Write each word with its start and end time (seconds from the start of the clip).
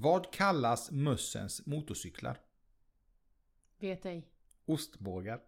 Vad 0.00 0.32
kallas 0.32 0.90
mössens 0.90 1.66
motorcyklar? 1.66 2.40
Vet 3.80 4.06
ej. 4.06 4.28
Ostbågar. 4.66 5.40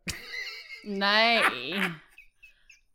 Nej! 0.85 1.43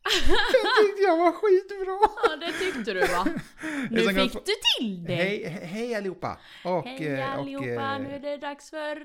Det 0.03 0.83
tyckte 0.83 1.01
jag 1.01 1.17
var 1.17 1.31
skitbra! 1.31 2.09
Ja, 2.23 2.35
det 2.35 2.51
tyckte 2.59 2.93
du 2.93 2.99
va? 2.99 3.25
Nu 3.89 4.13
fick 4.13 4.33
du 4.33 4.53
till 4.79 5.03
det! 5.03 5.15
Hej, 5.15 5.45
he- 5.45 5.65
hej 5.65 5.95
allihopa! 5.95 6.39
Och, 6.65 6.85
Hej 6.85 7.07
eh, 7.07 7.33
allihopa, 7.33 7.95
och, 7.95 8.01
nu 8.01 8.15
är 8.15 8.19
det 8.19 8.37
dags 8.37 8.69
för... 8.69 8.95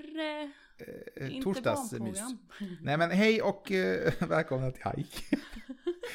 Eh, 0.81 1.27
eh, 1.27 1.43
torsdagsmys. 1.43 2.21
Nej 2.83 2.97
men 2.97 3.11
hej 3.11 3.43
och 3.43 3.73
eh, 3.73 4.13
välkomna 4.29 4.71
till 4.71 4.83
Hike. 4.97 5.23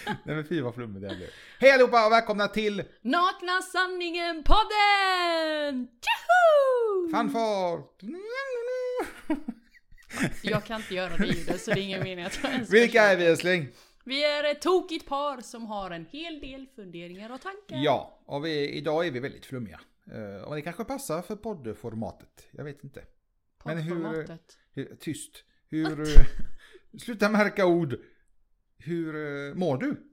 Nej 0.05 0.35
men 0.35 0.45
fy 0.45 0.61
vad 0.61 0.75
flummigt 0.75 1.09
det 1.09 1.15
blev. 1.15 1.29
Hej 1.59 1.71
allihopa 1.71 2.05
och 2.05 2.11
välkomna 2.11 2.47
till 2.47 2.83
Nakna 3.01 3.61
sanningen 3.61 4.43
podden! 4.43 5.87
Tjoho! 6.01 7.11
Fanfar! 7.11 7.83
Jag 10.43 10.65
kan 10.65 10.81
inte 10.81 10.95
göra 10.95 11.17
det 11.17 11.25
ljudet 11.25 11.61
så 11.61 11.71
det 11.71 11.79
är 11.79 11.83
ingen 11.83 12.03
mening 12.03 12.25
att 12.25 12.39
jag 12.43 12.51
ens 12.51 12.69
Vilka 12.69 13.01
är 13.01 13.17
vi 13.17 13.25
älskling? 13.25 13.67
Vi 14.03 14.23
är 14.23 14.43
ett 14.43 14.61
tokigt 14.61 15.07
par 15.07 15.41
som 15.41 15.65
har 15.65 15.91
en 15.91 16.05
hel 16.05 16.39
del 16.39 16.67
funderingar 16.75 17.31
och 17.31 17.41
tankar. 17.41 17.77
Ja, 17.83 18.19
och 18.25 18.45
vi, 18.45 18.69
idag 18.69 19.07
är 19.07 19.11
vi 19.11 19.19
väldigt 19.19 19.45
flummiga. 19.45 19.79
Eh, 20.11 20.43
och 20.43 20.55
det 20.55 20.61
kanske 20.61 20.83
passar 20.83 21.21
för 21.21 21.35
poddformatet. 21.35 22.47
Jag 22.51 22.63
vet 22.63 22.83
inte. 22.83 23.01
Men 23.65 23.77
hur-. 23.77 24.37
Hur, 24.71 24.95
tyst. 24.95 25.43
Hur... 25.69 25.99
eh, 26.01 26.25
sluta 26.99 27.29
märka 27.29 27.65
ord. 27.65 27.95
Hur 28.77 29.15
eh, 29.49 29.55
mår 29.55 29.77
du? 29.77 30.11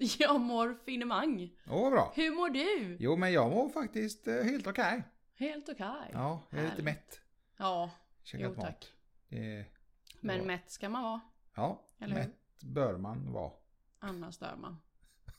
Jag 0.18 0.40
mår 0.40 0.78
finemang. 0.84 1.50
Åh 1.66 1.82
vad 1.82 1.92
bra. 1.92 2.12
Hur 2.16 2.30
mår 2.30 2.50
du? 2.50 2.96
Jo 3.00 3.16
men 3.16 3.32
jag 3.32 3.50
mår 3.50 3.68
faktiskt 3.68 4.28
eh, 4.28 4.34
helt 4.42 4.66
okej. 4.66 5.02
Helt 5.34 5.68
okej. 5.68 6.10
Ja, 6.12 6.48
jag 6.50 6.60
är 6.60 6.70
lite 6.70 6.82
mätt. 6.82 7.20
Ja, 7.56 7.90
Käkat 8.22 8.52
Jo, 8.56 8.60
tack. 8.62 8.92
Det, 9.28 9.64
men 10.20 10.36
Ja. 10.38 10.44
mätt 10.44 10.70
ska 10.70 10.88
man 10.88 11.02
vara. 11.02 11.20
ja, 11.54 11.86
Eller 12.00 12.14
hur? 12.14 12.20
mätt 12.22 12.60
bör 12.62 12.96
man 12.98 13.32
vara. 13.32 13.52
Annars 13.98 14.38
dör 14.38 14.56
man. 14.56 14.76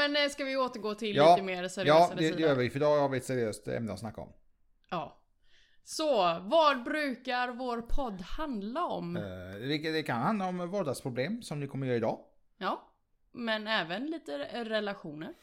Men 0.09 0.25
eh, 0.25 0.29
ska 0.31 0.45
vi 0.45 0.57
återgå 0.57 0.95
till 0.95 1.17
Ja, 1.17 1.35
lite 1.35 1.47
mer 1.47 1.69
seriösa 1.69 1.99
Ja, 1.99 2.12
det, 2.17 2.31
det 2.31 2.43
gör 2.43 2.55
vi. 2.55 2.71
För 2.71 2.79
idag 2.79 3.01
har 3.01 3.09
vi 3.09 3.17
ett 3.17 3.25
seriöst 3.25 3.69
ämne 3.69 3.93
att 3.93 3.99
snacka 4.01 4.21
om. 4.21 4.33
Ja. 4.91 5.19
Så, 5.85 6.41
vad 6.43 6.85
brukar 6.85 7.49
vår 7.49 7.83
podd 7.83 8.21
handla 8.21 8.84
om? 8.84 9.17
Eh, 9.17 9.23
Det, 9.69 9.93
det 9.93 10.03
kan 10.03 10.23
handla 10.23 10.47
om 10.49 10.71
vardagsproblem 10.71 11.43
som 11.43 11.61
ni 11.61 11.67
kommer 11.67 11.87
göra 11.87 11.97
idag. 11.97 12.21
Ja. 12.57 12.93
Men 13.33 13.67
även 13.67 14.07
lite 14.07 14.39
relationer. 14.65 15.34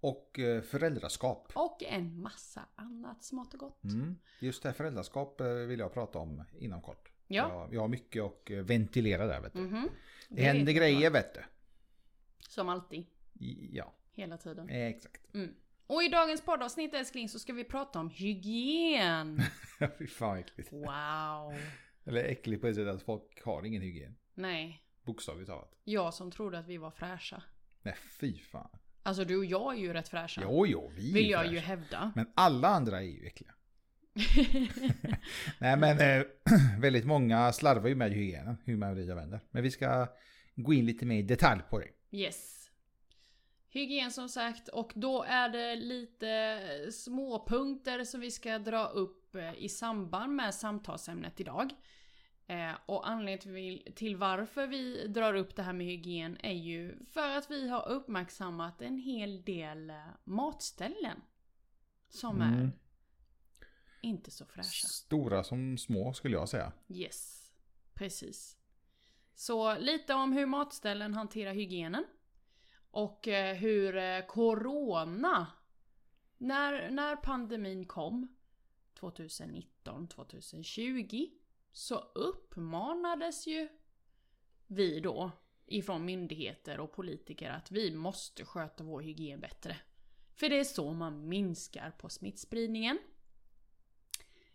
Och 0.00 0.38
eh, 0.38 0.62
föräldraskap. 0.62 1.52
Och 1.54 1.82
en 1.82 2.20
massa 2.20 2.62
annat 2.74 3.24
smått 3.24 3.54
och 3.54 3.60
gott. 3.60 3.84
Mm. 3.84 4.16
Just 4.40 4.62
det 4.62 4.68
här 4.68 4.74
föräldraskap 4.74 5.40
vill 5.40 5.78
jag 5.78 5.94
prata 5.94 6.18
om 6.18 6.42
inom 6.58 6.82
kort. 6.82 7.12
Ja. 7.26 7.48
Jag, 7.50 7.74
jag 7.74 7.80
har 7.80 7.88
mycket 7.88 8.22
att 8.22 8.50
ventilera 8.50 9.26
där 9.26 9.40
vet 9.40 9.52
du. 9.52 9.58
Mhm. 9.60 9.88
Det 10.28 10.42
händer 10.42 10.64
vet 10.64 10.74
jag 10.74 10.76
grejer 10.76 11.10
vet 11.10 11.34
du. 11.34 11.40
Som 12.48 12.68
alltid. 12.68 13.06
Ja, 13.72 13.92
Hela 14.16 14.36
tiden. 14.36 14.68
eh, 14.68 14.86
exakt. 14.86 15.34
Mm. 15.34 15.54
Och 15.86 16.02
i 16.02 16.08
dagens 16.08 16.40
poddavsnitt 16.40 16.94
älskling 16.94 17.28
så 17.28 17.38
ska 17.38 17.52
vi 17.52 17.64
prata 17.64 17.98
om 18.00 18.10
hygien. 18.10 19.42
Fy 19.98 20.06
fan 20.06 20.28
vad 20.28 20.38
äckligt. 20.38 20.72
Wow. 20.72 21.54
Eller 22.04 22.24
äckligt 22.24 22.60
på 22.60 22.66
det 22.66 22.74
sättet 22.74 22.94
att 22.94 23.02
folk 23.02 23.42
har 23.44 23.64
ingen 23.64 23.82
hygien. 23.82 24.16
Nej. 24.34 24.82
Bokstavligt 25.04 25.48
talat. 25.50 25.72
Jag 25.84 26.14
som 26.14 26.30
trodde 26.30 26.58
att 26.58 26.66
vi 26.66 26.76
var 26.76 26.90
fräscha. 26.90 27.42
Nej 27.82 27.94
fy 28.20 28.38
fan. 28.38 28.68
Alltså 29.02 29.24
du 29.24 29.36
och 29.36 29.44
jag 29.44 29.74
är 29.74 29.78
ju 29.78 29.92
rätt 29.92 30.08
fräscha. 30.08 30.40
Jo, 30.44 30.66
jo, 30.66 30.90
vi 30.96 31.10
är 31.10 31.14
Vill 31.14 31.30
jag 31.30 31.40
fräscha. 31.40 31.54
ju 31.54 31.58
hävda. 31.60 32.12
Men 32.14 32.32
alla 32.34 32.68
andra 32.68 32.98
är 32.98 33.06
ju 33.06 33.26
äckliga. 33.26 33.54
Nej 35.58 35.76
men 35.76 36.00
eh, 36.00 36.26
väldigt 36.80 37.04
många 37.04 37.52
slarvar 37.52 37.88
ju 37.88 37.94
med 37.94 38.12
hygienen, 38.12 38.56
hur 38.64 38.76
man 38.76 38.94
vrider 38.94 39.12
och 39.12 39.18
vänder. 39.18 39.40
Men 39.50 39.62
vi 39.62 39.70
ska 39.70 40.06
gå 40.54 40.72
in 40.74 40.86
lite 40.86 41.06
mer 41.06 41.18
i 41.18 41.22
detalj 41.22 41.60
på 41.70 41.78
det. 41.78 41.88
Yes. 42.16 42.55
Hygien 43.76 44.10
som 44.10 44.28
sagt 44.28 44.68
och 44.68 44.92
då 44.94 45.22
är 45.22 45.48
det 45.48 45.76
lite 45.76 46.60
småpunkter 46.92 48.04
som 48.04 48.20
vi 48.20 48.30
ska 48.30 48.58
dra 48.58 48.86
upp 48.86 49.34
eh, 49.34 49.54
i 49.54 49.68
samband 49.68 50.32
med 50.32 50.54
samtalsämnet 50.54 51.40
idag. 51.40 51.74
Eh, 52.46 52.72
och 52.86 53.08
anledningen 53.08 53.92
till, 53.94 54.16
varför 54.16 54.66
vi 54.66 55.06
drar 55.06 55.34
upp 55.34 55.56
det 55.56 55.62
här 55.62 55.72
med 55.72 55.86
hygien 55.86 56.36
är 56.40 56.52
ju 56.52 57.04
för 57.04 57.28
att 57.28 57.50
vi 57.50 57.68
har 57.68 57.88
uppmärksammat 57.88 58.82
en 58.82 58.98
hel 58.98 59.42
del 59.42 59.90
eh, 59.90 59.96
matställen. 60.24 61.22
Som 62.08 62.42
Mm. 62.42 62.58
är 62.60 62.70
inte 64.00 64.30
så 64.30 64.46
fräscha. 64.46 64.86
Stora 64.88 65.44
som 65.44 65.78
små 65.78 66.12
skulle 66.12 66.36
jag 66.36 66.48
säga. 66.48 66.72
Yes, 66.88 67.50
precis. 67.94 68.56
Så 69.34 69.78
lite 69.78 70.14
om 70.14 70.32
hur 70.32 70.46
matställen 70.46 71.14
hanterar 71.14 71.52
hygienen. 71.54 72.04
Och 72.96 73.28
eh, 73.28 73.54
hur 73.54 73.96
eh, 73.96 74.26
corona, 74.26 75.46
när, 76.38 76.90
när 76.90 77.16
pandemin 77.16 77.86
kom 77.86 78.36
2019-2020 79.00 81.30
så 81.72 81.98
uppmanades 82.14 83.46
ju 83.46 83.68
vi 84.66 85.00
då 85.00 85.30
ifrån 85.66 86.04
myndigheter 86.04 86.80
och 86.80 86.92
politiker 86.92 87.50
att 87.50 87.70
vi 87.70 87.94
måste 87.94 88.44
sköta 88.44 88.84
vår 88.84 89.00
hygien 89.00 89.40
bättre. 89.40 89.76
För 90.34 90.48
det 90.48 90.58
är 90.58 90.64
så 90.64 90.92
man 90.92 91.28
minskar 91.28 91.90
på 91.90 92.08
smittspridningen. 92.08 92.98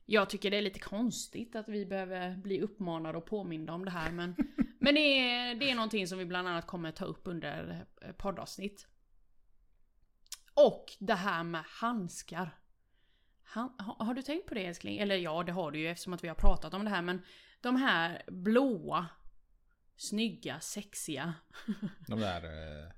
Jag 0.05 0.29
tycker 0.29 0.51
det 0.51 0.57
är 0.57 0.61
lite 0.61 0.79
konstigt 0.79 1.55
att 1.55 1.69
vi 1.69 1.85
behöver 1.85 2.37
bli 2.37 2.61
uppmanade 2.61 3.17
och 3.17 3.25
påminda 3.25 3.73
om 3.73 3.85
det 3.85 3.91
här 3.91 4.11
men, 4.11 4.35
men 4.83 4.95
det, 4.95 4.99
är, 4.99 5.55
det 5.55 5.71
är 5.71 5.75
någonting 5.75 6.07
som 6.07 6.17
vi 6.17 6.25
bland 6.25 6.47
annat 6.47 6.67
kommer 6.67 6.91
ta 6.91 7.05
upp 7.05 7.21
under 7.23 7.85
eh, 8.01 8.11
poddavsnitt. 8.11 8.87
Och 10.53 10.85
det 10.99 11.13
här 11.13 11.43
med 11.43 11.63
handskar. 11.67 12.59
Han, 13.43 13.75
har, 13.79 14.05
har 14.05 14.13
du 14.13 14.21
tänkt 14.21 14.47
på 14.47 14.53
det 14.53 14.65
älskling? 14.65 14.97
Eller 14.97 15.15
ja, 15.15 15.43
det 15.43 15.51
har 15.51 15.71
du 15.71 15.79
ju 15.79 15.87
eftersom 15.87 16.13
att 16.13 16.23
vi 16.23 16.27
har 16.27 16.35
pratat 16.35 16.73
om 16.73 16.83
det 16.83 16.89
här 16.89 17.01
men 17.01 17.21
de 17.61 17.75
här 17.75 18.23
blåa, 18.27 19.05
snygga, 19.95 20.59
sexiga 20.59 21.33
De 22.07 22.19
där... 22.19 22.43
Eh. 22.43 22.91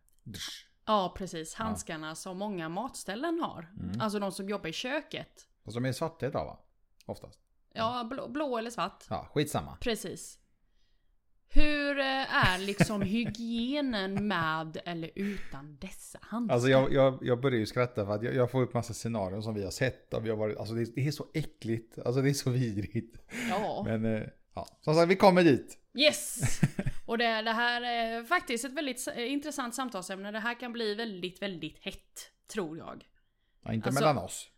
Ja 0.86 1.14
precis, 1.18 1.56
handskarna 1.56 2.16
som 2.16 2.38
många 2.38 2.70
matställen 2.70 3.40
har. 3.40 3.72
Mm. 3.80 4.02
Alltså 4.02 4.20
de 4.20 4.32
som 4.32 4.50
jobbar 4.50 4.70
i 4.70 4.74
köket. 4.74 5.48
Fast 5.66 5.76
de 5.76 5.86
är 5.86 5.92
svarta 5.92 6.26
idag 6.26 6.46
va? 6.46 6.60
Oftast. 7.06 7.40
Ja, 7.74 8.08
blå, 8.10 8.30
blå 8.30 8.58
eller 8.58 8.70
svart. 8.70 9.04
Ja, 9.10 9.30
skitsamma. 9.34 9.78
Precis. 9.82 10.40
Hur 11.54 12.00
eh, 12.00 12.46
är 12.46 12.60
liksom 12.60 13.02
hygienen 13.02 14.28
med 14.28 14.78
eller 14.86 15.12
utan 15.16 15.78
dessa 15.82 16.20
handskar? 16.22 16.54
Alltså 16.56 16.70
jag, 16.70 16.94
jag, 16.94 17.20
jag 17.22 17.42
börjar 17.42 17.60
ju 17.60 17.66
skratta 17.66 18.06
för 18.06 18.14
att 18.16 18.24
jag, 18.24 18.36
jag 18.36 18.52
får 18.52 18.62
upp 18.62 18.74
massa 18.74 18.94
scenarion 18.94 19.44
som 19.44 19.54
vi 19.54 19.64
har 19.64 19.72
sett. 19.72 20.14
Och 20.14 20.26
vi 20.26 20.30
har 20.30 20.38
varit, 20.38 20.58
alltså 20.58 20.74
det, 20.74 20.96
det 20.96 21.08
är 21.08 21.12
så 21.12 21.26
äckligt. 21.34 22.00
Alltså 22.00 22.22
det 22.22 22.30
är 22.30 22.34
så 22.34 22.50
vidrigt. 22.50 23.18
Ja. 23.50 23.84
Men 23.88 24.06
eh, 24.16 24.22
ja, 24.56 24.68
som 24.82 24.96
sagt 24.96 25.12
vi 25.12 25.16
kommer 25.16 25.44
dit. 25.44 25.78
Yes! 25.98 26.40
Och 27.06 27.18
det, 27.18 27.42
det 27.42 27.52
här 27.52 27.82
är 27.82 28.24
faktiskt 28.24 28.66
ett 28.66 28.74
väldigt 28.74 28.98
s- 29.08 29.18
intressant 29.18 29.76
samtalsämne. 29.76 30.32
Det 30.32 30.40
här 30.40 30.60
kan 30.60 30.74
bli 30.74 30.96
väldigt, 30.96 31.42
väldigt 31.42 31.80
hett. 31.80 32.30
Tror 32.54 32.78
jag. 32.78 33.04
Ja, 33.64 33.74
inte 33.74 33.88
Alltså- 33.90 34.02
mellan 34.02 34.18
oss. 34.18 34.50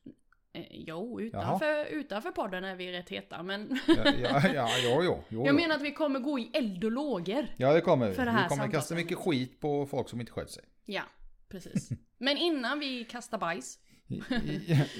Eh, 0.55 0.65
jo, 0.69 1.21
utanför, 1.21 1.85
utanför 1.85 2.31
podden 2.31 2.63
är 2.63 2.75
vi 2.75 2.91
rätt 2.91 3.09
heta. 3.09 3.43
Men 3.43 3.79
Ja, 3.87 4.11
ja, 4.21 4.41
ja, 4.53 4.69
jo, 4.83 5.03
jo, 5.03 5.23
jo, 5.29 5.45
jag 5.45 5.55
menar 5.55 5.75
att 5.75 5.81
vi 5.81 5.91
kommer 5.91 6.19
gå 6.19 6.39
i 6.39 6.51
eld 6.53 6.83
och 6.83 6.91
lågor. 6.91 7.47
Ja 7.57 7.73
det 7.73 7.81
kommer 7.81 8.09
vi. 8.09 8.15
för 8.15 8.25
det 8.25 8.31
Vi 8.31 8.49
kommer 8.49 8.71
kasta 8.71 8.95
mycket 8.95 9.17
skit 9.17 9.59
på 9.59 9.85
folk 9.85 10.09
som 10.09 10.19
inte 10.19 10.31
sköter 10.31 10.51
sig. 10.51 10.63
Ja, 10.85 11.03
precis. 11.49 11.89
Men 12.17 12.37
innan 12.37 12.79
vi 12.79 13.03
kastar 13.03 13.37
bajs. 13.37 13.79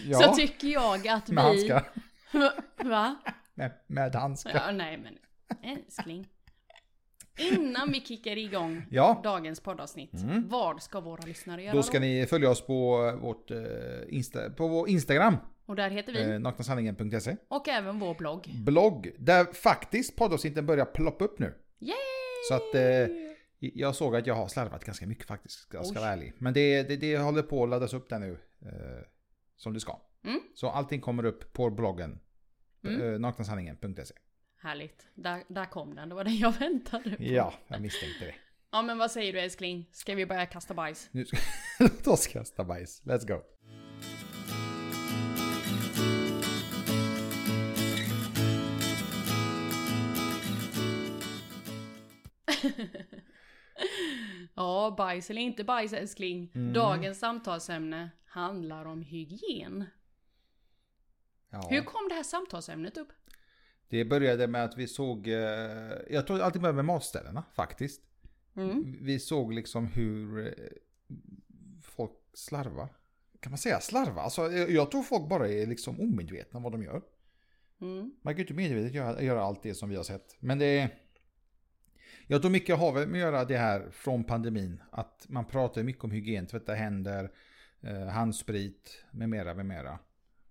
Ja, 0.06 0.20
Så 0.20 0.34
tycker 0.34 0.68
jag 0.68 1.08
att 1.08 1.30
med 1.30 1.44
vi... 1.44 1.70
handskar. 1.70 1.92
Va? 2.90 3.16
Med, 3.54 3.72
med 3.88 4.16
handskar. 4.16 4.52
Ja, 4.66 4.72
nej 4.72 4.98
men 4.98 5.18
älskling. 5.78 6.28
Innan 7.38 7.92
vi 7.92 8.02
kickar 8.02 8.38
igång 8.38 8.86
Ja. 8.92 9.22
dagens 9.24 9.60
poddavsnitt. 9.60 10.14
Mm. 10.14 10.48
Vad 10.50 10.84
ska 10.84 11.00
våra 11.02 11.26
lyssnare 11.26 11.62
göra 11.64 11.74
Då 11.74 11.80
då? 11.80 11.84
ska 11.84 12.00
ni 12.00 12.26
följa 12.26 12.50
oss 12.50 12.62
på, 12.62 13.12
vårt, 13.22 13.52
eh, 13.52 13.58
Insta, 14.10 14.50
på 14.50 14.68
vår 14.68 14.90
Instagram. 14.90 15.38
Och 15.66 15.76
där 15.76 15.90
heter 15.90 16.14
vi. 16.14 16.22
Eh, 16.34 16.40
naknasanningen.se. 16.40 17.36
Och 17.48 17.68
även 17.68 18.00
vår 18.00 18.16
blogg. 18.16 18.50
Blogg. 18.66 19.12
Där 19.20 19.46
faktiskt 19.54 20.16
poddavsnitten 20.16 20.66
börjar 20.66 20.86
ploppa 20.86 21.26
upp 21.26 21.40
nu. 21.40 21.54
Yay! 21.80 21.94
Så 22.50 22.54
att 22.56 22.76
eh, 22.76 23.16
jag 23.60 23.96
såg 23.96 24.16
att 24.16 24.28
jag 24.28 24.36
har 24.36 24.48
slarvat 24.48 24.86
ganska 24.86 25.08
mycket 25.08 25.26
faktiskt. 25.28 25.60
Ska 25.60 25.78
jag 25.78 25.86
ska 25.86 26.00
vara 26.00 26.10
ärlig. 26.10 26.34
Men 26.38 26.54
det, 26.54 26.84
det, 26.84 26.96
det 26.96 27.18
håller 27.18 27.42
på 27.42 27.64
att 27.64 27.70
laddas 27.70 27.94
upp 27.94 28.10
där 28.10 28.20
nu. 28.20 28.32
Eh, 28.62 29.06
som 29.56 29.74
det 29.74 29.80
ska. 29.80 30.00
Mm. 30.26 30.40
Så 30.56 30.70
allting 30.70 31.02
kommer 31.02 31.26
upp 31.26 31.54
på 31.54 31.70
bloggen. 31.70 32.20
Mm. 32.84 33.02
Eh, 33.14 33.20
naknasanningen.se. 33.20 34.14
Härligt. 34.58 35.08
Där, 35.16 35.44
där 35.48 35.66
kom 35.66 35.96
den, 35.96 36.10
det 36.10 36.16
var 36.16 36.24
den 36.24 36.38
jag 36.38 36.52
väntade 36.60 37.18
på. 37.18 37.24
Ja, 37.24 37.54
jag 37.68 37.82
misstänkte 37.82 38.26
det. 38.26 38.36
Ja, 38.72 38.82
men 38.82 38.98
vad 38.98 39.12
säger 39.12 39.34
du 39.34 39.40
älskling? 39.40 39.90
Ska 39.92 40.16
vi 40.16 40.26
börja 40.26 40.46
kasta 40.46 40.74
bajs? 40.74 41.10
Nu 41.12 41.26
ska... 41.26 41.38
Låt 41.80 42.08
oss 42.08 42.28
kasta 42.28 42.64
bajs. 42.64 43.04
Let's 43.04 43.28
go. 43.28 43.42
ja, 54.56 54.96
bajs 54.98 55.30
eller 55.30 55.42
inte 55.42 55.64
bajs 55.64 55.94
älskling. 55.94 56.52
Mm. 56.56 56.74
Dagens 56.74 57.20
samtalsämne 57.20 58.10
handlar 58.26 58.86
om 58.86 59.02
hygien. 59.02 59.86
Ja. 61.50 61.68
Hur 61.70 61.82
kom 61.82 62.10
det 62.10 62.16
här 62.16 62.24
samtalsämnet 62.24 62.98
upp? 62.98 63.10
Det 63.96 64.06
började 64.06 64.48
med 64.48 64.64
att 64.64 64.78
vi 64.78 64.88
såg, 64.88 65.28
eh, 65.28 65.36
jag 66.10 66.28
tror 66.28 66.42
alltid 66.42 66.62
började 66.62 66.76
med 66.76 66.86
matställena 66.86 67.44
faktiskt. 67.54 68.02
Mm. 68.56 68.98
Vi 69.02 69.20
såg 69.20 69.54
liksom 69.54 69.88
hur 69.88 70.48
eh, 70.48 70.54
folk 71.82 72.12
slarvar. 72.34 72.90
Kan 73.40 73.52
man 73.52 73.58
säga 73.58 73.80
slarva? 73.80 74.22
Alltså, 74.22 74.52
jag 74.52 74.92
tror 74.92 75.04
folk 75.04 75.30
bara 75.30 75.50
är 75.50 75.66
liksom 75.68 76.00
omedvetna 76.00 76.58
om 76.58 76.64
vad 76.64 76.72
de 76.72 76.84
gör. 76.84 77.02
Mm. 77.82 78.12
Man 78.22 78.34
kan 78.34 78.38
ju 78.38 78.44
inte 78.44 78.54
medvetet 78.54 78.94
göra, 78.94 79.22
göra 79.22 79.44
allt 79.44 79.64
det 79.64 79.74
som 79.74 79.90
vi 79.90 79.96
har 79.96 80.04
sett. 80.04 80.36
Men 80.40 80.60
det 80.60 80.66
är... 80.80 80.90
Jag 82.28 82.42
tror 82.42 82.52
mycket 82.52 82.78
har 82.78 82.92
väl 82.92 83.08
med 83.08 83.22
att 83.22 83.34
göra 83.34 83.46
det 83.46 83.58
här 83.58 83.90
från 83.92 84.24
pandemin. 84.24 84.82
Att 84.92 85.26
man 85.30 85.46
pratar 85.46 85.84
mycket 85.84 86.04
om 86.04 86.12
hygien, 86.12 86.48
tvätta 86.48 86.74
händer, 86.74 87.32
eh, 87.82 88.08
handsprit 88.08 89.04
med 89.12 89.30
mera, 89.30 89.54
med 89.54 89.66
mera. 89.66 90.00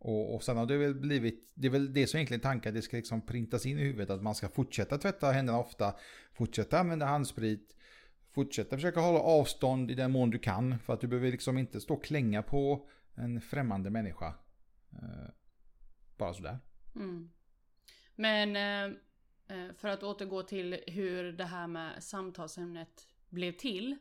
Och, 0.04 0.34
och 0.34 0.42
sen 0.42 0.56
har 0.56 0.66
det 0.66 0.76
väl 0.76 0.94
blivit, 0.94 1.52
det 1.54 1.66
är 1.66 1.70
väl 1.70 1.92
det 1.92 2.06
som 2.06 2.18
egentligen 2.18 2.40
är 2.40 2.42
tanken, 2.42 2.74
det 2.74 2.82
ska 2.82 2.96
liksom 2.96 3.26
printas 3.26 3.66
in 3.66 3.78
i 3.78 3.82
huvudet 3.82 4.10
att 4.10 4.22
man 4.22 4.34
ska 4.34 4.48
fortsätta 4.48 4.98
tvätta 4.98 5.30
händerna 5.30 5.58
ofta, 5.58 5.94
fortsätta 6.32 6.78
använda 6.78 7.06
handsprit, 7.06 7.76
fortsätta 8.32 8.76
försöka 8.76 9.00
hålla 9.00 9.18
avstånd 9.18 9.90
i 9.90 9.94
den 9.94 10.12
mån 10.12 10.30
du 10.30 10.38
kan. 10.38 10.78
För 10.78 10.92
att 10.92 11.00
du 11.00 11.06
behöver 11.06 11.30
liksom 11.30 11.58
inte 11.58 11.80
stå 11.80 11.94
och 11.94 12.04
klänga 12.04 12.42
på 12.42 12.88
en 13.14 13.40
främmande 13.40 13.90
människa. 13.90 14.34
Eh, 14.92 15.28
bara 16.16 16.34
sådär. 16.34 16.58
Mm. 16.96 17.30
Men 18.14 18.56
eh, 18.56 18.96
eh 19.56 19.72
för 19.74 19.88
att 19.88 20.02
återgå 20.02 20.42
till 20.42 20.80
hur 20.86 21.32
det 21.32 21.44
här 21.44 21.66
med 21.66 22.02
samtalsämnet 22.02 23.08
blev 23.28 23.52
till. 23.52 23.96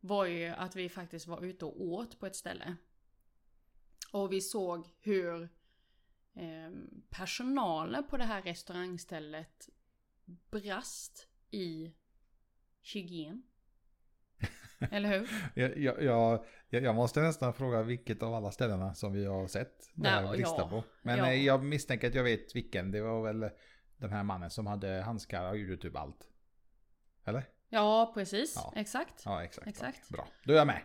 Var 0.00 0.26
ju 0.26 0.46
att 0.46 0.76
vi 0.76 0.88
faktiskt 0.88 1.26
var 1.26 1.44
ute 1.44 1.64
och 1.64 1.82
åt 1.82 2.20
på 2.20 2.26
ett 2.26 2.36
ställe. 2.36 2.76
Och 4.16 4.32
vi 4.32 4.40
såg 4.40 4.88
hur 5.00 5.42
eh, 6.34 6.70
personalen 7.10 8.06
på 8.06 8.16
det 8.16 8.24
här 8.24 8.42
restaurangstället 8.42 9.68
brast 10.50 11.28
i 11.50 11.94
hygien. 12.94 13.42
Eller 14.90 15.08
hur? 15.08 15.30
Jag, 15.54 15.78
jag, 15.78 16.02
jag, 16.02 16.44
jag 16.68 16.94
måste 16.94 17.20
nästan 17.20 17.54
fråga 17.54 17.82
vilket 17.82 18.22
av 18.22 18.34
alla 18.34 18.50
ställena 18.50 18.94
som 18.94 19.12
vi 19.12 19.24
har 19.24 19.46
sett 19.46 19.90
det 19.94 20.08
här 20.08 20.22
Ja, 20.22 20.30
brista 20.30 20.58
ja, 20.58 20.68
på. 20.68 20.84
Men 21.02 21.18
ja. 21.18 21.32
eh, 21.32 21.44
jag 21.44 21.64
misstänker 21.64 22.08
att 22.08 22.14
jag 22.14 22.24
vet 22.24 22.56
vilken. 22.56 22.90
Det 22.90 23.00
var 23.00 23.22
väl 23.22 23.50
den 23.96 24.12
här 24.12 24.22
mannen 24.22 24.50
som 24.50 24.66
hade 24.66 25.02
handskar 25.02 25.50
och 25.50 25.58
gjorde 25.58 25.76
typ 25.76 25.96
allt. 25.96 26.28
Eller? 27.24 27.44
Ja, 27.68 28.10
precis. 28.14 28.52
Ja. 28.56 28.72
Exakt. 28.76 29.22
Ja, 29.24 29.44
exakt. 29.44 29.66
Exakt. 29.66 30.08
Bra, 30.08 30.28
då 30.44 30.52
är 30.52 30.56
jag 30.56 30.66
med. 30.66 30.82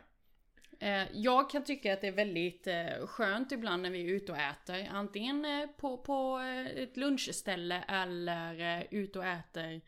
Eh, 0.82 1.08
Jag 1.14 1.50
kan 1.50 1.64
tycka 1.64 1.94
att 1.94 2.02
det 2.02 2.08
är 2.08 2.12
väldigt 2.12 2.68
eh, 2.68 3.08
skönt 3.08 3.52
ibland 3.52 3.82
när 3.82 3.90
vi 3.90 4.02
är 4.02 4.16
ute 4.16 4.32
och 4.32 4.38
äter. 4.38 4.88
Antingen 4.92 5.46
eh, 5.46 5.68
på, 5.68 5.98
på 5.98 6.40
eh, 6.40 6.84
ett 6.84 6.98
lunchställe 6.98 7.84
eller 7.88 8.80
eh, 8.80 8.84
ute 8.92 9.20
och 9.20 9.26
äter 9.26 9.82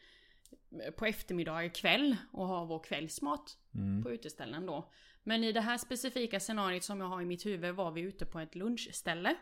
eh, 0.84 0.92
på 0.92 1.06
eftermiddag, 1.06 1.70
kväll 1.70 2.16
och 2.32 2.48
har 2.48 2.66
vår 2.66 2.84
kvällsmat 2.84 3.58
Mm. 3.76 4.04
på 4.04 4.12
uteställen 4.12 4.66
då. 4.66 4.92
Men 5.24 5.44
i 5.44 5.52
det 5.52 5.62
här 5.62 5.78
specifika 5.78 6.40
scenariot 6.40 6.84
som 6.84 7.00
jag 7.02 7.08
har 7.08 7.22
i 7.22 7.26
mitt 7.26 7.46
huvud 7.46 7.76
var 7.76 7.92
vi 7.92 8.02
ute 8.02 8.26
på 8.26 8.40
ett 8.40 8.56
lunchställe. 8.56 9.36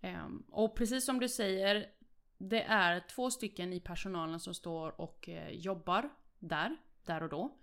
Ehm, 0.00 0.44
Och 0.50 0.76
precis 0.76 1.04
som 1.06 1.20
du 1.20 1.28
säger, 1.28 1.86
det 2.38 2.62
är 2.62 3.00
två 3.00 3.30
stycken 3.30 3.72
i 3.72 3.80
personalen 3.80 4.40
som 4.40 4.54
står 4.54 5.00
och 5.00 5.28
eh, 5.28 5.50
jobbar 5.50 6.08
där, 6.38 6.76
där 7.06 7.22
och 7.22 7.28
då. 7.28 7.58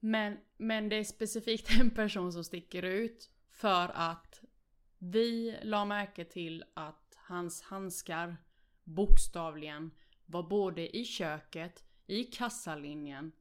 Men, 0.00 0.38
men 0.56 0.88
det 0.88 0.96
är 0.96 1.04
specifikt 1.04 1.70
en 1.80 1.90
person 1.90 2.32
som 2.32 2.44
sticker 2.44 2.82
ut 2.82 3.30
för 3.50 3.90
att 3.94 4.40
vi 4.98 5.58
la 5.62 5.84
märke 5.84 6.24
till 6.24 6.64
att 6.74 7.14
hans 7.16 7.62
handskar 7.62 8.36
bokstavligen 8.84 9.90
var 10.26 10.42
både 10.42 10.96
i 10.96 11.04
köket, 11.04 11.84
i 12.06 12.24
kassalinjen, 12.24 13.32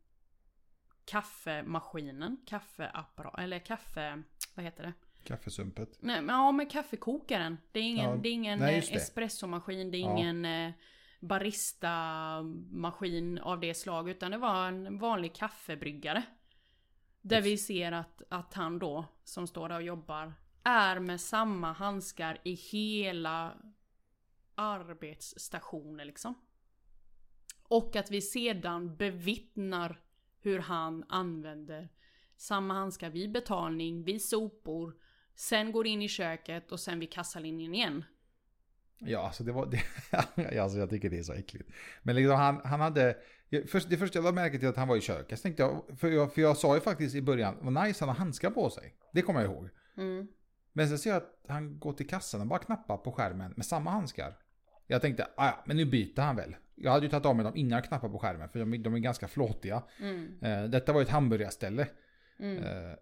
kaffemaskinen, 1.06 2.38
kaffeapparat, 2.48 3.40
eller 3.40 3.60
kaffe... 3.60 4.24
Vad 4.56 4.66
heter 4.66 4.84
det? 4.84 4.94
Kaffesumpet. 5.24 5.98
Nej, 6.00 6.22
men 6.22 6.36
ja, 6.36 6.52
med 6.52 6.72
kaffekokaren. 6.72 7.58
Det 7.72 7.80
är 7.80 7.84
ingen, 7.84 8.10
Ja, 8.10 8.16
det 8.16 8.30
är 8.30 8.34
ingen 8.34 8.60
nej, 8.60 8.78
eh, 8.78 8.84
det. 8.90 8.96
espressomaskin, 8.96 9.92
det 9.92 9.98
är 9.98 10.02
Ja. 10.02 10.18
ingen 10.18 10.46
eh, 10.46 10.72
barista-maskin 11.20 13.40
av 13.40 13.60
det 13.60 13.74
slag, 13.74 14.10
utan 14.10 14.32
det 14.32 14.38
var 14.38 14.68
en 14.68 15.00
vanlig 15.00 15.36
kaffebryggare. 15.36 16.24
Där 17.28 17.42
vi 17.42 17.58
ser 17.58 17.92
att, 17.92 18.22
att 18.30 18.54
han 18.54 18.80
då, 18.80 19.06
som 19.24 19.48
står 19.48 19.70
där 19.70 19.76
och 19.76 19.84
jobbar, 19.84 20.34
är 20.64 21.00
med 21.00 21.22
samma 21.22 21.74
handskar 21.74 22.42
i 22.44 22.54
hela 22.54 23.58
arbetsstationen 24.56 26.08
liksom. 26.08 26.34
Och 27.64 27.96
att 27.96 28.12
vi 28.12 28.22
sedan 28.22 28.96
bevittnar 28.96 30.02
hur 30.40 30.60
han 30.60 31.06
använder 31.10 31.90
samma 32.38 32.74
handskar 32.74 33.10
vid 33.10 33.32
betalning, 33.32 34.04
vid 34.04 34.22
sopor, 34.22 34.96
sen 35.36 35.72
går 35.72 35.88
in 35.88 36.02
i 36.02 36.08
köket 36.08 36.72
och 36.72 36.80
sen 36.80 37.00
vid 37.00 37.12
kassalinjen 37.12 37.76
igen. 37.76 38.04
Ja, 38.98 39.20
alltså 39.20 39.44
det 39.44 39.52
var... 39.52 39.66
Det, 40.36 40.60
alltså 40.60 40.78
jag 40.78 40.90
tycker 40.90 41.10
det 41.10 41.20
är 41.20 41.24
så 41.24 41.34
äckligt. 41.34 41.70
Men 42.04 42.16
liksom 42.16 42.38
han, 42.38 42.62
han 42.64 42.80
hade... 42.80 43.18
Först, 43.68 43.90
det 43.90 43.98
första 43.98 44.20
jag 44.20 44.36
märke 44.36 44.60
till 44.60 44.68
att 44.68 44.76
han 44.78 44.88
var 44.88 44.96
i 44.96 45.02
köket. 45.02 45.40
Så 45.40 45.44
tänkte 45.44 45.64
jag, 45.64 46.00
för, 46.00 46.12
jag, 46.12 46.34
för 46.34 46.42
jag 46.42 46.58
sa 46.58 46.76
ju 46.76 46.82
faktiskt 46.82 47.16
i 47.16 47.22
början, 47.22 47.58
vad 47.62 47.86
nice 47.86 48.06
han 48.06 48.10
har 48.10 48.16
handskar 48.16 48.50
på 48.50 48.70
sig. 48.70 48.96
Det 49.14 49.22
kommer 49.22 49.42
jag 49.42 49.52
ihåg. 49.52 49.70
Mm. 49.98 50.28
Men 50.74 50.88
sen 50.88 50.98
ser 50.98 51.10
jag 51.10 51.18
att 51.18 51.46
han 51.48 51.80
går 51.80 51.94
till 51.94 52.08
kassan 52.08 52.42
och 52.42 52.48
bara 52.48 52.60
knappar 52.60 52.98
på 52.98 53.12
skärmen 53.12 53.54
med 53.56 53.66
samma 53.66 53.92
handskar. 53.92 54.38
Jag 54.88 55.02
tänkte, 55.02 55.28
"Ah, 55.36 55.46
ja, 55.46 55.64
men 55.66 55.78
nu 55.78 55.86
byter 55.86 56.22
han 56.22 56.36
väl. 56.36 56.56
Jag 56.76 56.92
hade 56.92 57.06
ju 57.06 57.10
tagit 57.10 57.26
av 57.26 57.36
mig 57.36 57.44
dem 57.46 57.56
innan 57.56 57.76
jag 57.78 57.86
knappade 57.86 58.14
på 58.14 58.20
skärmen, 58.20 58.50
för 58.50 58.60
de, 58.60 58.84
de 58.84 58.94
är 58.94 59.00
ganska 59.00 59.28
flåtiga. 59.28 59.84
Mm. 60.00 60.38
Eh, 60.42 60.64
detta 60.64 60.94
var 60.94 61.00
ju 61.00 61.04
ett 61.04 61.10
hamburgarställe. 61.10 61.88
Mm. 62.40 62.64
Eh, 62.64 62.96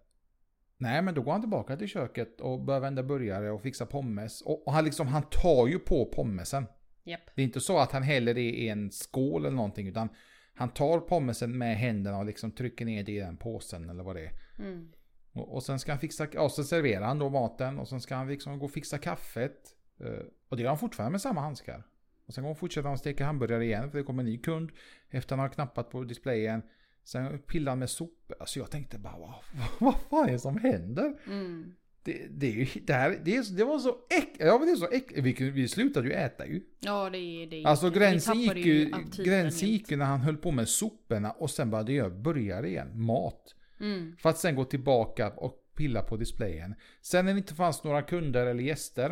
nej, 0.78 1.02
men 1.02 1.14
då 1.14 1.22
går 1.22 1.32
han 1.32 1.40
tillbaka 1.40 1.76
till 1.76 1.88
köket 1.88 2.40
och 2.40 2.60
börjar 2.60 2.80
vända 2.80 3.02
burgare 3.02 3.50
och 3.50 3.62
fixa 3.62 3.86
pommes. 3.86 4.42
Och, 4.42 4.66
och 4.66 4.72
han, 4.72 4.84
liksom, 4.84 5.06
han 5.06 5.22
tar 5.22 5.66
ju 5.66 5.78
på 5.78 6.04
pommesen. 6.04 6.66
Japp. 7.04 7.20
Det 7.34 7.42
är 7.42 7.46
inte 7.46 7.60
så 7.60 7.78
att 7.78 7.92
han 7.92 8.02
häller 8.02 8.34
det 8.34 8.40
i 8.40 8.68
en 8.68 8.90
skål 8.90 9.44
eller 9.44 9.56
någonting, 9.56 9.88
utan 9.88 10.08
han 10.56 10.68
tar 10.68 11.00
pommesen 11.00 11.58
med 11.58 11.76
händerna 11.76 12.18
och 12.18 12.24
liksom 12.24 12.50
trycker 12.50 12.84
ner 12.84 13.04
det 13.04 13.12
i 13.12 13.18
den 13.18 13.36
påsen 13.36 13.90
eller 13.90 14.04
vad 14.04 14.16
det 14.16 14.26
är. 14.26 14.32
Mm. 14.58 14.92
Och, 15.32 15.54
och 15.54 15.62
sen 15.62 15.78
ska 15.78 15.92
han 15.92 15.98
fixa, 15.98 16.26
ja 16.32 16.48
så 16.48 16.64
serverar 16.64 17.06
han 17.06 17.18
då 17.18 17.30
maten 17.30 17.78
och 17.78 17.88
sen 17.88 18.00
ska 18.00 18.14
han 18.14 18.28
liksom 18.28 18.58
gå 18.58 18.64
och 18.64 18.70
fixa 18.70 18.98
kaffet. 18.98 19.76
Eh, 20.00 20.26
och 20.48 20.56
det 20.56 20.62
gör 20.62 20.70
han 20.70 20.78
fortfarande 20.78 21.12
med 21.12 21.20
samma 21.20 21.40
handskar. 21.40 21.82
Och 22.26 22.34
sen 22.34 22.44
går 22.44 22.48
han 22.48 22.56
fortsätter 22.56 22.88
han 22.88 22.98
steka 22.98 23.24
hamburgare 23.24 23.64
igen 23.64 23.90
för 23.90 23.98
det 23.98 24.04
kommer 24.04 24.22
en 24.22 24.26
ny 24.26 24.38
kund. 24.38 24.70
Efter 25.10 25.36
han 25.36 25.42
har 25.42 25.48
knappat 25.48 25.90
på 25.90 26.04
displayen. 26.04 26.62
Sen 27.04 27.38
pillar 27.38 27.72
han 27.72 27.78
med 27.78 27.90
sopor. 27.90 28.36
Alltså 28.40 28.58
jag 28.58 28.70
tänkte 28.70 28.98
bara 28.98 29.18
vad, 29.18 29.34
vad 29.78 29.94
fan 30.00 30.28
är 30.28 30.32
det 30.32 30.38
som 30.38 30.58
händer? 30.58 31.14
Mm. 31.26 31.74
Det, 32.06 32.26
det, 32.30 32.46
är 32.46 32.52
ju, 32.52 32.66
det, 32.86 32.92
här, 32.92 33.20
det, 33.24 33.36
är, 33.36 33.56
det 33.56 33.64
var 33.64 33.78
så 33.78 33.96
äckligt. 34.10 34.40
Ja 34.40 34.58
men 34.58 34.66
det 34.66 34.72
är 34.72 34.76
så 34.76 34.88
äckligt. 34.88 35.40
Vi, 35.40 35.50
vi 35.50 35.68
slutade 35.68 36.08
ju 36.08 36.14
äta 36.14 36.46
ju. 36.46 36.62
Ja, 36.80 37.10
det 37.10 37.18
är 37.18 37.46
det. 37.46 37.64
Alltså 37.64 37.90
gränsen 37.90 38.40
gick 38.40 38.56
ju, 38.56 38.92
gränsen 39.24 39.68
gick 39.68 39.90
ju 39.90 39.96
när 39.96 40.04
han 40.04 40.20
höll 40.20 40.36
på 40.36 40.50
med 40.50 40.68
soporna 40.68 41.30
och 41.30 41.50
sen 41.50 41.70
började 41.70 41.92
göra 41.92 42.10
burgare 42.10 42.68
igen. 42.68 43.00
Mat. 43.00 43.54
Mm. 43.80 44.16
För 44.16 44.28
att 44.28 44.38
sen 44.38 44.54
gå 44.54 44.64
tillbaka 44.64 45.30
och 45.30 45.72
pilla 45.74 46.02
på 46.02 46.16
displayen. 46.16 46.74
Sen 47.00 47.24
när 47.24 47.32
det 47.32 47.38
inte 47.38 47.54
fanns 47.54 47.84
några 47.84 48.02
kunder 48.02 48.46
eller 48.46 48.62
gäster 48.62 49.10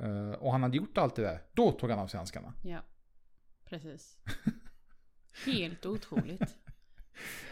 eh, 0.00 0.30
och 0.30 0.52
han 0.52 0.62
hade 0.62 0.76
gjort 0.76 0.98
allt 0.98 1.16
det 1.16 1.22
där, 1.22 1.42
då 1.52 1.72
tog 1.72 1.90
han 1.90 1.98
av 1.98 2.06
sig 2.06 2.18
handskarna. 2.18 2.54
Ja, 2.64 2.84
precis. 3.64 4.18
Helt 5.46 5.86
otroligt. 5.86 6.56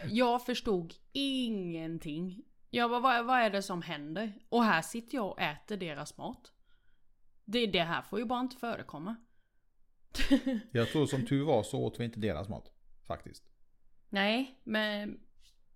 Jag 0.09 0.45
förstod 0.45 0.93
ingenting. 1.11 2.43
Jag 2.73 2.89
bara, 2.89 2.99
vad, 2.99 3.25
vad 3.25 3.39
är 3.39 3.49
det 3.49 3.61
som 3.61 3.81
händer? 3.81 4.33
Och 4.49 4.63
här 4.63 4.81
sitter 4.81 5.15
jag 5.15 5.27
och 5.27 5.41
äter 5.41 5.77
deras 5.77 6.17
mat. 6.17 6.51
Det, 7.45 7.65
det 7.67 7.83
här 7.83 8.01
får 8.01 8.19
ju 8.19 8.25
bara 8.25 8.39
inte 8.39 8.55
förekomma. 8.57 9.15
Jag 10.71 10.87
tror 10.89 11.05
som 11.05 11.25
tur 11.25 11.45
var 11.45 11.63
så 11.63 11.83
åt 11.83 11.99
vi 11.99 12.03
inte 12.05 12.19
deras 12.19 12.49
mat. 12.49 12.71
Faktiskt. 13.07 13.43
Nej, 14.09 14.59
men... 14.63 15.19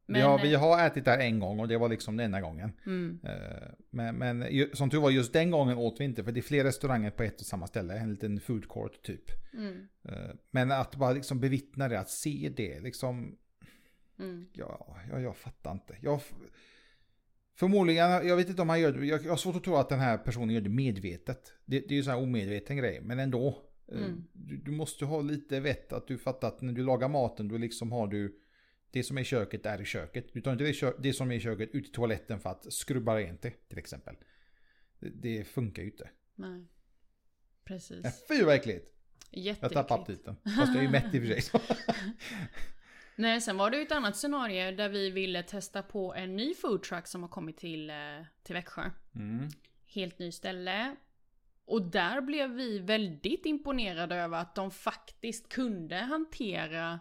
vi, 0.06 0.22
har, 0.22 0.40
vi 0.42 0.56
har 0.56 0.88
ätit 0.88 1.06
där 1.06 1.20
en 1.20 1.40
gång 1.40 1.60
och 1.60 1.68
det 1.68 1.78
var 1.78 1.90
liksom 1.90 2.18
den 2.18 2.26
enda 2.26 2.42
gången. 2.42 2.74
Mm, 2.86 3.20
Eh, 3.24 3.70
Men, 3.90 4.16
men 4.16 4.46
som 4.74 4.90
tur 4.90 5.00
var 5.00 5.10
just 5.10 5.34
den 5.34 5.52
gången 5.52 5.78
åt 5.78 6.00
vi 6.00 6.04
inte 6.06 6.24
för 6.24 6.32
det 6.32 6.40
är 6.40 6.42
fler 6.42 6.64
restauranger 6.64 7.12
på 7.12 7.24
ett 7.24 7.40
och 7.40 7.46
samma 7.46 7.68
ställe. 7.68 7.98
En 7.98 8.12
liten 8.12 8.40
food 8.40 8.70
court 8.70 9.04
typ. 9.04 9.24
mm, 9.54 9.88
Eh, 10.04 10.36
Men 10.52 10.72
att 10.72 10.96
bara 10.96 11.12
liksom 11.12 11.40
bevittna 11.40 11.88
det, 11.88 12.00
att 12.00 12.10
se 12.10 12.54
det 12.58 12.80
liksom. 12.80 13.38
mm. 14.20 14.48
Ja, 14.54 14.98
jag, 15.10 15.22
jag 15.22 15.38
fattar 15.38 15.72
inte. 15.72 15.98
Jag, 16.02 16.22
förmodligen, 17.56 18.10
jag 18.28 18.36
vet 18.36 18.50
inte 18.50 18.62
om 18.62 18.70
han 18.70 18.82
gör 18.82 18.92
det. 18.92 19.06
Jag, 19.06 19.20
har 19.20 19.38
svårt 19.38 19.56
att 19.56 19.64
tro 19.64 19.76
att 19.76 19.90
den 19.90 20.00
här 20.00 20.18
personen 20.18 20.50
gör 20.50 20.62
det 20.62 20.70
medvetet. 20.70 21.54
Det, 21.66 21.80
det 21.80 21.94
är 21.94 21.96
ju 21.98 22.04
så 22.04 22.10
här 22.12 22.18
omedveten 22.18 22.78
grej, 22.78 23.02
men 23.02 23.20
ändå. 23.20 23.48
Eh, 23.48 23.98
Mm. 23.98 24.24
Du, 24.34 24.58
du 24.58 24.72
måste 24.72 25.06
ha 25.06 25.22
lite 25.22 25.60
vett 25.60 25.94
att 25.94 26.08
du 26.08 26.18
fattar 26.18 26.48
att 26.48 26.62
när 26.62 26.74
du 26.74 26.84
lagar 26.84 27.08
maten 27.10 27.48
då 27.48 27.58
liksom 27.58 27.92
har 27.92 28.08
du 28.08 28.40
det 28.92 29.04
som 29.04 29.18
är 29.18 29.22
i 29.22 29.24
köket 29.24 29.66
är 29.66 29.82
i 29.82 29.86
köket. 29.86 30.34
Du 30.34 30.42
tar 30.42 30.52
inte 30.52 30.64
det, 30.64 30.74
kö- 30.74 30.94
det 31.00 31.14
som 31.14 31.32
är 31.32 31.36
i 31.36 31.40
köket 31.40 31.70
ut 31.72 31.88
i 31.90 31.92
toaletten 31.92 32.40
för 32.40 32.50
att 32.50 32.74
skrubba 32.74 33.18
rent 33.18 33.42
det 33.42 33.70
till 33.70 33.78
exempel. 33.78 34.16
Det, 35.00 35.10
det 35.10 35.44
funkar 35.44 35.84
ju 35.84 35.90
inte. 35.90 36.10
Nej. 36.36 36.66
Precis. 37.66 38.04
Nej, 38.04 38.14
Fy 38.28 38.44
vad 38.44 38.56
äckligt! 38.56 38.92
Jag 39.32 39.56
tappade 39.60 39.76
Jätteäckligt. 39.76 39.92
aptiten. 40.28 40.36
Fast 40.58 40.68
jag 40.74 40.78
är 40.78 40.82
ju 40.82 40.90
mätt 40.90 41.16
i 41.16 41.20
och 41.20 41.24
för 41.24 41.42
sig. 41.42 41.62
Nej, 43.16 43.42
sen 43.42 43.58
var 43.58 43.70
det 43.70 43.78
ju 43.78 43.84
ett 43.84 43.92
annat 43.92 44.16
scenario 44.16 44.76
där 44.76 44.90
vi 44.90 45.10
ville 45.10 45.44
testa 45.44 45.84
på 45.84 46.14
en 46.14 46.36
ny 46.36 46.54
foodtruck 46.54 47.08
som 47.08 47.22
har 47.22 47.30
kommit 47.30 47.58
till, 47.58 47.90
eh, 47.90 47.96
till 48.44 48.56
Växjö. 48.56 48.92
Mm. 49.16 49.48
Helt 49.88 50.20
ny 50.20 50.32
ställe. 50.32 50.96
Och 51.66 51.82
där 51.82 52.22
blev 52.22 52.50
vi 52.50 52.80
väldigt 52.80 53.46
imponerade 53.46 54.16
över 54.16 54.38
att 54.38 54.56
de 54.56 54.72
faktiskt 54.72 55.50
kunde 55.50 55.96
hantera 55.96 57.00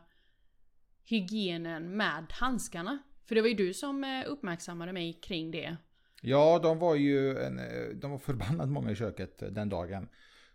hygienen 1.04 1.97
med 1.97 2.26
handskarna. 2.30 2.99
För 3.26 3.35
det 3.35 3.40
var 3.40 3.49
ju 3.49 3.54
du 3.54 3.75
som 3.75 4.04
eh, 4.04 4.25
uppmärksammade 4.26 4.92
mig 4.92 5.12
kring 5.12 5.50
det. 5.50 5.76
Ja, 6.21 6.61
de 6.62 6.78
var 6.78 6.94
ju 6.94 7.38
en, 7.38 7.59
eh, 7.59 7.88
de 7.94 8.11
var 8.11 8.18
förbannat 8.18 8.68
många 8.68 8.90
i 8.90 8.97
köket 8.97 9.38
den 9.38 9.68
dagen. 9.68 10.09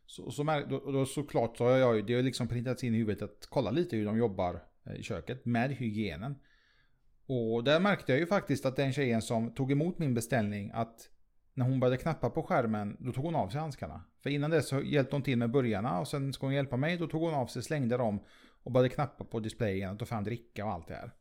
Så, 0.06 0.32
så, 0.32 0.44
då, 0.44 0.92
då 0.92 1.06
såklart 1.06 1.58
så 1.58 1.64
har 1.64 1.78
jag 1.78 1.96
ju, 1.96 2.02
det 2.02 2.14
har 2.14 2.22
liksom 2.22 2.48
printats 2.48 2.84
in 2.84 2.96
i 2.96 2.98
huvudet 2.98 3.22
att 3.22 3.48
kolla 3.50 3.72
lite 3.72 3.96
hur 3.96 4.06
de 4.06 4.18
jobbar 4.18 4.62
i 4.98 5.04
köket 5.04 5.46
med 5.46 5.72
hygienen. 5.72 6.36
Och 7.26 7.64
där 7.64 7.80
märkte 7.80 8.12
jag 8.12 8.20
ju 8.20 8.26
faktiskt 8.26 8.66
att 8.66 8.76
den 8.76 8.94
tjejen 8.94 9.22
som 9.22 9.54
tog 9.54 9.72
emot 9.72 10.00
min 10.00 10.14
beställning 10.14 10.72
att 10.74 11.10
när 11.54 11.66
hon 11.66 11.80
började 11.80 11.98
knappa 11.98 12.30
på 12.30 12.44
skärmen 12.44 12.98
då 13.00 13.12
tog 13.12 13.24
hon 13.26 13.36
av 13.36 13.50
sig 13.50 13.60
handskarna. 13.60 14.02
För 14.24 14.30
innan 14.30 14.52
det 14.52 14.62
så 14.62 14.82
hjälpte 14.82 15.16
hon 15.16 15.24
till 15.24 15.38
med 15.38 15.52
burgarna 15.52 16.00
och 16.00 16.08
sen 16.08 16.34
ska 16.34 16.46
hon 16.46 16.54
hjälpa 16.54 16.78
mig 16.78 16.98
då 16.98 17.08
tog 17.08 17.22
hon 17.22 17.34
av 17.34 17.48
sig, 17.48 17.64
slängde 17.64 17.98
dem 17.98 18.20
och 18.64 18.72
började 18.72 18.90
knappa 18.90 19.24
på 19.24 19.40
displayen 19.40 19.94
och 19.94 20.00
ta 20.00 20.06
fram 20.06 20.24
dricka 20.24 20.66
och 20.66 20.72
allt 20.72 20.88
det 20.88 20.96
här. 20.96 21.12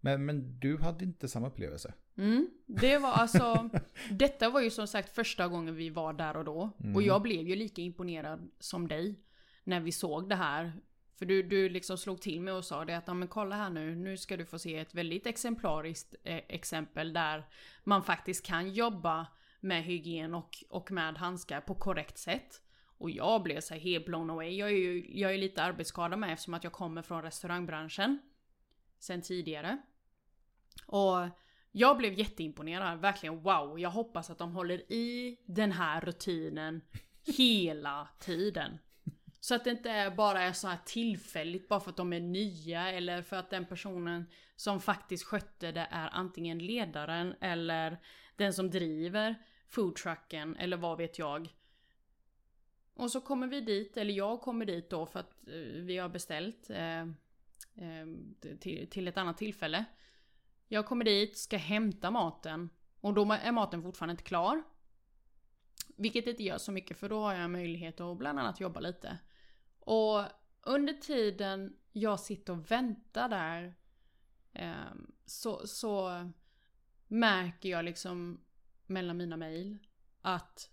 Men, 0.00 0.24
men 0.24 0.60
du 0.60 0.78
hade 0.78 1.04
inte 1.04 1.28
samma 1.28 1.46
upplevelse. 1.46 1.94
Mm, 2.16 2.48
det 2.66 2.98
var 2.98 3.12
alltså, 3.12 3.70
detta 4.10 4.50
var 4.50 4.60
ju 4.60 4.70
som 4.70 4.86
sagt 4.86 5.14
första 5.14 5.48
gången 5.48 5.74
vi 5.74 5.90
var 5.90 6.12
där 6.12 6.36
och 6.36 6.44
då. 6.44 6.70
Mm. 6.80 6.96
Och 6.96 7.02
jag 7.02 7.22
blev 7.22 7.48
ju 7.48 7.56
lika 7.56 7.82
imponerad 7.82 8.50
som 8.58 8.88
dig 8.88 9.20
när 9.64 9.80
vi 9.80 9.92
såg 9.92 10.28
det 10.28 10.34
här. 10.34 10.72
För 11.18 11.26
du, 11.26 11.42
du 11.42 11.68
liksom 11.68 11.98
slog 11.98 12.20
till 12.20 12.40
mig 12.40 12.54
och 12.54 12.64
sa 12.64 12.84
det 12.84 12.96
att, 12.96 13.04
ja 13.06 13.14
men 13.14 13.28
kolla 13.28 13.56
här 13.56 13.70
nu, 13.70 13.94
nu 13.94 14.16
ska 14.16 14.36
du 14.36 14.46
få 14.46 14.58
se 14.58 14.78
ett 14.78 14.94
väldigt 14.94 15.26
exemplariskt 15.26 16.14
eh, 16.24 16.36
exempel 16.48 17.12
där 17.12 17.48
man 17.84 18.02
faktiskt 18.02 18.46
kan 18.46 18.72
jobba 18.72 19.26
med 19.60 19.84
hygien 19.84 20.34
och, 20.34 20.64
och 20.68 20.90
med 20.90 21.18
handskar 21.18 21.60
på 21.60 21.74
korrekt 21.74 22.18
sätt. 22.18 22.60
Och 22.98 23.10
jag 23.10 23.42
blev 23.42 23.60
så 23.60 23.74
här 23.74 23.80
helt 23.80 24.06
blown 24.06 24.30
away. 24.30 24.56
Jag 24.56 24.68
är 24.68 24.76
ju 24.76 25.20
jag 25.20 25.34
är 25.34 25.38
lite 25.38 25.62
arbetsskadad 25.62 26.18
med 26.18 26.32
eftersom 26.32 26.54
att 26.54 26.64
jag 26.64 26.72
kommer 26.72 27.02
från 27.02 27.22
restaurangbranschen. 27.22 28.18
Sen 28.98 29.22
tidigare. 29.22 29.78
Och 30.86 31.28
jag 31.72 31.96
blev 31.96 32.12
jätteimponerad, 32.12 33.00
verkligen 33.00 33.42
wow. 33.42 33.80
Jag 33.80 33.90
hoppas 33.90 34.30
att 34.30 34.38
de 34.38 34.52
håller 34.52 34.92
i 34.92 35.38
den 35.46 35.72
här 35.72 36.00
rutinen 36.00 36.80
hela 37.36 38.08
tiden. 38.18 38.78
Så 39.44 39.54
att 39.54 39.64
det 39.64 39.70
inte 39.70 39.90
är 39.90 40.10
bara 40.10 40.42
är 40.42 40.52
så 40.52 40.68
här 40.68 40.78
tillfälligt 40.84 41.68
bara 41.68 41.80
för 41.80 41.90
att 41.90 41.96
de 41.96 42.12
är 42.12 42.20
nya 42.20 42.90
eller 42.90 43.22
för 43.22 43.36
att 43.36 43.50
den 43.50 43.66
personen 43.66 44.26
som 44.56 44.80
faktiskt 44.80 45.24
skötte 45.24 45.72
det 45.72 45.88
är 45.90 46.08
antingen 46.12 46.58
ledaren 46.58 47.34
eller 47.40 48.00
den 48.36 48.52
som 48.52 48.70
driver 48.70 49.34
foodtrucken 49.68 50.56
eller 50.56 50.76
vad 50.76 50.98
vet 50.98 51.18
jag. 51.18 51.54
Och 52.94 53.10
så 53.10 53.20
kommer 53.20 53.46
vi 53.46 53.60
dit, 53.60 53.96
eller 53.96 54.14
jag 54.14 54.40
kommer 54.40 54.66
dit 54.66 54.90
då 54.90 55.06
för 55.06 55.20
att 55.20 55.48
eh, 55.48 55.54
vi 55.60 55.98
har 55.98 56.08
beställt 56.08 56.70
eh, 56.70 57.00
eh, 57.00 58.06
till, 58.60 58.88
till 58.90 59.08
ett 59.08 59.16
annat 59.16 59.38
tillfälle. 59.38 59.84
Jag 60.68 60.86
kommer 60.86 61.04
dit, 61.04 61.38
ska 61.38 61.56
hämta 61.56 62.10
maten 62.10 62.70
och 63.00 63.14
då 63.14 63.32
är 63.32 63.52
maten 63.52 63.82
fortfarande 63.82 64.12
inte 64.12 64.24
klar. 64.24 64.62
Vilket 65.96 66.26
inte 66.26 66.42
gör 66.42 66.58
så 66.58 66.72
mycket 66.72 66.98
för 66.98 67.08
då 67.08 67.22
har 67.22 67.34
jag 67.34 67.50
möjlighet 67.50 68.00
att 68.00 68.18
bland 68.18 68.38
annat 68.38 68.60
jobba 68.60 68.80
lite. 68.80 69.18
Och 69.84 70.22
under 70.62 70.92
tiden 70.92 71.76
jag 71.92 72.20
sitter 72.20 72.52
och 72.52 72.70
väntar 72.70 73.28
där 73.28 73.74
eh, 74.52 74.94
så, 75.24 75.66
så 75.66 76.30
märker 77.08 77.68
jag 77.68 77.84
liksom 77.84 78.40
mellan 78.86 79.16
mina 79.16 79.36
mejl 79.36 79.78
att 80.20 80.70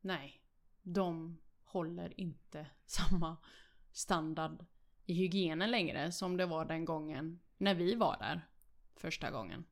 nej, 0.00 0.42
de 0.82 1.38
håller 1.64 2.20
inte 2.20 2.66
samma 2.86 3.36
standard 3.92 4.64
i 5.04 5.14
hygienen 5.14 5.70
längre 5.70 6.12
som 6.12 6.36
det 6.36 6.46
var 6.46 6.64
den 6.64 6.84
gången 6.84 7.40
när 7.56 7.74
vi 7.74 7.94
var 7.94 8.16
där 8.18 8.48
första 8.96 9.30
gången. 9.30 9.64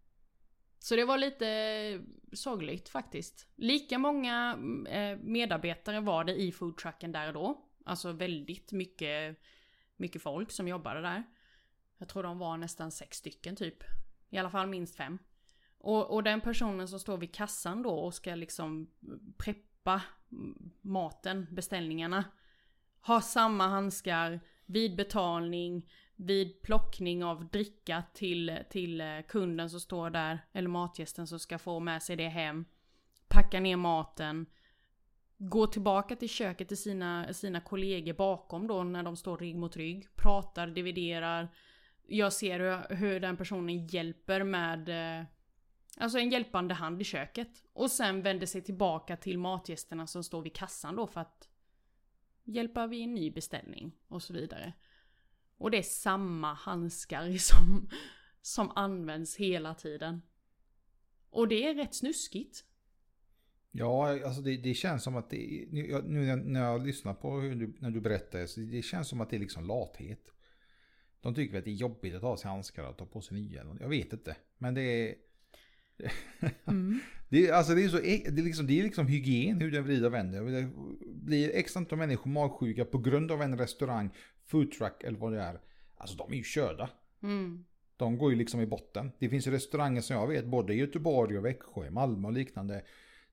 Så 0.79 0.97
det 0.97 1.05
var 1.05 1.19
lite 1.19 2.05
sorgligt 2.33 2.89
faktiskt. 2.89 3.49
Lika 3.57 3.99
många 3.99 4.53
mm, 4.53 4.87
eh, 4.87 5.19
medarbetare 5.19 6.01
var 6.01 6.25
det 6.25 6.35
i 6.35 6.53
foodtrucken 6.53 7.13
där 7.13 7.29
och 7.29 7.35
då. 7.35 7.69
Alltså 7.85 8.13
väldigt 8.13 8.73
mycket, 8.73 9.39
mycket 9.97 10.23
folk 10.23 10.51
som 10.51 10.69
jobbade 10.69 11.01
där. 11.01 11.25
Jag 11.99 12.09
tror 12.09 12.23
de 12.23 12.39
var 12.39 12.57
nästan 12.57 12.91
sex 12.91 13.17
stycken 13.17 13.57
typ. 13.57 13.85
I 14.31 14.39
alla 14.39 14.51
fall 14.51 14.67
minst 14.67 14.97
fem. 14.97 15.19
Och, 15.79 16.11
och 16.15 16.23
den 16.23 16.41
personen 16.41 16.89
som 16.89 17.01
står 17.01 17.19
vid 17.19 17.35
kassan 17.35 17.83
då 17.83 17.91
och 17.91 18.15
ska 18.15 18.35
liksom 18.35 18.91
preppa 19.37 20.03
maten, 20.81 21.47
beställningarna. 21.51 22.25
Har 23.01 23.21
samma 23.21 23.69
handskar 23.69 24.41
vid 24.67 24.97
betalning, 24.97 25.91
vid 26.17 26.63
plockning 26.63 27.25
av 27.25 27.49
dricka 27.49 28.03
till, 28.15 28.59
till 28.71 29.01
eh, 29.01 29.21
kunden 29.29 29.71
som 29.71 29.81
står 29.81 30.11
där, 30.11 30.47
eller 30.53 30.69
matgästen 30.69 31.27
som 31.27 31.39
ska 31.39 31.59
få 31.59 31.81
med 31.81 32.03
sig 32.03 32.17
det 32.17 32.29
hem. 32.29 32.65
Packa 33.29 33.61
ner 33.61 33.77
maten. 33.77 34.47
Går 35.39 35.67
tillbaka 35.67 36.17
till 36.17 36.29
köket 36.29 36.69
till 36.69 36.77
sina, 36.77 37.33
sina 37.33 37.61
kollegor 37.61 38.13
bakom 38.13 38.67
då 38.67 38.85
när 38.85 39.03
de 39.03 39.17
står 39.17 39.39
rygg 39.39 39.57
mot 39.57 39.77
rygg. 39.77 40.17
Pratar, 40.17 40.67
dividerar. 40.67 41.49
Jag 42.07 42.33
ser 42.33 42.61
hur, 42.61 42.97
hur 42.97 43.21
den 43.21 43.37
personen 43.37 43.87
hjälper 43.87 44.45
med 44.45 44.89
eh, 44.89 45.27
Alltså 45.97 46.19
en 46.19 46.31
hjälpande 46.31 46.75
hand 46.75 47.01
i 47.01 47.05
köket. 47.05 47.65
Och 47.73 47.91
sen 47.91 48.23
vänder 48.23 48.47
sig 48.47 48.63
tillbaka 48.63 49.17
till 49.17 49.39
matgästerna 49.39 50.07
som 50.07 50.25
står 50.25 50.43
vid 50.43 50.55
kassan 50.57 50.97
då 50.97 51.07
för 51.07 51.21
att 51.21 51.49
hjälpa 52.45 52.87
vid 52.87 53.03
en 53.03 53.15
ny 53.15 53.31
beställning 53.31 53.93
och 54.09 54.23
så 54.23 54.33
vidare. 54.33 54.73
Och 55.57 55.71
det 55.71 55.79
är 55.79 55.83
samma 55.83 56.55
handskar 56.55 57.33
som, 57.39 57.89
som 58.43 58.73
används 58.75 59.37
hela 59.37 59.75
tiden. 59.75 60.23
Och 61.31 61.49
det 61.49 61.69
är 61.69 61.75
rätt 61.75 61.95
snuskigt. 61.95 62.65
Ja, 63.77 64.25
alltså 64.25 64.43
det, 64.43 64.57
det 64.57 64.75
känns 64.75 65.03
som 65.03 65.17
att 65.17 65.31
det, 65.31 65.65
nu 65.71 66.37
när- 66.37 66.65
jag 66.65 66.87
lyssnar 66.87 67.15
på 67.15 67.41
hur 67.41 67.55
du, 67.55 67.73
när 67.79 67.91
du 67.91 68.01
berättar, 68.01 68.47
så 68.47 68.61
det 68.61 68.83
känns 68.83 69.09
som 69.09 69.21
att 69.21 69.31
det 69.31 69.37
är 69.37 69.41
liksom 69.41 69.65
lathet. 69.65 70.31
De 71.21 71.35
tycker 71.35 71.59
att 71.59 71.65
det 71.65 71.71
är 71.71 71.75
jobbigt 71.75 72.15
att 72.15 72.23
ha 72.23 72.37
sig 72.37 72.51
handskar 72.51 72.89
och 72.89 72.97
ta 72.97 73.07
på 73.07 73.21
sig 73.21 73.41
nya. 73.41 73.67
Jag 73.81 73.89
vet 73.89 74.13
inte. 74.13 74.37
Men 74.59 74.75
det 74.75 74.83
är... 74.83 75.15
Mm. 76.67 77.01
Det 77.29 77.51
alltså 77.51 77.75
det 77.75 77.85
är, 77.85 77.89
så, 77.89 77.97
det 77.97 78.27
är, 78.27 78.33
liksom, 78.43 78.67
det 78.67 78.79
är 78.81 78.83
liksom 78.83 79.07
hygien 79.07 79.61
hur 79.61 79.71
den 79.71 79.85
vrider 79.85 80.07
och 80.07 80.15
vänder. 80.15 80.43
Det 80.43 80.71
blir 81.15 81.51
x 81.55 81.77
antal 81.77 81.99
människor 81.99 82.31
magsjuka 82.31 82.85
på 82.85 82.99
grund 82.99 83.31
av 83.33 83.43
en 83.43 83.59
restaurang, 83.59 84.11
foodtruck 84.47 85.03
eller 85.05 85.19
vad 85.19 85.33
det 85.33 85.41
är. 85.41 85.61
Alltså 85.97 86.17
de 86.17 86.33
är 86.33 86.37
ju 86.37 86.43
körda. 86.43 86.91
Mm. 87.23 87.65
De 87.97 88.19
går 88.19 88.31
ju 88.31 88.37
liksom 88.39 88.61
i 88.61 88.67
botten. 88.67 89.13
Det 89.19 89.29
finns 89.29 89.47
restauranger 89.47 90.01
som 90.01 90.17
jag 90.17 90.27
vet, 90.27 90.47
både 90.47 90.75
i 90.75 90.77
Göteborg 90.77 91.39
och 91.39 91.45
Växjö, 91.45 91.91
Malmö 91.91 92.29
och 92.29 92.35
liknande. 92.35 92.83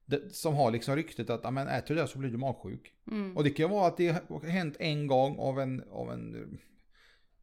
Det- 0.06 0.36
Som 0.36 0.56
har 0.56 0.72
liksom 0.72 0.96
ryktet 0.96 1.30
att, 1.30 1.42
ja 1.44 1.52
men 1.52 1.68
äter 1.68 1.96
du 1.96 2.02
det 2.02 2.08
så 2.08 2.20
blir 2.20 2.30
du 2.30 2.38
magsjuk. 2.38 2.94
Mm. 3.12 3.38
Och 3.38 3.44
det 3.44 3.50
kan 3.50 3.66
ju 3.66 3.70
vara 3.72 3.88
att 3.88 3.98
det 3.98 4.08
har 4.30 4.46
hänt 4.50 4.76
en 4.80 5.08
gång 5.08 5.38
av 5.40 5.60
en, 5.60 5.84
av 5.92 6.12
en, 6.12 6.60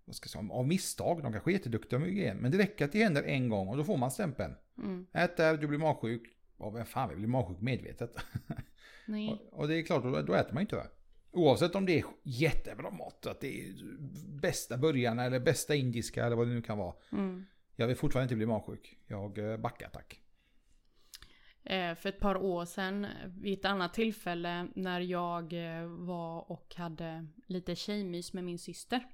vad 0.04 0.16
ska 0.16 0.24
jag 0.24 0.30
säga, 0.30 0.52
av 0.52 0.66
misstag. 0.68 1.22
De 1.22 1.32
kanske 1.32 1.50
är 1.50 1.52
jätteduktiga 1.52 1.98
med 1.98 2.08
hygien. 2.08 2.36
Men 2.36 2.50
det 2.52 2.58
räcker 2.58 2.84
att 2.84 2.92
det 2.92 3.02
händer 3.02 3.22
en 3.22 3.48
gång 3.48 3.68
och 3.68 3.76
då 3.76 3.84
får 3.84 3.96
man 3.96 4.10
stämpeln. 4.10 4.54
Mm. 4.78 5.06
Ät 5.12 5.36
du 5.36 5.66
blir 5.66 5.78
magsjuk. 5.78 6.22
Ja, 6.58 6.70
vem 6.70 6.86
fan 6.86 7.08
vill 7.08 7.18
bli 7.18 7.26
magsjuk 7.26 7.60
medvetet? 7.60 8.16
Nej. 9.06 9.28
Och, 9.28 9.58
och 9.60 9.68
det 9.68 9.76
är 9.78 9.82
klart, 9.82 10.02
då, 10.02 10.22
då 10.22 10.34
äter 10.34 10.54
man 10.54 10.60
inte 10.60 10.76
det. 10.76 10.86
Oavsett 11.32 11.74
om 11.74 11.86
det 11.86 11.98
är 11.98 12.04
jättebra 12.22 12.90
mat, 12.90 13.26
att 13.26 13.40
det 13.40 13.60
är 13.60 13.72
bästa 14.40 14.76
burgarna 14.76 15.24
eller 15.24 15.40
bästa 15.40 15.74
indiska 15.74 16.26
eller 16.26 16.36
vad 16.36 16.46
det 16.46 16.54
nu 16.54 16.62
kan 16.62 16.78
vara. 16.78 16.94
Mm. 17.12 17.44
Jag 17.76 17.86
vill 17.86 17.96
fortfarande 17.96 18.24
inte 18.24 18.36
bli 18.36 18.46
magsjuk. 18.46 18.96
Jag 19.06 19.38
eh, 19.38 19.56
backar 19.56 19.88
tack. 19.88 20.20
Eh, 21.68 21.94
för 21.94 22.08
ett 22.08 22.20
par 22.20 22.36
år 22.36 22.64
sedan 22.64 23.06
vid 23.26 23.58
ett 23.58 23.64
annat 23.64 23.94
tillfälle 23.94 24.68
när 24.74 25.00
jag 25.00 25.52
eh, 25.52 25.84
var 25.86 26.50
och 26.50 26.74
hade 26.76 27.26
lite 27.46 27.76
tjejmys 27.76 28.32
med 28.32 28.44
min 28.44 28.58
syster. 28.58 29.06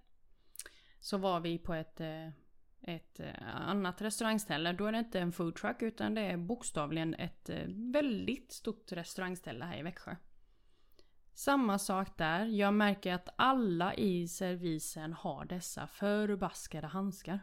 Så 1.01 1.19
var 1.19 1.41
vi 1.41 1.59
på 1.59 1.75
ett, 1.75 2.01
eh, 2.01 2.29
ett 2.83 3.21
annat 3.43 4.03
restaurangställe. 4.03 4.73
Då 4.73 4.87
är 4.87 4.93
det 4.93 4.99
inte 4.99 5.21
en 5.21 5.33
foodtruck 5.33 5.83
utan 5.83 6.15
det 6.15 6.21
är 6.21 6.37
bokstavligen 6.37 7.15
ett 7.15 7.51
väldigt 7.69 8.53
stort 8.53 8.93
restaurangställe 8.93 9.65
här 9.65 9.79
i 9.79 9.83
Växjö. 9.83 10.17
Samma 11.33 11.79
sak 11.79 12.19
där. 12.19 12.47
Jag 12.47 12.75
märker 12.75 13.15
att 13.15 13.29
alla 13.37 13.95
i 13.95 14.29
servisen 14.29 15.13
har 15.13 15.45
dessa 15.45 15.87
förbaskade 15.87 16.87
handskar. 16.87 17.41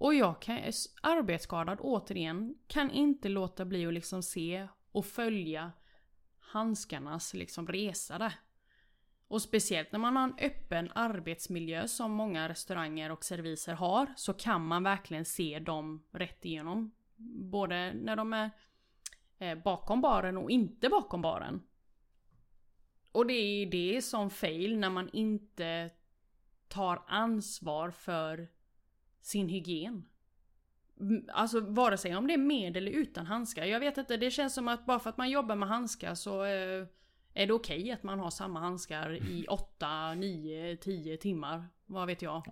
Och 0.00 0.14
jag 0.14 0.42
kan, 0.42 0.58
arbetsskadad 1.02 1.78
återigen, 1.80 2.54
kan 2.66 2.90
inte 2.90 3.28
låta 3.28 3.64
bli 3.64 3.86
att 3.86 3.94
liksom 3.94 4.22
se 4.22 4.68
och 4.92 5.06
följa 5.06 5.72
handskarnas 6.38 7.34
liksom 7.34 7.66
resa 7.66 8.18
där. 8.18 8.32
Och 9.28 9.42
speciellt 9.42 9.92
när 9.92 9.98
man 9.98 10.16
har 10.16 10.24
en 10.24 10.38
öppen 10.38 10.90
arbetsmiljö 10.94 11.88
som 11.88 12.12
många 12.12 12.48
restauranger 12.48 13.10
och 13.10 13.24
serviser 13.24 13.74
har 13.74 14.14
så 14.16 14.32
kan 14.32 14.66
man 14.66 14.82
verkligen 14.82 15.24
se 15.24 15.58
dem 15.58 16.04
rätt 16.10 16.44
igenom. 16.44 16.90
Både 17.50 17.92
när 17.94 18.16
de 18.16 18.32
är 18.32 18.50
eh, 19.38 19.58
bakom 19.58 20.00
baren 20.00 20.36
och 20.36 20.50
inte 20.50 20.88
bakom 20.88 21.22
baren. 21.22 21.62
Och 23.12 23.26
det 23.26 23.32
är 23.32 23.66
det 23.66 24.02
som 24.02 24.30
fail 24.30 24.78
när 24.78 24.90
man 24.90 25.10
inte 25.12 25.90
tar 26.68 27.02
ansvar 27.06 27.90
för 27.90 28.48
sin 29.20 29.48
hygien. 29.48 30.04
Alltså 31.32 31.60
vare 31.60 31.96
sig 31.96 32.16
om 32.16 32.26
det 32.26 32.34
är 32.34 32.38
med 32.38 32.76
eller 32.76 32.92
utan 32.92 33.26
handskar. 33.26 33.64
Jag 33.64 33.80
vet 33.80 33.98
inte, 33.98 34.16
det 34.16 34.30
känns 34.30 34.54
som 34.54 34.68
att 34.68 34.86
bara 34.86 34.98
för 34.98 35.10
att 35.10 35.16
man 35.16 35.30
jobbar 35.30 35.56
med 35.56 35.68
handskar 35.68 36.14
så 36.14 36.44
eh, 36.44 36.86
är 37.34 37.46
det 37.46 37.52
okej 37.52 37.80
okay 37.80 37.90
att 37.90 38.02
man 38.02 38.20
har 38.20 38.30
samma 38.30 38.60
handskar 38.60 39.14
i 39.14 39.46
8, 39.48 40.14
9, 40.14 40.76
10 40.76 41.16
timmar. 41.16 41.64
Vad 41.86 42.06
vet 42.06 42.22
jag. 42.22 42.42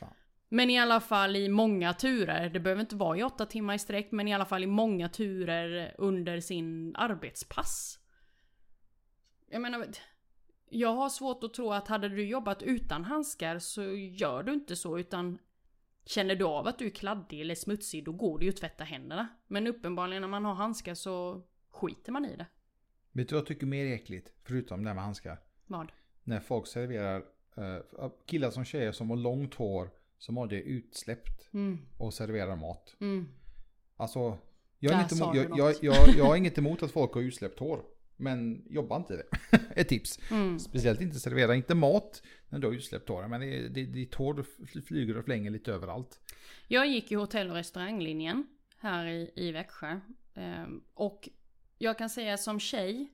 Ja, 0.00 0.08
men 0.48 0.70
i 0.70 0.78
alla 0.78 1.00
fall 1.00 1.36
i 1.36 1.48
många 1.48 1.94
turer, 1.94 2.50
det 2.50 2.60
behöver 2.60 2.80
inte 2.80 2.96
vara 2.96 3.18
i 3.18 3.22
8 3.22 3.46
timmar 3.46 3.74
i 3.74 3.78
sträck, 3.78 4.12
men 4.12 4.28
i 4.28 4.34
alla 4.34 4.44
fall 4.44 4.64
i 4.64 4.66
många 4.66 5.08
turer 5.08 5.94
under 5.98 6.40
sin 6.40 6.96
arbetspass. 6.96 7.98
Jag 9.50 9.62
menar, 9.62 9.86
jag 10.70 10.94
har 10.94 11.08
svårt 11.08 11.44
att 11.44 11.54
tro 11.54 11.72
att 11.72 11.88
hade 11.88 12.08
du 12.08 12.28
jobbat 12.28 12.62
utan 12.62 13.04
handskar 13.04 13.58
så 13.58 13.82
gör 13.92 14.42
du 14.42 14.52
inte 14.52 14.76
så 14.76 14.98
utan 14.98 15.38
Känner 16.08 16.36
du 16.36 16.44
av 16.44 16.66
att 16.66 16.78
du 16.78 16.86
är 16.86 16.90
kladdig 16.90 17.40
eller 17.40 17.54
smutsig 17.54 18.04
då 18.04 18.12
går 18.12 18.38
det 18.38 18.44
ju 18.44 18.50
att 18.50 18.56
tvätta 18.56 18.84
händerna. 18.84 19.28
Men 19.46 19.66
uppenbarligen 19.66 20.20
när 20.20 20.28
man 20.28 20.44
har 20.44 20.54
handskar 20.54 20.94
så 20.94 21.42
skiter 21.70 22.12
man 22.12 22.24
i 22.24 22.36
det. 22.36 22.46
Vet 23.12 23.28
du 23.28 23.34
vad 23.34 23.40
jag 23.40 23.46
tycker 23.46 23.66
mer 23.66 23.86
äckligt? 23.86 24.32
Förutom 24.42 24.82
det 24.82 24.88
här 24.88 24.94
med 24.94 25.04
handskar. 25.04 25.38
Vad? 25.66 25.92
När 26.24 26.40
folk 26.40 26.66
serverar 26.66 27.18
uh, 27.58 28.10
killar 28.26 28.50
som 28.50 28.64
tjejer 28.64 28.92
som 28.92 29.10
har 29.10 29.16
långt 29.16 29.54
hår 29.54 29.90
som 30.18 30.36
har 30.36 30.46
det 30.46 30.62
utsläppt 30.62 31.48
mm. 31.52 31.78
och 31.98 32.14
serverar 32.14 32.56
mat. 32.56 32.96
Mm. 33.00 33.28
Alltså, 33.96 34.38
jag 34.78 34.92
har, 34.92 35.22
emot, 35.22 35.36
jag, 35.36 35.58
jag, 35.58 35.74
jag, 35.80 36.08
jag 36.16 36.24
har 36.24 36.36
inget 36.36 36.58
emot 36.58 36.82
att 36.82 36.90
folk 36.90 37.12
har 37.12 37.20
utsläppt 37.20 37.58
hår. 37.58 37.84
Men 38.18 38.64
jobba 38.70 38.96
inte 38.96 39.14
i 39.14 39.16
det. 39.16 39.58
Ett 39.80 39.88
tips. 39.88 40.20
Mm. 40.30 40.58
Speciellt 40.58 41.00
inte 41.00 41.20
servera, 41.20 41.54
inte 41.54 41.74
mat 41.74 42.22
när 42.48 42.58
du 42.58 42.66
har 42.66 42.74
utsläppt 42.74 43.08
hår. 43.08 43.28
Men 43.28 43.40
det, 43.40 43.68
det, 43.68 43.84
ditt 43.84 44.14
hår 44.14 44.44
flyger 44.86 45.18
och 45.18 45.24
flänger 45.24 45.50
lite 45.50 45.72
överallt. 45.72 46.20
Jag 46.68 46.86
gick 46.86 47.10
ju 47.10 47.16
hotell 47.16 47.50
och 47.50 47.56
restauranglinjen 47.56 48.46
här 48.78 49.06
i, 49.06 49.30
i 49.34 49.52
Växjö. 49.52 50.00
Ehm, 50.34 50.80
och 50.94 51.28
jag 51.78 51.98
kan 51.98 52.10
säga 52.10 52.36
som 52.36 52.60
tjej 52.60 53.12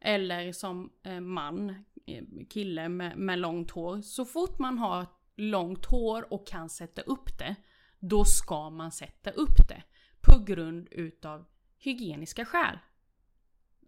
eller 0.00 0.52
som 0.52 0.92
eh, 1.02 1.20
man, 1.20 1.70
eh, 2.06 2.24
kille 2.50 2.88
med, 2.88 3.18
med 3.18 3.38
långt 3.38 3.70
hår. 3.70 4.00
Så 4.00 4.24
fort 4.24 4.58
man 4.58 4.78
har 4.78 5.06
långt 5.36 5.84
hår 5.84 6.32
och 6.32 6.46
kan 6.46 6.68
sätta 6.68 7.02
upp 7.02 7.38
det, 7.38 7.56
då 7.98 8.24
ska 8.24 8.70
man 8.70 8.92
sätta 8.92 9.30
upp 9.30 9.68
det. 9.68 9.82
På 10.20 10.44
grund 10.44 10.88
utav 10.90 11.44
hygieniska 11.78 12.44
skäl. 12.44 12.78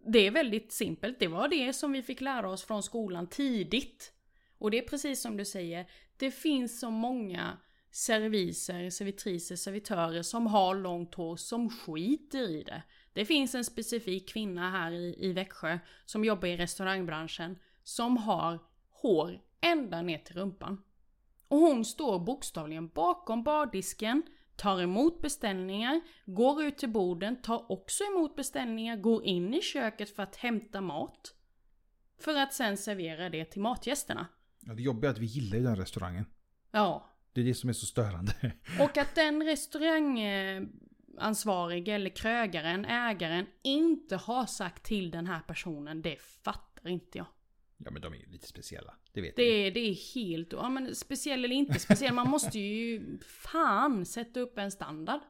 Det 0.05 0.27
är 0.27 0.31
väldigt 0.31 0.71
simpelt. 0.71 1.19
Det 1.19 1.27
var 1.27 1.47
det 1.47 1.73
som 1.73 1.91
vi 1.91 2.03
fick 2.03 2.21
lära 2.21 2.49
oss 2.49 2.63
från 2.63 2.83
skolan 2.83 3.27
tidigt. 3.27 4.13
Och 4.57 4.71
det 4.71 4.77
är 4.77 4.87
precis 4.87 5.21
som 5.21 5.37
du 5.37 5.45
säger. 5.45 5.89
Det 6.17 6.31
finns 6.31 6.79
så 6.79 6.89
många 6.89 7.57
serviser, 7.91 8.89
servitriser, 8.89 9.55
servitörer 9.55 10.21
som 10.21 10.47
har 10.47 10.75
långt 10.75 11.15
hår 11.15 11.35
som 11.35 11.69
skiter 11.69 12.49
i 12.49 12.63
det. 12.63 12.83
Det 13.13 13.25
finns 13.25 13.55
en 13.55 13.65
specifik 13.65 14.29
kvinna 14.29 14.71
här 14.71 14.91
i, 14.91 15.15
i 15.19 15.33
Växjö 15.33 15.79
som 16.05 16.25
jobbar 16.25 16.47
i 16.47 16.57
restaurangbranschen 16.57 17.57
som 17.83 18.17
har 18.17 18.59
hår 18.89 19.41
ända 19.61 20.01
ner 20.01 20.17
till 20.17 20.35
rumpan. 20.35 20.83
Och 21.47 21.57
hon 21.57 21.85
står 21.85 22.19
bokstavligen 22.19 22.87
bakom 22.87 23.43
bardisken, 23.43 24.23
tar 24.59 24.81
emot 24.81 25.21
beställningar, 25.21 26.01
går 26.25 26.63
ut 26.63 26.77
till 26.77 26.89
borden, 26.89 27.41
tar 27.41 27.71
också 27.71 28.03
emot 28.03 28.35
beställningar, 28.35 28.97
går 28.97 29.25
in 29.25 29.53
i 29.53 29.61
köket 29.61 30.15
för 30.15 30.23
att 30.23 30.35
hämta 30.35 30.81
mat. 30.81 31.33
För 32.19 32.35
att 32.35 32.53
sen 32.53 32.77
servera 32.77 33.29
det 33.29 33.45
till 33.45 33.61
matgästerna. 33.61 34.27
Ja, 34.59 34.73
det 34.73 34.81
jobbiga 34.81 35.09
är 35.09 35.13
att 35.13 35.19
vi 35.19 35.25
gillar 35.25 35.57
ju 35.57 35.63
den 35.63 35.75
restaurangen. 35.75 36.25
Ja. 36.71 37.09
Det 37.33 37.41
är 37.41 37.45
det 37.45 37.53
som 37.53 37.69
är 37.69 37.73
så 37.73 37.85
störande. 37.85 38.33
Och 38.79 38.97
att 38.97 39.15
den 39.15 39.43
restaurangansvarige 39.43 41.95
eller 41.95 42.09
krögaren, 42.09 42.85
ägaren, 42.85 43.45
inte 43.63 44.15
har 44.15 44.45
sagt 44.45 44.83
till 44.83 45.11
den 45.11 45.27
här 45.27 45.39
personen, 45.39 46.01
det 46.01 46.21
fattar 46.21 46.89
inte 46.89 47.17
jag. 47.17 47.27
Ja 47.85 47.91
men 47.91 48.01
de 48.01 48.13
är 48.13 48.17
ju 48.17 48.25
lite 48.25 48.47
speciella. 48.47 48.93
Det 49.13 49.21
vet 49.21 49.35
det, 49.35 49.43
är, 49.43 49.71
det 49.71 49.79
är 49.79 50.15
helt... 50.15 50.51
Ja 50.51 50.69
men 50.69 50.95
speciell 50.95 51.45
eller 51.45 51.55
inte 51.55 51.79
speciell. 51.79 52.13
Man 52.13 52.29
måste 52.29 52.59
ju 52.59 53.17
fan 53.19 54.05
sätta 54.05 54.39
upp 54.39 54.57
en 54.57 54.71
standard. 54.71 55.21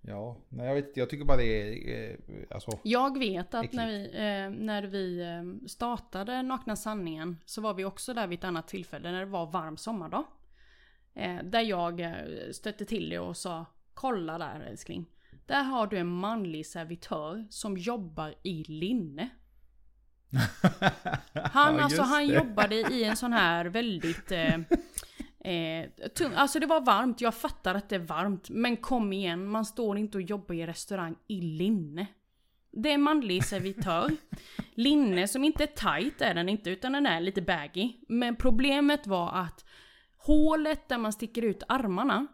Ja, 0.00 0.36
nej 0.48 0.66
jag 0.66 0.74
vet. 0.74 0.96
Jag 0.96 1.10
tycker 1.10 1.24
bara 1.24 1.36
det 1.36 1.44
är... 1.44 2.10
Eh, 2.10 2.46
alltså, 2.50 2.78
jag 2.82 3.18
vet 3.18 3.54
att 3.54 3.72
när 3.72 3.86
vi, 3.86 4.04
eh, 4.04 4.64
när 4.64 4.82
vi 4.82 5.20
eh, 5.20 5.66
startade 5.68 6.42
Nakna 6.42 6.76
Sanningen 6.76 7.36
så 7.44 7.60
var 7.60 7.74
vi 7.74 7.84
också 7.84 8.14
där 8.14 8.26
vid 8.26 8.38
ett 8.38 8.44
annat 8.44 8.68
tillfälle 8.68 9.12
när 9.12 9.20
det 9.20 9.26
var 9.26 9.46
varm 9.46 9.76
sommardag. 9.76 10.24
Eh, 11.14 11.44
där 11.44 11.60
jag 11.60 12.00
eh, 12.00 12.12
stötte 12.52 12.84
till 12.84 13.10
det 13.10 13.18
och 13.18 13.36
sa 13.36 13.66
Kolla 13.94 14.38
där 14.38 14.60
älskling. 14.60 15.06
Där 15.46 15.62
har 15.62 15.86
du 15.86 15.98
en 15.98 16.06
manlig 16.06 16.66
servitör 16.66 17.46
som 17.50 17.76
jobbar 17.76 18.34
i 18.42 18.64
linne. 18.64 19.28
Han, 21.52 21.76
ja, 21.76 21.82
alltså, 21.82 22.02
han 22.02 22.26
jobbade 22.26 22.74
i 22.74 23.04
en 23.04 23.16
sån 23.16 23.32
här 23.32 23.64
väldigt... 23.64 24.32
Eh, 24.32 24.54
eh, 25.52 25.88
tung. 26.14 26.32
Alltså 26.34 26.58
det 26.58 26.66
var 26.66 26.80
varmt, 26.80 27.20
jag 27.20 27.34
fattar 27.34 27.74
att 27.74 27.88
det 27.88 27.94
är 27.94 28.00
varmt. 28.00 28.50
Men 28.50 28.76
kom 28.76 29.12
igen, 29.12 29.46
man 29.46 29.64
står 29.64 29.98
inte 29.98 30.18
och 30.18 30.22
jobbar 30.22 30.54
i 30.54 30.66
restaurang 30.66 31.16
i 31.26 31.40
linne. 31.40 32.06
Det 32.72 32.92
är 32.92 32.98
manlig 32.98 33.44
servitör. 33.44 34.10
linne 34.74 35.28
som 35.28 35.44
inte 35.44 35.62
är 35.62 36.00
tight 36.00 36.20
är 36.20 36.34
den 36.34 36.48
inte, 36.48 36.70
utan 36.70 36.92
den 36.92 37.06
är 37.06 37.20
lite 37.20 37.42
baggy. 37.42 37.92
Men 38.08 38.36
problemet 38.36 39.06
var 39.06 39.32
att 39.32 39.64
hålet 40.16 40.88
där 40.88 40.98
man 40.98 41.12
sticker 41.12 41.42
ut 41.42 41.62
armarna 41.68 42.26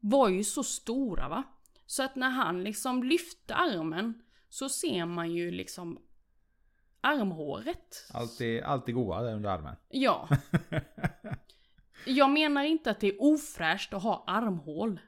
var 0.00 0.28
ju 0.28 0.44
så 0.44 0.64
stora 0.64 1.28
va. 1.28 1.42
Så 1.86 2.02
att 2.02 2.16
när 2.16 2.30
han 2.30 2.64
liksom 2.64 3.02
lyfte 3.02 3.54
armen 3.54 4.22
så 4.48 4.68
ser 4.68 5.06
man 5.06 5.32
ju 5.32 5.50
liksom 5.50 5.98
armhåret. 7.00 8.10
Allt 8.12 8.40
är, 8.40 8.62
allt 8.62 8.88
är 8.88 8.92
goa 8.92 9.22
där 9.22 9.34
under 9.34 9.50
armen. 9.50 9.76
Ja. 9.88 10.28
Jag 12.06 12.30
menar 12.30 12.64
inte 12.64 12.90
att 12.90 13.00
det 13.00 13.08
är 13.08 13.22
ofräscht 13.22 13.94
att 13.94 14.02
ha 14.02 14.24
armhål. 14.26 15.00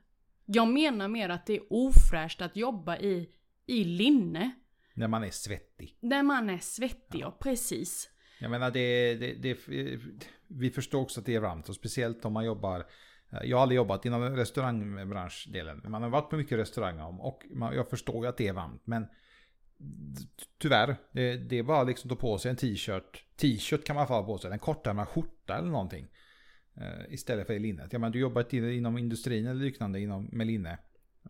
Jag 0.46 0.68
menar 0.68 1.08
mer 1.08 1.28
att 1.28 1.46
det 1.46 1.56
är 1.56 1.62
ofräscht 1.70 2.40
att 2.42 2.56
jobba 2.56 2.96
i, 2.96 3.28
i 3.66 3.84
linne. 3.84 4.50
När 4.94 5.08
man 5.08 5.24
är 5.24 5.30
svettig. 5.30 5.98
När 6.00 6.22
man 6.22 6.50
är 6.50 6.58
svettig, 6.58 7.18
ja, 7.18 7.26
ja 7.26 7.36
precis. 7.40 8.10
Jag 8.40 8.50
menar 8.50 8.70
det, 8.70 9.14
det, 9.14 9.34
det, 9.34 9.58
vi 10.46 10.70
förstår 10.70 11.00
också 11.00 11.20
att 11.20 11.26
det 11.26 11.34
är 11.34 11.40
varmt 11.40 11.68
och 11.68 11.74
speciellt 11.74 12.24
om 12.24 12.32
man 12.32 12.44
jobbar 12.44 12.86
jag 13.42 13.56
har 13.56 13.62
aldrig 13.62 13.76
jobbat 13.76 14.04
inom 14.04 14.36
restaurangbranschdelen. 14.36 15.82
Man 15.88 16.02
har 16.02 16.10
varit 16.10 16.30
på 16.30 16.36
mycket 16.36 16.58
restauranger 16.58 17.24
och 17.24 17.42
jag 17.50 17.90
förstår 17.90 18.24
ju 18.24 18.28
att 18.28 18.36
det 18.36 18.48
är 18.48 18.52
varmt. 18.52 18.82
Men 18.84 19.06
tyvärr, 20.58 20.96
det, 21.12 21.36
det 21.36 21.58
är 21.58 21.62
bara 21.62 21.82
liksom 21.82 22.10
att 22.10 22.18
ta 22.18 22.20
på 22.20 22.38
sig 22.38 22.50
en 22.50 22.56
t-shirt. 22.56 23.24
T-shirt 23.36 23.84
kan 23.84 23.96
man 23.96 24.06
få 24.06 24.24
på 24.24 24.38
sig, 24.38 24.52
en 24.52 24.58
kortärmad 24.58 25.08
skjorta 25.08 25.58
eller 25.58 25.70
någonting. 25.70 26.08
Uh, 26.80 27.14
istället 27.14 27.46
för 27.46 27.54
i 27.54 27.58
linnet. 27.58 27.92
Ja, 27.92 27.98
men 27.98 28.12
du 28.12 28.18
jobbar 28.18 28.54
inom 28.54 28.98
industrin 28.98 29.46
eller 29.46 29.64
liknande 29.64 30.00
inom, 30.00 30.28
med 30.32 30.46
linne. 30.46 30.78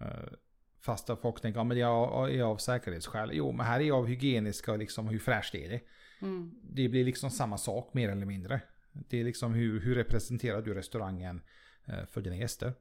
Uh, 0.01 0.33
fast 0.81 1.11
folk 1.23 1.41
tänker, 1.41 1.61
ja 1.61 1.65
men 1.65 1.77
det 1.77 1.83
är 1.83 2.43
av 2.43 2.57
säkerhetsskäl. 2.57 3.31
Jo, 3.33 3.53
men 3.53 3.67
här 3.67 3.81
är 3.81 3.93
av 3.93 4.07
hygieniska 4.07 4.77
liksom 4.77 5.09
hur 5.09 5.19
fräscht 5.19 5.55
är 5.55 5.69
det? 5.69 5.81
Mm. 6.23 6.55
Det 6.63 6.89
blir 6.89 7.05
liksom 7.05 7.31
samma 7.31 7.59
sak 7.59 7.95
mer 7.95 8.09
eller 8.09 8.27
mindre. 8.27 8.61
Det 8.93 9.21
är 9.21 9.25
liksom 9.25 9.55
hur, 9.55 9.81
hur 9.81 9.95
representerar 9.95 10.63
du 10.63 10.75
restaurangen 10.75 11.43
uh, 11.89 12.05
för 12.11 12.21
dina 12.21 12.37
gäster? 12.37 12.73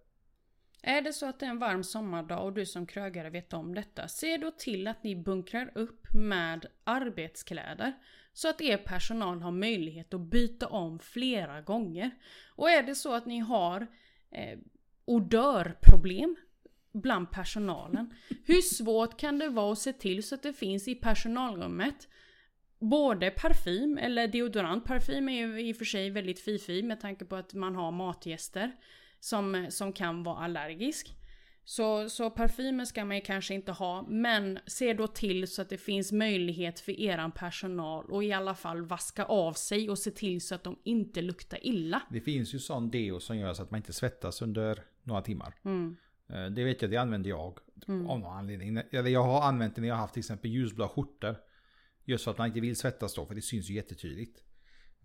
Är 0.81 1.01
det 1.01 1.13
så 1.13 1.25
att 1.25 1.39
det 1.39 1.45
är 1.45 1.49
en 1.49 1.59
varm 1.59 1.83
sommardag 1.83 2.45
och 2.45 2.53
du 2.53 2.65
som 2.65 2.85
krögare 2.85 3.29
vet 3.29 3.53
om 3.53 3.75
detta, 3.75 4.07
se 4.07 4.37
då 4.37 4.51
till 4.51 4.87
att 4.87 5.03
ni 5.03 5.15
bunkrar 5.15 5.71
upp 5.75 6.13
med 6.13 6.65
arbetskläder 6.83 7.93
så 8.33 8.49
att 8.49 8.61
er 8.61 8.77
personal 8.77 9.41
har 9.41 9.51
möjlighet 9.51 10.13
att 10.13 10.21
byta 10.21 10.67
om 10.67 10.99
flera 10.99 11.61
gånger. 11.61 12.11
Och 12.55 12.69
är 12.69 12.83
det 12.83 12.95
så 12.95 13.13
att 13.13 13.25
ni 13.25 13.39
har 13.39 13.87
eh, 14.31 14.59
odörproblem 15.05 16.35
bland 16.93 17.31
personalen, 17.31 18.13
hur 18.45 18.61
svårt 18.61 19.19
kan 19.19 19.39
det 19.39 19.49
vara 19.49 19.71
att 19.71 19.79
se 19.79 19.93
till 19.93 20.23
så 20.23 20.35
att 20.35 20.43
det 20.43 20.53
finns 20.53 20.87
i 20.87 20.95
personalrummet 20.95 22.07
både 22.79 23.31
parfym 23.31 23.97
eller 23.97 24.27
deodorant. 24.27 24.85
Parfym 24.85 25.29
är 25.29 25.47
ju 25.47 25.61
i 25.61 25.73
och 25.73 25.77
för 25.77 25.85
sig 25.85 26.09
väldigt 26.09 26.39
fifi 26.39 26.83
med 26.83 26.99
tanke 26.99 27.25
på 27.25 27.35
att 27.35 27.53
man 27.53 27.75
har 27.75 27.91
matgäster 27.91 28.71
som, 29.21 29.65
som 29.69 29.93
kan 29.93 30.23
vara 30.23 30.37
allergisk. 30.37 31.15
Så, 31.63 32.09
så 32.09 32.29
parfymen 32.29 32.87
ska 32.87 33.05
man 33.05 33.15
ju 33.15 33.21
kanske 33.21 33.53
inte 33.53 33.71
ha, 33.71 34.01
men 34.09 34.59
se 34.67 34.93
då 34.93 35.07
till 35.07 35.47
så 35.47 35.61
att 35.61 35.69
det 35.69 35.77
finns 35.77 36.11
möjlighet 36.11 36.79
för 36.79 36.91
eran 36.99 37.31
personal 37.31 38.15
att 38.15 38.23
i 38.23 38.31
alla 38.33 38.55
fall 38.55 38.81
vaska 38.85 39.25
av 39.25 39.53
sig 39.53 39.89
och 39.89 39.97
se 39.99 40.11
till 40.11 40.41
så 40.41 40.55
att 40.55 40.63
de 40.63 40.79
inte 40.83 41.21
luktar 41.21 41.59
illa. 41.61 42.01
Det 42.09 42.21
finns 42.21 42.53
ju 42.53 42.59
sån 42.59 42.91
deo 42.91 43.19
som 43.19 43.37
gör 43.37 43.53
så 43.53 43.63
att 43.63 43.71
man 43.71 43.77
inte 43.77 43.93
svettas 43.93 44.41
under 44.41 44.83
några 45.03 45.21
timmar. 45.21 45.53
Mm. 45.65 45.95
Eh, 46.29 46.45
Det 46.45 46.63
vet 46.63 46.81
jag, 46.81 46.91
det 46.91 46.97
använder 46.97 47.29
jag 47.29 47.59
Mm. 47.87 48.09
av 48.09 48.19
någon 48.19 48.33
anledning. 48.37 48.77
Eller 48.91 49.09
jag 49.09 49.23
har 49.23 49.41
använt 49.41 49.75
det 49.75 49.81
när 49.81 49.87
jag 49.87 49.95
har 49.95 50.01
haft 50.01 50.13
till 50.13 50.21
exempel 50.21 50.51
ljusblå 50.51 50.87
skjortor. 50.87 51.35
Just 52.05 52.23
för 52.23 52.31
att 52.31 52.37
man 52.37 52.47
inte 52.47 52.59
vill 52.59 52.75
svettas 52.75 53.13
då, 53.15 53.25
för 53.25 53.35
det 53.35 53.41
syns 53.41 53.69
ju 53.69 53.73
jättetydligt. 53.73 54.43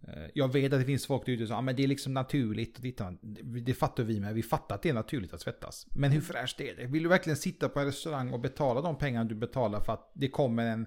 Eh, 0.03 0.31
jag 0.35 0.53
vet 0.53 0.73
att 0.73 0.81
det 0.81 0.87
finns 0.87 1.07
folk 1.07 1.29
ute 1.29 1.39
som 1.39 1.47
säger 1.47 1.63
men 1.63 1.77
det 1.77 1.85
är 1.85 1.89
liksom 1.89 2.15
naturligt. 2.15 2.77
Och 2.77 2.83
titta, 2.83 3.15
det 3.63 3.75
fattar 3.75 4.03
vi 4.05 4.21
med, 4.21 4.35
vi 4.35 4.43
fattar 4.43 4.75
att 4.75 4.83
det 4.83 4.89
är 4.89 4.95
naturligt 4.95 5.35
att 5.35 5.41
svettas. 5.41 5.87
Men 5.91 6.11
hur 6.11 6.21
fräscht 6.21 6.61
är 6.61 6.77
det? 6.77 6.87
Vill 6.87 7.03
du 7.03 7.09
verkligen 7.09 7.37
sitta 7.37 7.69
på 7.69 7.81
en 7.81 7.87
restaurang 7.87 8.33
och 8.33 8.41
betala 8.41 8.81
de 8.81 8.99
pengar 8.99 9.25
du 9.25 9.35
betalar 9.35 9.81
för 9.81 9.93
att 9.93 10.13
det 10.15 10.29
kommer 10.29 10.67
en, 10.67 10.87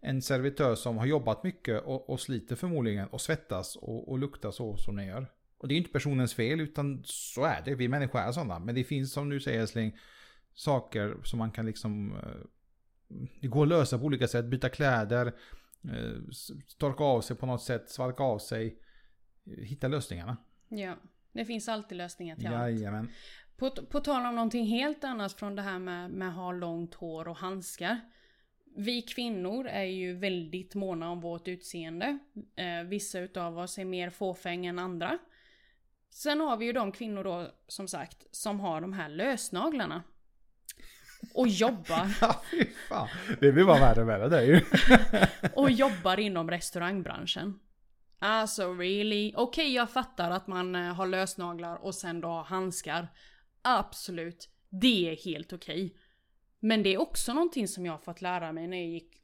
en 0.00 0.22
servitör 0.22 0.74
som 0.74 0.98
har 0.98 1.06
jobbat 1.06 1.44
mycket 1.44 1.82
och, 1.82 2.10
och 2.10 2.20
sliter 2.20 2.56
förmodligen 2.56 3.08
och 3.08 3.20
svettas 3.20 3.76
och, 3.76 4.10
och 4.10 4.18
luktar 4.18 4.50
så 4.50 4.76
som 4.76 4.96
den 4.96 5.06
gör? 5.06 5.26
Och 5.58 5.68
det 5.68 5.74
är 5.74 5.76
inte 5.76 5.90
personens 5.90 6.34
fel 6.34 6.60
utan 6.60 7.02
så 7.04 7.44
är 7.44 7.62
det, 7.64 7.74
vi 7.74 7.88
människor 7.88 8.18
är 8.18 8.32
sådana. 8.32 8.58
Men 8.58 8.74
det 8.74 8.84
finns 8.84 9.12
som 9.12 9.28
du 9.28 9.40
säger 9.40 9.60
älskling, 9.60 9.96
saker 10.54 11.16
som 11.24 11.38
man 11.38 11.50
kan 11.50 11.66
liksom... 11.66 12.16
Eh, 12.16 12.46
det 13.40 13.48
går 13.48 13.62
att 13.62 13.68
lösa 13.68 13.98
på 13.98 14.04
olika 14.04 14.28
sätt, 14.28 14.44
byta 14.44 14.68
kläder, 14.68 15.32
torka 16.78 17.04
av 17.04 17.20
sig 17.20 17.36
på 17.36 17.46
något 17.46 17.62
sätt, 17.62 17.90
svalka 17.90 18.22
av 18.22 18.38
sig. 18.38 18.78
eh, 19.46 19.64
Hitta 19.64 19.88
lösningarna. 19.88 20.36
Ja, 20.68 20.96
det 21.32 21.44
finns 21.44 21.68
alltid 21.68 21.98
lösningar 21.98 22.36
till 22.36 22.46
allt. 22.46 22.54
Jajamän. 22.56 23.10
På, 23.56 23.70
på 23.70 24.00
tal 24.00 24.26
om 24.26 24.34
någonting 24.34 24.66
helt 24.66 25.04
annat 25.04 25.32
från 25.32 25.56
det 25.56 25.62
här 25.62 25.78
med, 25.78 26.10
med 26.10 26.34
ha 26.34 26.52
långt 26.52 26.94
hår 26.94 27.28
och 27.28 27.36
handskar. 27.36 28.00
Vi 28.76 29.02
kvinnor 29.02 29.66
är 29.66 29.84
ju 29.84 30.14
väldigt 30.16 30.74
måna 30.74 31.10
om 31.10 31.20
vårt 31.20 31.48
utseende. 31.48 32.18
Eh, 32.56 32.82
vissa 32.82 33.18
utav 33.18 33.58
oss 33.58 33.78
är 33.78 33.84
mer 33.84 34.10
fåfäng 34.10 34.66
än 34.66 34.78
andra. 34.78 35.18
Sen 36.10 36.40
har 36.40 36.56
vi 36.56 36.64
ju 36.64 36.72
de 36.72 36.92
kvinnor 36.92 37.24
då, 37.24 37.50
som 37.66 37.88
sagt, 37.88 38.26
som 38.30 38.60
har 38.60 38.80
de 38.80 38.92
här 38.92 39.08
lösnaglarna. 39.08 40.02
Och 41.34 41.48
jobbar, 41.48 42.16
Ja, 42.20 42.42
fy 42.50 42.64
fan. 42.88 43.08
Det 43.40 43.52
blir 43.52 43.64
bara 43.64 43.80
värre 43.80 44.02
och 44.02 44.08
värre 44.08 44.28
det 44.28 44.44
ju. 44.44 44.60
och 45.54 45.70
jobbar 45.70 46.20
inom 46.20 46.50
restaurangbranschen. 46.50 47.60
Alltså 48.18 48.74
really? 48.74 49.32
Okej, 49.36 49.74
jag 49.74 49.90
fattar 49.90 50.30
att 50.30 50.46
man 50.46 50.74
eh, 50.74 50.94
har 50.94 51.06
lösnaglar 51.06 51.76
och 51.76 51.94
sen 51.94 52.20
då 52.20 52.28
har 52.28 52.44
handskar. 52.44 53.08
Absolut, 53.62 54.48
det 54.68 55.10
är 55.10 55.24
helt 55.24 55.52
okej. 55.52 55.96
Men 56.60 56.82
det 56.82 56.94
är 56.94 57.00
också 57.00 57.34
någonting 57.34 57.68
som 57.68 57.86
jag 57.86 57.92
har 57.92 57.98
fått 57.98 58.22
lära 58.22 58.52
mig 58.52 58.66
när 58.66 58.76
jag 58.76 58.86
gick 58.86 59.16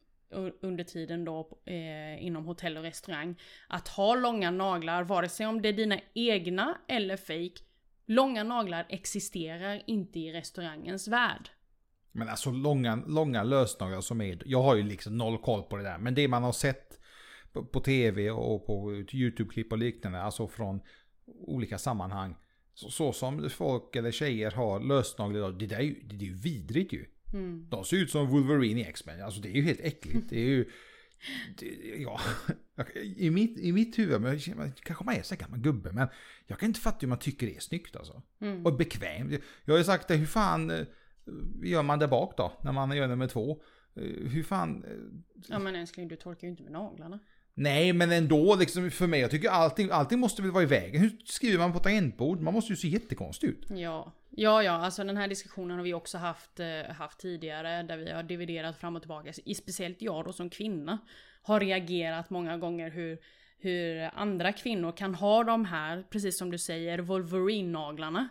under 0.63 0.85
tiden 0.85 1.25
då 1.25 1.61
eh, 1.65 2.25
inom 2.25 2.45
hotell 2.45 2.77
och 2.77 2.83
restaurang. 2.83 3.41
Att 3.69 3.89
ha 3.89 4.15
långa 4.15 4.51
naglar, 4.51 5.03
vare 5.03 5.29
sig 5.29 5.47
om 5.47 5.63
det 5.63 5.69
är 5.69 5.73
dina 5.73 6.01
egna 6.15 6.79
eller 6.89 7.17
fake. 7.17 7.65
Långa 8.07 8.45
naglar 8.45 8.87
existerar 8.89 9.83
inte 9.87 10.19
i 10.19 10.33
restaurangens 10.33 11.09
värld. 11.09 11.51
Men 12.17 12.29
alltså 12.29 12.51
långa, 12.51 12.97
långa 13.07 13.43
lösnaglar 13.43 14.01
som 14.01 14.21
är... 14.21 14.43
Jag 14.45 14.63
har 14.63 14.75
ju 14.75 14.83
liksom 14.83 15.19
noll 15.19 15.39
koll 15.39 15.63
på 15.63 15.77
det 15.77 15.83
där. 15.83 15.99
Men 15.99 16.15
det 16.15 16.29
man 16.29 16.43
har 16.43 16.53
sett 16.53 17.01
på, 17.53 17.65
på 17.65 17.81
tv 17.81 18.31
och 18.31 18.67
på 18.67 18.93
YouTube-klipp 19.13 19.73
och 19.73 19.79
liknande. 19.79 20.23
Alltså 20.23 20.49
från 20.49 20.81
olika 21.27 21.79
sammanhang. 21.79 22.37
Så, 22.75 22.91
så 22.91 23.13
som 23.13 23.51
folk 23.51 23.97
eller 23.97 24.11
tjejer 24.11 24.51
har 24.51 24.81
lösnaglar 24.81 25.39
idag. 25.39 25.59
Det 25.59 25.67
där 25.67 25.77
är 25.77 25.83
ju, 25.83 26.01
det 26.03 26.25
är 26.25 26.29
ju 26.29 26.35
vidrigt 26.35 26.93
ju. 26.93 27.07
Mm. 27.33 27.67
De 27.71 27.85
ser 27.85 27.97
ut 27.97 28.11
som 28.11 28.29
Wolverine 28.29 28.81
i 28.81 28.85
X-Men. 28.85 29.23
Alltså 29.23 29.41
det 29.41 29.49
är 29.49 29.55
ju 29.55 29.63
helt 29.63 29.81
äckligt. 29.81 30.29
Det 30.29 30.41
är 30.41 30.49
ju... 30.49 30.71
Det, 31.59 31.67
ja, 31.99 32.21
i 33.17 33.31
mitt, 33.31 33.59
I 33.59 33.73
mitt 33.73 33.99
huvud, 33.99 34.21
men 34.21 34.41
kanske 34.83 35.05
man 35.05 35.15
är 35.15 35.23
så 35.23 35.37
gammal 35.37 35.61
gubbe, 35.61 35.93
men 35.93 36.09
jag 36.47 36.59
kan 36.59 36.67
inte 36.67 36.81
fatta 36.81 36.99
hur 37.01 37.09
man 37.09 37.19
tycker 37.19 37.47
det 37.47 37.57
är 37.57 37.61
snyggt 37.61 37.97
alltså. 37.97 38.23
Mm. 38.41 38.67
Och 38.67 38.77
bekvämt. 38.77 39.41
Jag 39.65 39.75
har 39.75 39.79
ju 39.79 39.85
sagt 39.85 40.09
det, 40.09 40.17
hur 40.17 40.27
fan 40.27 40.71
eh, 40.71 40.87
gör 41.63 41.83
man 41.83 41.99
det 41.99 42.09
bak 42.09 42.37
då? 42.37 42.53
När 42.63 42.73
man 42.73 42.97
gör 42.97 43.09
nummer 43.09 43.27
två? 43.29 43.51
Eh, 43.97 44.03
Hur 44.31 44.43
fan... 44.43 44.85
eh, 44.85 44.91
Ja 45.49 45.59
men 45.59 45.75
älskling, 45.77 46.09
du 46.09 46.17
torkar 46.17 46.47
ju 46.47 46.51
inte 46.51 46.63
med 46.63 46.73
naglarna. 46.73 47.19
Nej, 47.55 47.93
men 47.93 48.13
ändå 48.13 48.57
liksom 48.57 48.91
för 48.91 49.07
mig. 49.07 49.21
Jag 49.21 49.31
tycker 49.31 49.49
allting, 49.49 49.89
allting 49.93 50.19
måste 50.19 50.43
väl 50.43 50.51
vara 50.51 50.63
i 50.63 50.67
vägen. 50.67 51.01
Hur 51.01 51.11
skriver 51.25 51.59
man 51.59 51.73
på 51.73 51.79
tangentbord? 51.79 52.41
Man 52.41 52.55
måste 52.55 52.73
ju 52.73 52.77
se 52.77 52.89
jättekonstig 52.89 53.49
ut. 53.49 53.67
Ja. 53.71 54.13
Ja, 54.31 54.63
ja, 54.63 54.73
alltså 54.73 55.05
den 55.05 55.17
här 55.17 55.29
diskussionen 55.29 55.77
har 55.77 55.85
vi 55.85 55.95
också 55.95 56.19
haft, 56.19 56.61
eh, 56.61 56.95
haft 56.95 57.19
tidigare 57.19 57.83
där 57.83 57.97
vi 57.97 58.11
har 58.11 58.23
dividerat 58.23 58.77
fram 58.81 58.97
och 58.97 59.03
tillbaka. 59.03 59.33
I, 59.45 59.55
speciellt 59.55 60.03
jag 60.03 60.25
då 60.25 60.33
som 60.33 60.51
kvinna 60.51 60.99
har 61.43 61.61
reagerat 61.61 62.31
många 62.31 62.57
gånger 62.59 62.91
hur, 62.91 63.19
hur 63.59 64.11
andra 64.15 64.53
kvinnor 64.53 64.93
kan 64.93 65.15
ha 65.15 65.45
de 65.45 65.65
här, 65.65 66.05
precis 66.11 66.39
som 66.39 66.51
du 66.51 66.59
säger, 66.59 66.99
Wolverine-naglarna 66.99 68.29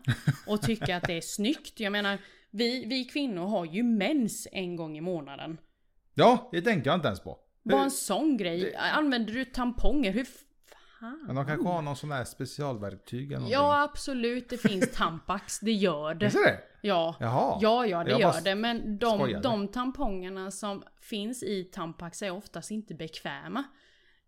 och 0.47 0.61
tycka 0.61 0.97
att 0.97 1.03
det 1.07 1.13
är 1.13 1.21
snyggt. 1.21 1.79
Jag 1.79 1.91
menar, 1.91 2.17
vi, 2.55 2.85
vi 2.85 3.05
kvinnor 3.05 3.45
har 3.47 3.65
ju 3.65 3.83
mens 3.83 4.47
en 4.51 4.75
gång 4.75 4.97
i 4.97 5.01
månaden. 5.01 5.57
Ja, 6.13 6.49
det 6.51 6.61
tänker 6.61 6.89
jag 6.89 6.97
inte 6.97 7.07
ens 7.07 7.19
på. 7.19 7.37
Bara 7.63 7.83
en 7.83 7.91
sån 7.91 8.37
grej. 8.37 8.59
det- 8.59 8.77
Använder 8.79 9.33
du 9.33 9.45
tamponger? 9.45 10.11
Hur 10.11 10.23
fan? 10.25 11.23
Men 11.27 11.35
de 11.35 11.45
kanske 11.45 11.67
har 11.67 11.81
någon 11.81 11.95
sån 11.95 12.11
här 12.11 12.23
specialverktyg 12.23 13.25
eller 13.25 13.35
någonting. 13.35 13.53
Ja, 13.53 13.83
absolut. 13.83 14.49
Det 14.49 14.57
finns 14.57 14.91
Tampax. 14.95 15.59
Det 15.59 15.71
gör 15.71 16.13
det. 16.13 16.25
Visst 16.25 16.37
det? 16.45 16.57
Ja. 16.81 17.15
Jaha. 17.19 17.59
Ja, 17.61 17.85
ja, 17.85 18.03
det 18.03 18.11
Jag 18.11 18.19
gör 18.21 18.41
det. 18.43 18.55
Men 18.55 18.97
de, 18.99 19.17
skojade. 19.19 19.43
de 19.43 19.67
tampongerna 19.67 20.51
som 20.51 20.83
finns 21.01 21.43
i 21.43 21.63
Tampax 21.63 22.21
är 22.21 22.31
oftast 22.31 22.71
inte 22.71 22.93
bekväma. 22.93 23.63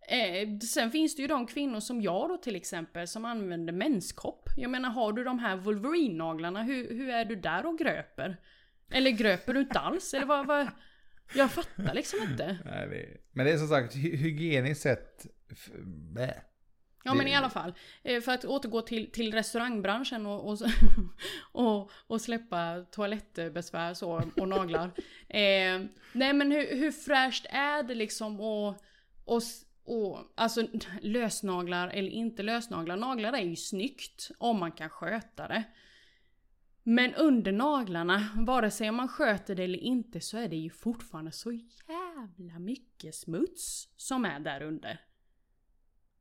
Eh, 0.10 0.60
sen 0.60 0.92
finns 0.92 1.16
det 1.16 1.22
ju 1.22 1.28
de 1.28 1.48
kvinnor 1.48 1.80
som 1.80 2.02
jag 2.02 2.30
då 2.30 2.38
till 2.38 2.56
exempel 2.56 3.08
som 3.08 3.26
använder 3.26 3.74
menskopp. 3.74 4.50
Jag 4.58 4.72
menar, 4.72 4.90
har 4.90 5.14
du 5.14 5.24
de 5.24 5.40
här 5.40 5.56
Wolverine-naglarna, 5.58 6.64
hur, 6.64 6.90
hur 6.90 7.10
är 7.10 7.26
du 7.26 7.36
där 7.36 7.66
och 7.66 7.78
gröper? 7.80 8.38
Eller 8.92 9.12
gröper 9.12 9.54
du 9.54 9.60
inte 9.60 9.80
alls? 9.80 10.14
Eller 10.14 10.26
vad, 10.26 10.48
vad? 10.48 10.68
Jag 11.36 11.52
fattar 11.52 11.94
liksom 11.94 12.20
inte. 12.32 12.58
Nej. 12.66 13.22
Men 13.32 13.46
det 13.46 13.52
är 13.52 13.58
som 13.58 13.68
sagt 13.68 13.96
hy- 13.96 14.16
hygieniskt 14.16 14.82
sett... 14.82 15.26
Bä. 16.14 16.34
Ja 17.04 17.14
men 17.14 17.28
i 17.28 17.36
alla 17.36 17.50
fall. 17.50 17.74
eh, 18.04 18.22
För 18.22 18.32
att 18.32 18.46
återgå 18.46 18.82
till, 18.82 19.12
till 19.12 19.34
restaurangbranschen 19.34 20.26
och, 20.26 20.50
och, 20.52 20.58
och, 21.52 21.92
och 22.08 22.22
släppa 22.22 22.86
toalettbesvär 22.92 23.94
så, 23.94 24.22
och 24.38 24.48
naglar. 24.48 24.86
Eh, 25.30 25.82
nej 26.14 26.34
men 26.34 26.52
hur, 26.52 26.76
hur 26.76 26.92
fräscht 26.92 27.46
är 27.50 27.84
det 27.84 27.96
liksom 27.96 28.40
och, 28.42 28.76
och, 29.26 29.38
s- 29.38 29.64
och 29.88 30.20
alltså 30.36 30.68
lösnaglar 31.02 31.88
eller 31.88 32.10
inte 32.10 32.44
lösnaglar. 32.44 32.98
Naglar 32.98 33.34
är 33.34 33.42
ju 33.42 33.56
snyggt 33.56 34.32
om 34.38 34.60
man 34.60 34.72
kan 34.72 34.90
sköta 34.90 35.48
det. 35.48 35.64
Men 36.84 37.14
under 37.16 37.52
naglarna, 37.52 38.28
vare 38.36 38.72
sig 38.72 38.92
man 38.92 39.08
sköter 39.08 39.56
det 39.56 39.64
eller 39.64 39.80
inte 39.80 40.22
så 40.22 40.38
är 40.38 40.48
det 40.48 40.56
ju 40.56 40.70
fortfarande 40.70 41.32
så 41.32 41.52
jävla 41.52 42.60
mycket 42.60 43.16
smuts 43.16 43.88
som 43.98 44.26
är 44.26 44.40
där 44.40 44.62
under. 44.62 45.02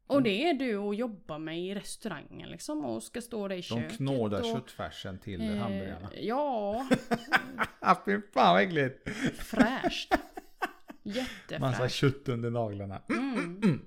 Och 0.07 0.23
det 0.23 0.49
är 0.49 0.55
du 0.55 0.77
och 0.77 0.95
jobbar 0.95 1.39
med 1.39 1.61
i 1.61 1.75
restaurangen 1.75 2.49
liksom 2.51 2.85
och 2.85 3.03
ska 3.03 3.21
stå 3.21 3.49
där 3.49 3.55
i 3.57 3.59
De 3.59 3.63
köket. 3.63 3.97
knådar 3.97 4.39
och, 4.41 4.45
köttfärsen 4.47 5.19
till 5.19 5.41
hamburgarna. 5.59 6.11
eh, 6.15 6.25
Ja, 6.25 6.89
Ah, 7.81 7.97
fy 8.05 8.21
fan 8.35 8.55
vad 8.55 8.63
äckligt. 8.63 9.09
fräscht. 9.39 10.15
Massa 11.07 11.19
Jättefräscht. 11.51 11.95
kött 11.95 12.29
under 12.29 12.51
naglarna. 12.51 13.03
Mm. 13.09 13.87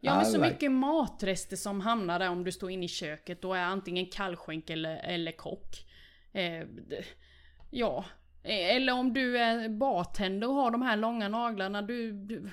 Ja 0.00 0.16
men 0.16 0.26
så 0.26 0.40
mycket 0.40 0.72
matrester 0.72 1.56
som 1.56 1.80
hamnar 1.80 2.18
där 2.18 2.30
om 2.30 2.44
du 2.44 2.52
står 2.52 2.70
inne 2.70 2.84
i 2.84 2.88
köket. 2.88 3.42
Då 3.42 3.54
är 3.54 3.62
antingen 3.62 4.06
kallskänk 4.06 4.70
eller, 4.70 4.96
eller 4.96 5.32
kock. 5.32 5.86
Eh, 6.32 6.66
ja. 7.70 8.04
Eh, 8.42 8.76
Eller 8.76 8.92
om 8.92 9.12
du 9.12 9.38
är 9.38 9.68
bartender 9.68 10.48
och 10.48 10.54
har 10.54 10.70
de 10.70 10.82
här 10.82 10.96
långa 10.96 11.28
naglarna. 11.28 11.82
Du... 11.82 12.12
du 12.12 12.50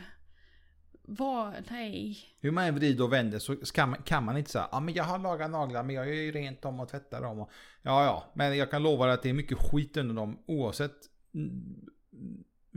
vad? 1.10 1.54
Nej. 1.70 2.18
Hur 2.42 2.52
man 2.52 2.64
än 2.64 2.76
vrider 2.76 3.04
och 3.04 3.14
vänder 3.14 3.40
så 3.40 3.56
ska 3.66 3.86
man, 3.86 4.02
kan 4.02 4.24
man 4.24 4.38
inte 4.38 4.52
säga 4.52 4.70
ja 4.72 4.80
men 4.80 4.94
jag 4.94 5.04
har 5.04 5.20
lagat 5.20 5.52
naglar 5.52 5.84
men 5.84 5.96
jag 5.96 6.08
gör 6.08 6.14
ju 6.14 6.32
rent 6.32 6.62
dem 6.62 6.80
och 6.80 6.90
tvättar 6.90 7.22
dem. 7.22 7.40
Och, 7.40 7.52
ja 7.82 8.06
ja, 8.06 8.32
men 8.34 8.58
jag 8.58 8.72
kan 8.72 8.84
lova 8.84 9.06
dig 9.06 9.14
att 9.14 9.24
det 9.24 9.30
är 9.30 9.34
mycket 9.34 9.58
skit 9.58 9.98
under 9.98 10.16
dem 10.16 10.44
oavsett 10.48 10.96
mm, 11.34 11.86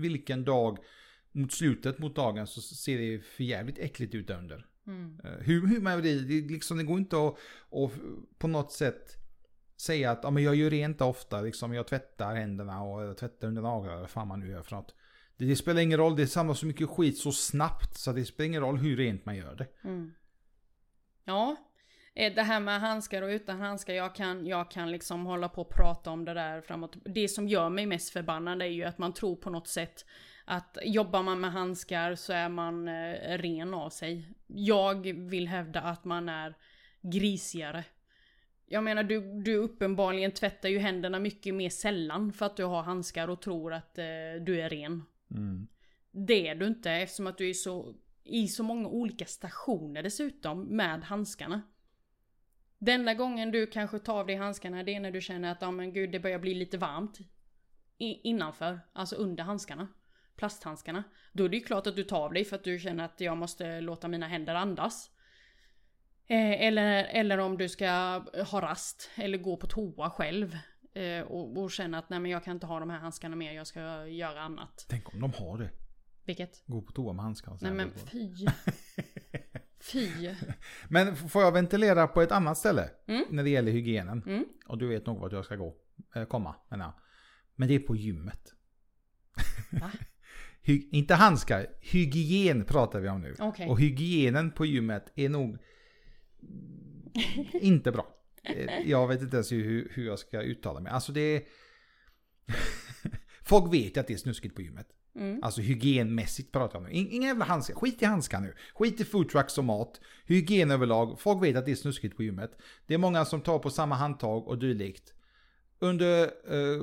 vilken 0.00 0.44
dag 0.44 0.78
mot 1.32 1.52
slutet 1.52 1.98
mot 1.98 2.16
dagen 2.16 2.46
så 2.46 2.60
ser 2.60 2.98
det 2.98 3.20
för 3.20 3.44
jävligt 3.44 3.78
äckligt 3.78 4.14
ut 4.14 4.26
där 4.26 4.38
under. 4.38 4.66
Mm. 4.86 5.20
Eh, 5.24 5.30
Hur, 5.30 5.66
hur 5.66 5.80
man 5.80 6.00
vrider, 6.00 6.28
det, 6.28 6.52
liksom, 6.52 6.78
det 6.78 6.84
går 6.84 6.98
inte 6.98 7.16
att, 7.16 7.34
att 7.70 7.92
på 8.38 8.48
något 8.48 8.72
sätt 8.72 9.16
säga 9.76 10.10
att 10.10 10.20
ja, 10.22 10.30
men 10.30 10.42
jag 10.42 10.54
gör 10.54 10.70
rent 10.70 11.00
ofta, 11.00 11.40
liksom, 11.40 11.74
jag 11.74 11.86
tvättar 11.86 12.34
händerna 12.34 12.82
och 12.82 13.02
jag 13.02 13.16
tvättar 13.16 13.48
under 13.48 13.62
naglarna, 13.62 13.92
eller 13.92 14.00
vad 14.00 14.10
fan 14.10 14.28
man 14.28 14.40
nu 14.40 14.50
gör 14.50 14.62
för 14.62 14.76
något. 14.76 14.94
Det, 15.36 15.44
det 15.44 15.56
spelar 15.56 15.80
ingen 15.80 15.98
roll, 15.98 16.16
det 16.16 16.26
samlas 16.26 16.58
så 16.58 16.66
mycket 16.66 16.88
skit 16.88 17.18
så 17.18 17.32
snabbt 17.32 17.98
så 17.98 18.12
det 18.12 18.24
spelar 18.24 18.46
ingen 18.46 18.62
roll 18.62 18.78
hur 18.78 18.96
rent 18.96 19.26
man 19.26 19.36
gör 19.36 19.54
det. 19.54 19.66
Mm. 19.84 20.12
Ja, 21.24 21.56
det 22.14 22.42
här 22.42 22.60
med 22.60 22.80
handskar 22.80 23.22
och 23.22 23.28
utan 23.28 23.60
handskar, 23.60 23.94
jag 23.94 24.14
kan, 24.14 24.46
jag 24.46 24.70
kan 24.70 24.90
liksom 24.90 25.26
hålla 25.26 25.48
på 25.48 25.60
och 25.62 25.74
prata 25.74 26.10
om 26.10 26.24
det 26.24 26.34
där 26.34 26.60
framåt. 26.60 26.96
Det 27.04 27.28
som 27.28 27.48
gör 27.48 27.68
mig 27.68 27.86
mest 27.86 28.10
förbannad 28.10 28.62
är 28.62 28.66
ju 28.66 28.84
att 28.84 28.98
man 28.98 29.12
tror 29.12 29.36
på 29.36 29.50
något 29.50 29.68
sätt 29.68 30.04
att 30.44 30.78
jobbar 30.82 31.22
man 31.22 31.40
med 31.40 31.52
handskar 31.52 32.14
så 32.14 32.32
är 32.32 32.48
man 32.48 32.88
eh, 32.88 33.38
ren 33.38 33.74
av 33.74 33.90
sig. 33.90 34.28
Jag 34.46 35.12
vill 35.12 35.48
hävda 35.48 35.80
att 35.80 36.04
man 36.04 36.28
är 36.28 36.54
grisigare. 37.00 37.84
Jag 38.66 38.84
menar 38.84 39.02
du, 39.02 39.42
du 39.42 39.56
uppenbarligen 39.56 40.32
tvättar 40.32 40.68
ju 40.68 40.78
händerna 40.78 41.18
mycket 41.18 41.54
mer 41.54 41.70
sällan 41.70 42.32
för 42.32 42.46
att 42.46 42.56
du 42.56 42.64
har 42.64 42.82
handskar 42.82 43.28
och 43.28 43.42
tror 43.42 43.72
att 43.72 43.98
eh, 43.98 44.04
du 44.40 44.60
är 44.60 44.68
ren. 44.68 45.02
Mm. 45.30 45.68
Det 46.10 46.48
är 46.48 46.54
du 46.54 46.66
inte 46.66 46.90
eftersom 46.90 47.26
att 47.26 47.38
du 47.38 47.50
är 47.50 47.54
så 47.54 47.94
i 48.24 48.48
så 48.48 48.62
många 48.62 48.88
olika 48.88 49.24
stationer 49.24 50.02
dessutom 50.02 50.62
med 50.62 51.04
handskarna. 51.04 51.62
Den 52.80 53.00
enda 53.00 53.14
gången 53.14 53.50
du 53.50 53.66
kanske 53.66 53.98
tar 53.98 54.20
av 54.20 54.26
dig 54.26 54.36
handskarna 54.36 54.82
det 54.82 54.94
är 54.94 55.00
när 55.00 55.10
du 55.10 55.20
känner 55.20 55.52
att 55.52 55.58
ja 55.60 55.70
men 55.70 55.92
gud 55.92 56.12
det 56.12 56.20
börjar 56.20 56.38
bli 56.38 56.54
lite 56.54 56.78
varmt. 56.78 57.18
I, 57.98 58.28
innanför, 58.28 58.80
alltså 58.92 59.16
under 59.16 59.44
handskarna. 59.44 59.88
Plasthandskarna. 60.36 61.04
Då 61.32 61.44
är 61.44 61.48
det 61.48 61.56
ju 61.56 61.62
klart 61.62 61.86
att 61.86 61.96
du 61.96 62.04
tar 62.04 62.24
av 62.24 62.32
dig 62.32 62.44
för 62.44 62.56
att 62.56 62.64
du 62.64 62.78
känner 62.78 63.04
att 63.04 63.20
jag 63.20 63.36
måste 63.36 63.80
låta 63.80 64.08
mina 64.08 64.28
händer 64.28 64.54
andas. 64.54 65.10
Eh, 66.26 66.66
eller, 66.66 67.04
eller 67.04 67.38
om 67.38 67.58
du 67.58 67.68
ska 67.68 67.88
ha 68.50 68.60
rast 68.60 69.10
eller 69.14 69.38
gå 69.38 69.56
på 69.56 69.66
toa 69.66 70.10
själv. 70.10 70.58
Eh, 70.92 71.20
och, 71.20 71.58
och 71.58 71.70
känna 71.70 71.98
att 71.98 72.10
nej 72.10 72.20
men 72.20 72.30
jag 72.30 72.44
kan 72.44 72.56
inte 72.56 72.66
ha 72.66 72.80
de 72.80 72.90
här 72.90 72.98
handskarna 72.98 73.36
mer, 73.36 73.52
jag 73.52 73.66
ska 73.66 74.06
göra 74.06 74.40
annat. 74.40 74.86
Tänk 74.88 75.14
om 75.14 75.20
de 75.20 75.32
har 75.32 75.58
det. 75.58 75.70
Vilket? 76.24 76.62
Gå 76.66 76.82
på 76.82 76.92
toa 76.92 77.12
med 77.12 77.24
handskar. 77.24 77.58
Nej 77.60 77.72
men 77.72 77.90
fy. 77.90 78.34
Fy. 79.80 80.08
Men 80.88 81.16
får 81.16 81.42
jag 81.42 81.52
ventilera 81.52 82.06
på 82.06 82.22
ett 82.22 82.32
annat 82.32 82.58
ställe? 82.58 82.90
Mm. 83.06 83.24
När 83.30 83.42
det 83.44 83.50
gäller 83.50 83.72
hygienen. 83.72 84.22
Mm. 84.26 84.44
Och 84.66 84.78
du 84.78 84.88
vet 84.88 85.06
nog 85.06 85.20
vart 85.20 85.32
jag 85.32 85.44
ska 85.44 85.56
gå. 85.56 85.76
Eh, 86.14 86.24
komma, 86.24 86.54
menar 86.70 86.84
jag. 86.84 86.92
Men 87.54 87.68
det 87.68 87.74
är 87.74 87.78
på 87.78 87.96
gymmet. 87.96 88.54
Hy- 90.62 90.88
inte 90.92 91.14
handskar, 91.14 91.66
hygien 91.80 92.64
pratar 92.64 93.00
vi 93.00 93.08
om 93.08 93.20
nu. 93.20 93.34
Okej. 93.38 93.68
Och 93.68 93.80
hygienen 93.80 94.50
på 94.50 94.66
gymmet 94.66 95.12
är 95.14 95.28
nog 95.28 95.58
inte 97.52 97.92
bra. 97.92 98.06
Eh, 98.42 98.90
Jag 98.90 99.08
vet 99.08 99.22
inte 99.22 99.36
ens 99.36 99.52
hur, 99.52 99.88
hur 99.94 100.06
jag 100.06 100.18
ska 100.18 100.40
uttala 100.42 100.80
mig. 100.80 100.92
Alltså 100.92 101.12
det 101.12 101.20
är... 101.20 101.42
Folk 103.50 103.74
vet 103.74 103.96
att 103.96 104.06
det 104.06 104.12
är 104.12 104.18
snuskigt 104.18 104.54
på 104.54 104.62
gymmet. 104.62 104.86
Mm. 105.16 105.42
Alltså 105.42 105.60
hygienmässigt 105.60 106.52
pratar 106.52 106.74
jag 106.78 106.82
om 106.82 106.88
nu. 106.88 106.94
In- 106.94 107.10
Inga 107.10 107.26
jävla 107.28 107.44
handskar. 107.44 107.74
Skit 107.74 108.02
i 108.02 108.04
handskar 108.04 108.40
nu. 108.40 108.54
Skit 108.74 109.00
i 109.00 109.04
foodtrucks 109.04 109.58
och 109.58 109.64
mat. 109.64 110.00
Hygien 110.24 110.70
överlag. 110.70 111.20
Folk 111.20 111.42
vet 111.42 111.56
att 111.56 111.64
det 111.64 111.70
är 111.70 111.76
snuskigt 111.76 112.16
på 112.16 112.22
gymmet. 112.22 112.50
Det 112.86 112.94
är 112.94 112.98
många 112.98 113.24
som 113.24 113.40
tar 113.40 113.58
på 113.58 113.70
samma 113.70 113.94
handtag 113.94 114.48
och 114.48 114.58
dylikt. 114.58 115.14
Under, 115.78 116.22
eh, 116.24 116.80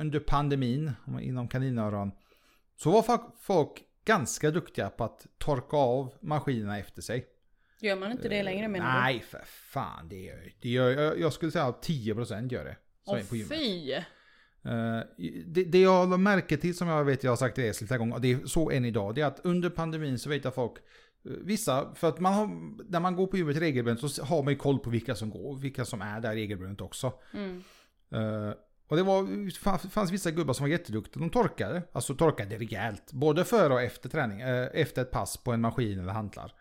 under 0.00 0.20
pandemin, 0.20 0.92
inom 1.20 1.48
kaninöron, 1.48 2.10
så 2.76 2.90
var 2.90 3.20
folk 3.40 3.82
ganska 4.04 4.50
duktiga 4.50 4.88
på 4.90 5.04
att 5.04 5.26
torka 5.38 5.76
av 5.76 6.14
maskinerna 6.20 6.78
efter 6.78 7.02
sig. 7.02 7.26
Gör 7.80 7.96
man 7.96 8.12
inte 8.12 8.28
det 8.28 8.42
längre 8.42 8.68
menar 8.68 8.92
du? 8.92 8.98
Eh, 8.98 9.02
Nej, 9.02 9.20
för 9.20 9.42
fan. 9.46 10.08
Det 10.08 10.20
gör, 10.20 10.52
det 10.60 10.68
gör 10.68 10.90
jag, 10.90 11.20
jag 11.20 11.32
skulle 11.32 11.52
säga 11.52 11.64
att 11.64 11.82
10% 11.82 12.52
gör 12.52 12.64
det. 12.64 12.76
Åh 13.06 13.18
fy! 13.18 13.94
Eh, 14.64 15.00
det, 15.46 15.64
det 15.64 15.80
jag 15.80 16.08
la 16.10 16.16
märke 16.16 16.56
till 16.56 16.76
som 16.76 16.88
jag 16.88 17.04
vet 17.04 17.24
jag 17.24 17.30
har 17.30 17.36
sagt 17.36 17.56
det 17.56 17.78
flera 17.78 17.98
gånger, 17.98 18.14
och 18.14 18.20
det 18.20 18.32
är 18.32 18.46
så 18.46 18.70
än 18.70 18.84
idag, 18.84 19.14
det 19.14 19.20
är 19.20 19.26
att 19.26 19.40
under 19.44 19.70
pandemin 19.70 20.18
så 20.18 20.28
vet 20.28 20.44
jag 20.44 20.54
folk, 20.54 20.72
eh, 20.78 21.32
vissa, 21.44 21.94
för 21.94 22.08
att 22.08 22.20
man 22.20 22.34
har, 22.34 22.46
när 22.90 23.00
man 23.00 23.16
går 23.16 23.26
på 23.26 23.36
gymmet 23.36 23.56
regelbundet 23.56 24.10
så 24.10 24.24
har 24.24 24.42
man 24.42 24.52
ju 24.52 24.58
koll 24.58 24.78
på 24.78 24.90
vilka 24.90 25.14
som 25.14 25.30
går, 25.30 25.56
vilka 25.56 25.84
som 25.84 26.02
är 26.02 26.20
där 26.20 26.34
regelbundet 26.34 26.80
också. 26.80 27.12
Mm. 27.34 27.62
Eh, 28.12 28.54
och 28.88 28.96
det 28.96 29.02
var, 29.02 29.50
fanns- 29.90 30.10
vissa 30.12 30.30
gubbar 30.30 30.54
som 30.54 30.64
var 30.64 30.68
jätteduktiga, 30.70 31.20
de 31.20 31.30
torkade, 31.30 31.82
alltså 31.92 32.14
torkade 32.14 32.58
rejält, 32.58 33.12
både 33.12 33.44
före 33.44 33.72
och 33.74 33.82
efter 33.82 34.08
träning, 34.08 34.40
eh, 34.40 34.68
efter 34.72 35.02
ett 35.02 35.10
pass 35.10 35.36
på 35.36 35.52
en 35.52 35.60
maskin 35.60 35.98
eller 36.00 36.12
hantlar. 36.12 36.52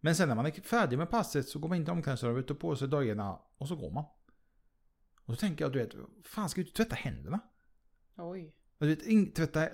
Men 0.00 0.14
sen 0.14 0.28
när 0.28 0.34
man 0.34 0.46
är 0.46 0.50
färdig 0.50 0.98
med 0.98 1.10
passet 1.10 1.48
så 1.48 1.58
går 1.58 1.68
man 1.68 1.78
in 1.78 1.84
till 1.84 1.92
omklädningsrummet 1.92 2.50
och 2.50 2.60
på 2.60 2.76
sig 2.76 2.88
dojorna 2.88 3.38
och 3.58 3.68
så 3.68 3.76
går 3.76 3.90
man. 3.90 4.04
Och 5.32 5.38
så 5.38 5.40
tänker 5.46 5.64
jag, 5.64 5.72
du 5.72 5.78
vet, 5.78 5.94
fan 6.24 6.48
ska 6.48 6.60
du 6.60 6.66
inte 6.66 6.76
tvätta 6.76 6.94
händerna? 6.94 7.40
Oj. 8.16 8.54
Och 8.78 8.86
Du 8.86 8.94
vet, 8.94 9.06
in, 9.06 9.32
tvätta, 9.32 9.68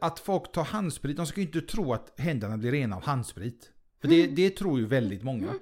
att 0.00 0.18
folk 0.18 0.52
tar 0.52 0.64
handsprit, 0.64 1.16
de 1.16 1.26
ska 1.26 1.40
ju 1.40 1.46
inte 1.46 1.60
tro 1.60 1.92
att 1.92 2.20
händerna 2.20 2.56
blir 2.58 2.72
rena 2.72 2.96
av 2.96 3.02
handsprit. 3.04 3.70
För 4.00 4.08
det, 4.08 4.26
det 4.26 4.50
tror 4.50 4.78
ju 4.78 4.86
väldigt 4.86 5.22
många. 5.22 5.54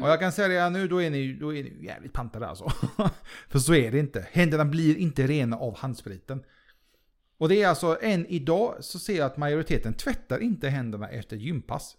Och 0.00 0.08
jag 0.08 0.20
kan 0.20 0.32
säga 0.32 0.64
det 0.64 0.70
nu, 0.70 0.88
då 0.88 1.02
är 1.02 1.10
ni, 1.10 1.32
då 1.34 1.54
är 1.54 1.64
ni 1.64 1.84
jävligt 1.84 2.12
pantade 2.12 2.46
alltså. 2.46 2.72
För 3.48 3.58
så 3.58 3.74
är 3.74 3.90
det 3.92 3.98
inte. 3.98 4.28
Händerna 4.32 4.64
blir 4.64 4.96
inte 4.96 5.26
rena 5.26 5.56
av 5.56 5.76
handspriten. 5.76 6.44
Och 7.38 7.48
det 7.48 7.62
är 7.62 7.68
alltså, 7.68 7.98
än 8.02 8.26
idag 8.26 8.76
så 8.80 8.98
ser 8.98 9.16
jag 9.16 9.26
att 9.26 9.36
majoriteten 9.36 9.94
tvättar 9.94 10.38
inte 10.38 10.68
händerna 10.68 11.08
efter 11.08 11.36
gympass. 11.36 11.96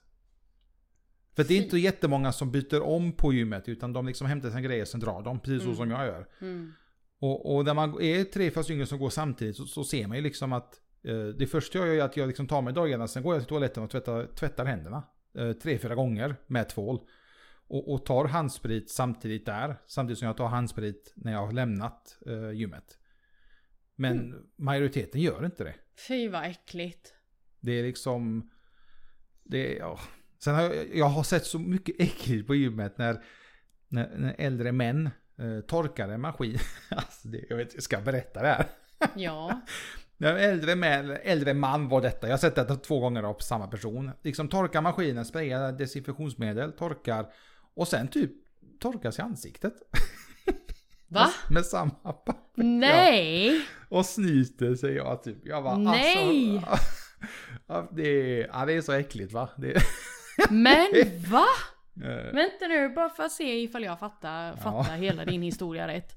För 1.35 1.43
det 1.43 1.53
är 1.53 1.63
inte 1.63 1.77
jättemånga 1.77 2.31
som 2.31 2.51
byter 2.51 2.81
om 2.81 3.11
på 3.11 3.33
gymmet, 3.33 3.69
utan 3.69 3.93
de 3.93 4.07
liksom 4.07 4.27
hämtar 4.27 4.49
sina 4.49 4.61
grejer, 4.61 4.85
sen 4.85 4.99
drar 4.99 5.21
de, 5.21 5.39
precis 5.39 5.61
så 5.61 5.67
Mm. 5.67 5.75
som 5.77 5.91
jag 5.91 6.05
gör. 6.05 6.27
Mm. 6.41 6.73
Och, 7.19 7.55
och 7.55 7.65
när 7.65 7.73
man 7.73 8.01
är 8.01 8.23
tre, 8.23 8.51
fyra 8.51 8.63
stycken 8.63 8.87
som 8.87 8.99
går 8.99 9.09
samtidigt 9.09 9.55
så, 9.55 9.65
så 9.65 9.83
ser 9.83 10.07
man 10.07 10.17
ju 10.17 10.23
liksom 10.23 10.53
att 10.53 10.81
eh, 11.03 11.25
det 11.25 11.47
första 11.47 11.77
jag 11.77 11.87
gör 11.87 11.95
är 11.95 12.01
att 12.01 12.17
jag 12.17 12.27
liksom 12.27 12.47
tar 12.47 12.61
mig 12.61 12.73
dagarna, 12.73 13.07
sen 13.07 13.23
går 13.23 13.33
jag 13.33 13.41
till 13.41 13.49
toaletten 13.49 13.83
och 13.83 13.89
tvättar, 13.89 14.27
tvättar 14.35 14.65
händerna. 14.65 15.03
Eh, 15.37 15.51
tre, 15.51 15.77
fyra 15.77 15.95
gånger 15.95 16.35
med 16.47 16.69
tvål. 16.69 16.99
Och, 17.67 17.93
och 17.93 18.05
tar 18.05 18.25
handsprit 18.25 18.89
samtidigt 18.89 19.45
där, 19.45 19.75
samtidigt 19.87 20.19
som 20.19 20.25
jag 20.25 20.37
tar 20.37 20.47
handsprit 20.47 21.13
när 21.15 21.31
jag 21.31 21.45
har 21.45 21.51
lämnat 21.51 22.17
eh, 22.25 22.51
gymmet. 22.51 22.97
Men 23.95 24.35
majoriteten 24.55 25.21
gör 25.21 25.45
inte 25.45 25.63
det. 25.63 25.75
Fy 26.07 26.29
vad 26.29 26.43
äckligt. 26.43 27.13
Det 27.59 27.71
är 27.71 27.83
liksom... 27.83 28.49
Det 29.43 29.75
är, 29.75 29.79
ja. 29.79 29.99
Sen 30.43 30.55
har 30.55 30.61
jag, 30.61 30.95
jag 30.95 31.05
har 31.05 31.23
sett 31.23 31.45
så 31.45 31.59
mycket 31.59 31.95
äckligt 31.99 32.47
på 32.47 32.55
gymmet 32.55 32.97
när, 32.97 33.23
när, 33.87 34.17
när 34.17 34.35
äldre 34.37 34.71
män 34.71 35.09
eh, 35.39 35.59
torkar 35.67 36.09
en 36.09 36.21
maskin. 36.21 36.59
alltså 36.89 37.27
det, 37.27 37.45
jag 37.49 37.57
vet 37.57 37.73
jag 37.73 37.83
ska 37.83 38.01
berätta 38.01 38.41
det 38.41 38.47
här. 38.47 38.65
Ja. 39.15 39.61
Äldre, 40.23 40.75
män, 40.75 41.17
äldre 41.23 41.53
man 41.53 41.89
var 41.89 42.01
detta. 42.01 42.27
Jag 42.27 42.33
har 42.33 42.37
sett 42.37 42.55
detta 42.55 42.75
två 42.75 42.99
gånger 42.99 43.33
på 43.33 43.39
samma 43.39 43.67
person. 43.67 44.11
Liksom 44.21 44.47
torkar 44.47 44.81
maskinen, 44.81 45.25
sprayar 45.25 45.71
desinfektionsmedel, 45.71 46.71
torkar 46.71 47.27
och 47.75 47.87
sen 47.87 48.07
typ 48.07 48.31
torkar 48.79 49.11
sig 49.11 49.23
ansiktet. 49.23 49.73
Va? 51.07 51.33
Med 51.49 51.65
samma 51.65 51.89
papper. 51.89 52.63
Nej! 52.63 53.65
Och 53.89 54.05
snyter 54.05 54.75
sig 54.75 54.95
jag 54.95 55.23
typ. 55.23 55.37
Jag 55.43 55.63
bara, 55.63 55.77
Nej! 55.77 56.65
Alltså, 56.67 56.85
ja, 57.67 57.89
det, 57.91 58.07
är, 58.07 58.49
ja, 58.53 58.65
det 58.65 58.73
är 58.73 58.81
så 58.81 58.91
äckligt 58.91 59.33
va? 59.33 59.49
Det, 59.57 59.81
Men 60.49 60.87
va? 61.29 61.45
Eh, 62.03 62.33
Vänta 62.33 62.67
nu, 62.67 62.89
bara 62.89 63.09
för 63.09 63.23
att 63.23 63.31
se 63.31 63.61
ifall 63.63 63.83
jag 63.83 63.99
fattar, 63.99 64.55
fattar 64.55 64.97
hela 64.97 65.25
din 65.25 65.41
historia 65.51 65.87
rätt. 65.87 66.15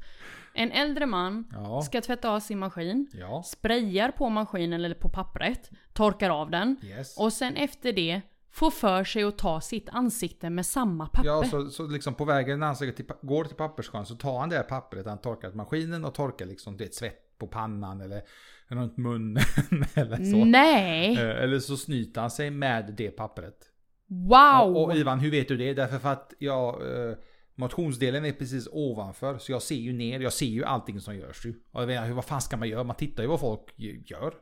En 0.55 0.73
äldre 0.73 1.07
man 1.07 1.49
ja, 1.53 1.83
ska 1.83 2.01
tvätta 2.01 2.31
av 2.31 2.41
sin 2.41 2.59
maskin, 2.59 3.07
ja, 3.13 3.43
sprayar 3.43 4.11
på 4.11 4.29
maskinen 4.29 4.85
eller 4.85 4.95
på 4.95 5.09
pappret, 5.09 5.71
torkar 5.93 6.31
av 6.31 6.51
den 6.51 6.77
yes. 6.83 7.19
och 7.19 7.33
sen 7.33 7.57
efter 7.57 7.93
det 7.93 8.21
får 8.51 8.71
för 8.71 9.05
sig 9.05 9.25
att 9.25 9.39
ta 9.39 9.61
sitt 9.61 9.89
ansikte 9.89 10.51
med 10.51 10.67
samma 10.67 11.07
papper. 11.07 11.29
Ja, 11.29 11.45
så, 11.45 11.71
så 11.71 11.87
liksom 11.87 12.15
på 12.15 12.25
vägen 12.25 12.61
när 12.61 12.67
han 12.67 12.77
till, 12.77 13.05
går 13.23 13.45
till 13.45 13.57
papperssjön 13.57 14.07
så 14.07 14.15
tar 14.15 14.39
han 14.39 14.49
det 14.49 14.57
här 14.57 14.63
pappret, 14.63 15.07
han 15.07 15.19
torkar 15.19 15.53
maskinen 15.53 16.05
och 16.05 16.15
torkar 16.15 16.47
liksom 16.47 16.77
det 16.77 16.95
svett 16.95 17.39
på 17.39 17.47
pannan 17.47 18.01
eller 18.01 18.23
runt 18.69 18.97
munnen 18.97 19.45
eller 19.95 20.17
så. 20.17 20.45
Nej! 20.45 21.13
Eh, 21.13 21.43
Eller 21.43 21.59
så 21.59 21.77
snyter 21.77 22.21
han 22.21 22.31
sig 22.31 22.51
med 22.51 22.95
det 22.97 23.11
pappret. 23.11 23.68
Wow! 24.09 24.77
Och, 24.77 24.85
och 24.85 24.97
Ivan, 24.97 25.21
hur 25.21 25.31
vet 25.31 25.49
du 25.49 25.57
det? 25.57 25.75
Därför 25.75 25.99
för 25.99 26.13
att 26.13 26.35
jag, 26.39 26.93
eh, 27.09 27.17
motionsdelen 27.55 28.25
är 28.25 28.33
precis 28.33 28.69
ovanför. 28.73 29.39
Så 29.39 29.53
jag 29.53 29.63
ser 29.63 29.75
ju 29.75 29.93
ner, 29.93 30.21
jag 30.21 30.33
ser 30.33 30.47
ju 30.47 30.65
allting 30.65 31.01
som 31.01 31.17
görs 31.17 31.47
ju. 31.47 31.55
Och 31.71 31.93
jag 31.93 32.03
hur- 32.03 32.15
vad 32.15 32.25
fan 32.25 32.41
ska 32.41 32.57
man 32.57 32.69
göra? 32.69 32.85
Man 32.85 32.97
tittar 32.97 33.23
ju 33.23 33.29
vad 33.29 33.41
folk 33.41 33.63
gör. 34.11 34.35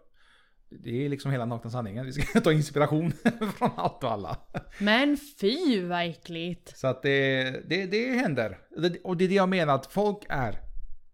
Det 0.71 1.05
är 1.05 1.09
liksom 1.09 1.31
hela 1.31 1.45
nakna 1.45 1.71
sanningen. 1.71 2.07
Vi 2.07 2.13
ska 2.13 2.41
ta 2.45 2.53
inspiration 2.53 3.13
från 3.59 3.71
allt 3.77 4.05
och 4.05 4.11
alla. 4.13 4.37
Men 4.81 5.17
fy 5.41 5.83
vad 5.87 6.09
äckligt! 6.11 6.79
Så 6.79 6.87
att 6.87 7.03
det, 7.03 7.51
det, 7.69 7.87
det 7.87 8.13
händer. 8.13 8.59
Och 9.05 9.17
det 9.17 9.25
är 9.25 9.29
det 9.29 9.35
jag 9.35 9.49
menar 9.49 9.75
att 9.75 9.87
folk 9.87 10.19
är 10.29 10.59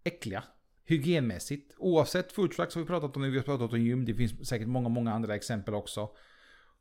äckliga. 0.04 0.44
Hygienmässigt. 0.84 1.74
Oavsett 1.78 2.32
foodtrucks 2.32 2.74
har 2.74 2.82
vi 2.82 2.88
pratat 2.88 3.16
om 3.16 3.22
nu, 3.22 3.30
vi 3.30 3.36
har 3.36 3.44
pratat 3.44 3.72
om 3.72 3.80
gym. 3.80 4.04
Det 4.04 4.14
finns 4.14 4.48
säkert 4.48 4.68
många, 4.68 4.88
många 4.88 5.12
andra 5.12 5.34
exempel 5.34 5.74
också. 5.74 6.08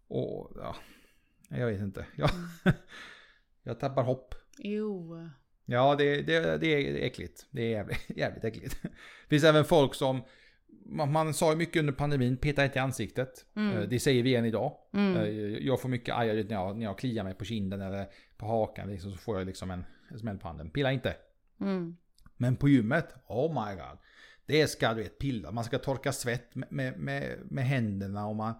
Och 0.08 0.52
ja, 0.56 0.76
jag 1.60 1.68
vet 1.68 1.82
inte. 1.82 2.06
Jag, 2.16 2.30
jag 3.64 3.80
tappar 3.80 4.04
hopp. 4.04 4.36
Jo. 4.58 5.16
Ja, 5.66 5.96
det, 5.96 6.22
det, 6.22 6.58
det 6.58 6.68
är 6.68 7.06
äckligt. 7.06 7.48
Det 7.52 7.62
är 7.62 7.70
jävligt, 7.70 8.10
jävligt 8.18 8.44
äckligt. 8.44 8.82
Det 8.84 9.30
finns 9.30 9.44
även 9.44 9.66
folk 9.66 9.96
som 9.96 10.22
man, 10.86 11.34
sa 11.34 11.52
ju 11.52 11.58
mycket 11.58 11.80
under 11.80 11.94
pandemin, 11.94 12.38
peta 12.38 12.66
inte 12.66 12.80
i 12.80 12.82
ansiktet. 12.82 13.46
Mm. 13.56 13.78
Eh, 13.78 13.90
Det 13.90 14.00
säger 14.00 14.24
vi 14.24 14.36
än 14.36 14.46
idag. 14.46 14.78
Mm. 14.94 15.16
Eh, 15.18 15.28
Jag 15.68 15.82
får 15.82 15.90
mycket 15.90 16.16
arg 16.16 16.44
när 16.44 16.54
jag, 16.56 16.78
när 16.78 16.86
jag 16.86 16.98
kliar 16.98 17.24
mig 17.24 17.34
på 17.34 17.46
kinden 17.46 17.82
eller 17.82 18.08
på 18.38 18.46
hakan. 18.46 18.90
Liksom, 18.90 19.12
så 19.12 19.18
får 19.18 19.38
jag 19.38 19.48
liksom 19.48 19.72
en, 19.72 19.86
en 20.12 20.20
smäll 20.20 20.38
på 20.38 20.48
handen. 20.48 20.70
Pilla 20.70 20.92
inte. 20.92 21.16
Mm. 21.62 21.98
Men 22.38 22.56
på 22.56 22.70
gymmet, 22.70 23.16
oh 23.28 23.66
my 23.66 23.76
god. 23.76 23.98
Det 24.46 24.68
ska 24.68 24.94
du 24.94 25.02
vet 25.04 25.20
pilla. 25.20 25.52
Man 25.52 25.64
ska 25.64 25.78
torka 25.80 26.12
svett 26.12 26.56
med, 26.56 26.72
med, 26.72 27.00
med, 27.00 27.38
med 27.46 27.66
händerna 27.66 28.28
och 28.28 28.36
man, 28.36 28.54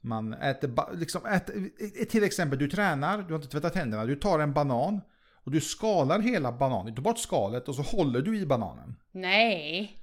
man 0.00 0.32
äter, 0.32 0.96
liksom 0.96 1.26
äter, 1.26 2.04
till 2.04 2.24
exempel, 2.24 2.58
du 2.58 2.68
tränar, 2.68 3.18
du 3.18 3.34
har 3.34 3.38
inte 3.38 3.48
tvättat 3.48 3.74
händerna, 3.74 4.04
du 4.04 4.16
tar 4.16 4.38
en 4.38 4.52
banan 4.52 5.00
och 5.44 5.50
du 5.50 5.60
skalar 5.60 6.20
hela 6.20 6.52
bananen. 6.52 6.86
Du 6.86 6.96
tar 6.96 7.02
bort 7.02 7.18
skalet 7.18 7.68
och 7.68 7.74
så 7.74 7.82
håller 7.82 8.20
du 8.20 8.38
i 8.38 8.46
bananen. 8.46 8.96
Nej. 9.12 9.96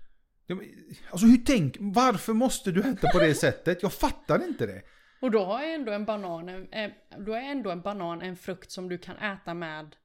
Alltså 1.11 1.27
hur 1.27 1.37
tänk, 1.37 1.77
varför 1.79 2.33
måste 2.33 2.71
du 2.71 2.79
äta 2.79 3.07
på 3.13 3.19
det 3.19 3.35
sättet? 3.45 3.83
Jag 3.83 3.93
fattar 3.93 4.43
inte 4.43 4.65
det. 4.65 4.81
Och 5.21 5.31
då 5.31 5.39
jag 5.39 5.73
ändå 5.73 5.91
en 5.91 6.05
banan, 6.05 6.49
en, 6.49 6.67
eh, 6.71 6.91
då 7.17 7.33
är 7.33 7.41
ändå 7.41 7.71
en 7.71 7.81
banan 7.81 8.21
en 8.21 8.35
frukt 8.35 8.71
som 8.71 8.89
du 8.89 8.97
kan 8.97 9.17
äta 9.17 9.53
med, 9.53 9.95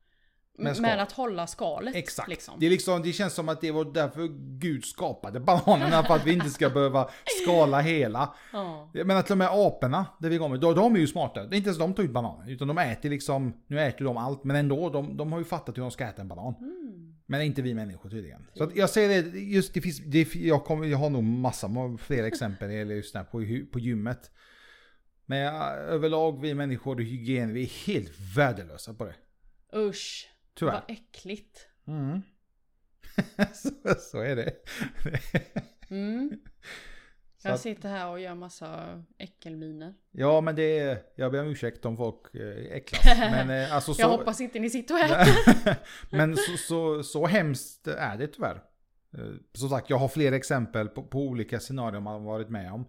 Med, 0.58 0.76
skal. 0.76 0.98
att 0.98 1.12
hålla 1.12 1.46
skalet. 1.46 1.94
Exakt. 1.94 2.28
Liksom. 2.28 2.60
Det, 2.60 2.66
är 2.66 2.70
liksom, 2.70 3.02
det 3.02 3.12
känns 3.12 3.34
som 3.34 3.48
att 3.48 3.60
det 3.60 3.70
var 3.70 3.84
därför 3.84 4.28
Gud 4.58 4.84
skapade 4.84 5.40
bananerna, 5.40 6.02
för 6.02 6.14
att 6.14 6.26
vi 6.26 6.32
inte 6.32 6.50
ska 6.50 6.70
behöva 6.70 7.10
skala 7.42 7.80
hela. 7.80 8.34
Ja. 8.52 8.90
Jag 8.92 9.06
menar 9.06 9.22
till 9.22 9.32
och 9.32 9.38
med 9.38 9.48
aporna, 9.50 10.06
där 10.18 10.28
vi 10.28 10.38
kommer, 10.38 10.58
de, 10.58 10.74
de 10.74 10.94
är 10.94 10.98
ju 11.00 11.06
smarta. 11.06 11.44
Det 11.44 11.56
är 11.56 11.58
inte 11.58 11.68
ens 11.68 11.78
de 11.78 11.94
tar 11.94 12.02
ut 12.02 12.10
bananer, 12.10 12.50
utan 12.50 12.68
de 12.68 12.78
äter 12.78 13.10
liksom, 13.10 13.52
nu 13.66 13.80
äter 13.80 14.04
de 14.04 14.16
allt, 14.16 14.44
men 14.44 14.56
ändå, 14.56 14.90
de, 14.90 15.16
de 15.16 15.32
har 15.32 15.38
ju 15.38 15.44
fattat 15.44 15.76
hur 15.76 15.82
de 15.82 15.90
ska 15.90 16.04
äta 16.04 16.22
en 16.22 16.28
banan. 16.28 16.54
Mm. 16.60 17.14
Men 17.26 17.42
inte 17.42 17.62
vi 17.62 17.74
människor 17.74 18.10
tydligen. 18.10 18.46
Så 18.54 18.64
att 18.64 18.76
jag 18.76 18.90
säger 18.90 19.22
det, 19.22 19.38
just 19.38 19.74
det 19.74 19.80
finns, 19.80 19.98
det, 19.98 20.34
jag, 20.34 20.64
kommer, 20.64 20.86
jag 20.86 20.98
har 20.98 21.10
nog 21.10 21.24
massa, 21.24 21.70
fler 21.98 22.24
exempel 22.24 22.70
gäller 22.70 22.94
just 22.94 23.12
det 23.12 23.18
här 23.18 23.26
på, 23.26 23.66
på 23.72 23.78
gymmet. 23.78 24.30
Men 25.26 25.54
överlag, 25.88 26.40
vi 26.40 26.54
människor 26.54 26.94
och 26.94 27.02
hygien, 27.02 27.52
vi 27.52 27.62
är 27.62 27.86
helt 27.86 28.12
värdelösa 28.36 28.94
på 28.94 29.04
det. 29.04 29.14
Usch. 29.78 30.32
Tyvärr. 30.54 30.72
Vad 30.72 30.82
äckligt. 30.88 31.66
Mm. 31.86 32.22
så, 33.54 33.70
så 33.98 34.18
är 34.20 34.36
det. 34.36 34.52
Mm. 35.90 36.40
Jag 37.42 37.60
sitter 37.60 37.88
här 37.88 38.10
och 38.10 38.20
gör 38.20 38.34
massa 38.34 39.02
äckelminer. 39.18 39.94
Ja 40.10 40.40
men 40.40 40.56
det 40.56 40.78
är, 40.78 41.02
jag 41.16 41.32
ber 41.32 41.40
om 41.40 41.48
ursäkt 41.48 41.84
om 41.84 41.96
folk 41.96 42.34
eh, 42.34 42.76
äcklas. 42.76 43.04
Men 43.18 43.50
eh, 43.50 43.74
alltså 43.74 43.94
så... 43.94 44.02
Jag 44.02 44.08
hoppas 44.08 44.40
inte 44.40 44.58
ni 44.58 44.70
sitter 44.70 44.94
och 44.94 45.00
äter. 45.00 45.76
men 46.16 46.36
så, 46.36 46.56
så, 46.56 47.02
så 47.02 47.26
hemskt 47.26 47.86
är 47.86 48.16
det 48.16 48.26
tyvärr. 48.26 48.62
Eh, 49.18 49.34
Som 49.54 49.68
sagt, 49.68 49.90
jag 49.90 49.98
har 49.98 50.08
fler 50.08 50.32
exempel 50.32 50.88
på, 50.88 51.02
på 51.02 51.18
olika 51.18 51.60
scenarier 51.60 52.00
man 52.00 52.12
har 52.12 52.20
varit 52.20 52.48
med 52.48 52.72
om. 52.72 52.88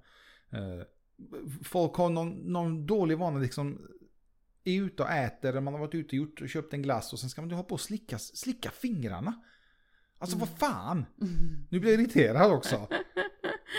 Folk 1.63 1.95
har 1.95 2.09
någon, 2.09 2.29
någon 2.29 2.85
dålig 2.85 3.17
vana 3.17 3.39
liksom 3.39 3.87
är 4.71 4.81
ute 4.81 5.03
och 5.03 5.09
äter, 5.09 5.59
man 5.59 5.73
har 5.73 5.81
varit 5.81 5.95
ute 5.95 6.07
och 6.07 6.13
gjort, 6.13 6.41
och 6.41 6.49
köpt 6.49 6.73
en 6.73 6.81
glass 6.81 7.13
och 7.13 7.19
sen 7.19 7.29
ska 7.29 7.41
man 7.41 7.51
ha 7.51 7.63
på 7.63 7.73
och 7.73 7.81
slicka, 7.81 8.19
slicka 8.19 8.71
fingrarna. 8.71 9.41
Alltså 10.17 10.37
vad 10.37 10.49
fan! 10.49 11.05
Nu 11.69 11.79
blir 11.79 11.91
jag 11.91 12.01
irriterad 12.01 12.51
också. 12.51 12.87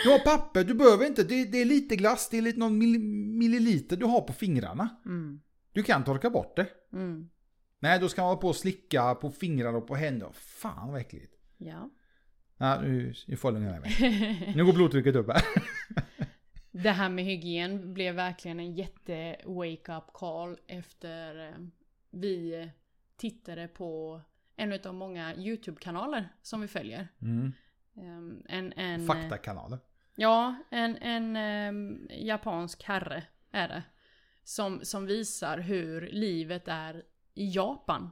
Du 0.03 0.09
har 0.11 0.19
papper, 0.19 0.63
du 0.63 0.73
behöver 0.73 1.05
inte, 1.05 1.23
det, 1.23 1.45
det 1.45 1.61
är 1.61 1.65
lite 1.65 1.95
glass, 1.95 2.29
det 2.29 2.37
är 2.37 2.41
lite 2.41 2.59
någon 2.59 2.77
mill, 2.77 2.99
milliliter 2.99 3.97
du 3.97 4.05
har 4.05 4.21
på 4.21 4.33
fingrarna. 4.33 4.89
Mm. 5.05 5.41
Du 5.73 5.83
kan 5.83 6.03
torka 6.03 6.29
bort 6.29 6.55
det. 6.55 6.67
Mm. 6.93 7.29
Nej, 7.79 7.99
då 7.99 8.09
ska 8.09 8.21
man 8.21 8.29
hålla 8.29 8.41
på 8.41 8.47
och 8.47 8.55
slicka 8.55 9.15
på 9.15 9.31
fingrar 9.31 9.73
och 9.73 9.87
på 9.87 9.95
händer. 9.95 10.29
Fan 10.33 10.91
vad 10.91 11.01
äckligt. 11.01 11.33
Ja. 11.57 11.89
Nej, 12.57 12.79
nu, 12.81 13.13
nu 13.27 13.35
får 13.35 13.53
jag 13.53 13.61
lugna 13.61 13.71
ner 13.71 13.79
mig. 13.79 14.53
Nu 14.55 14.65
går 14.65 14.73
blodtrycket 14.73 15.15
upp 15.15 15.27
här. 15.27 15.41
Det 16.83 16.91
här 16.91 17.09
med 17.09 17.25
hygien 17.25 17.93
blev 17.93 18.15
verkligen 18.15 18.59
en 18.59 18.73
jätte 18.73 19.35
wake-up 19.45 20.13
call 20.13 20.57
efter 20.67 21.47
eh, 21.47 21.55
vi 22.09 22.69
tittade 23.17 23.67
på 23.67 24.21
en 24.55 24.79
av 24.85 24.93
många 24.93 25.35
YouTube-kanaler 25.35 26.29
som 26.41 26.61
vi 26.61 26.67
följer. 26.67 27.07
Mm. 27.21 27.53
Ehm, 27.97 28.43
En, 28.49 28.73
en, 28.73 29.07
Faktakanaler. 29.07 29.79
Ja, 30.15 30.55
en, 30.71 30.97
en 30.97 31.35
ehm, 31.35 32.07
japansk 32.09 32.83
herre 32.83 33.23
är 33.51 33.67
det. 33.67 33.83
Som, 34.43 34.79
som 34.83 35.05
visar 35.05 35.57
hur 35.57 36.09
livet 36.11 36.67
är 36.67 37.03
i 37.33 37.49
Japan. 37.49 38.11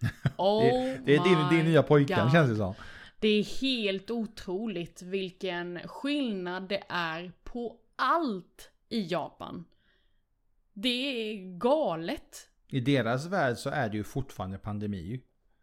Oh 0.38 0.62
Det, 0.62 0.98
det 1.04 1.14
är 1.14 1.24
din, 1.24 1.58
din 1.58 1.66
nya 1.66 1.82
pojkvän 1.82 2.30
känns 2.30 2.50
det 2.50 2.56
som. 2.56 2.74
Det 3.20 3.28
är 3.28 3.60
helt 3.60 4.10
otroligt 4.10 5.02
vilken 5.02 5.80
skillnad 5.84 6.68
det 6.68 6.82
är 6.88 7.32
på 7.52 7.80
allt 7.96 8.70
i 8.88 9.06
Japan. 9.06 9.64
Det 10.72 10.88
är 10.88 11.58
galet. 11.58 12.48
I 12.68 12.80
deras 12.80 13.26
värld 13.26 13.56
så 13.56 13.70
är 13.70 13.88
det 13.88 13.96
ju 13.96 14.04
fortfarande 14.04 14.58
pandemi. 14.58 15.22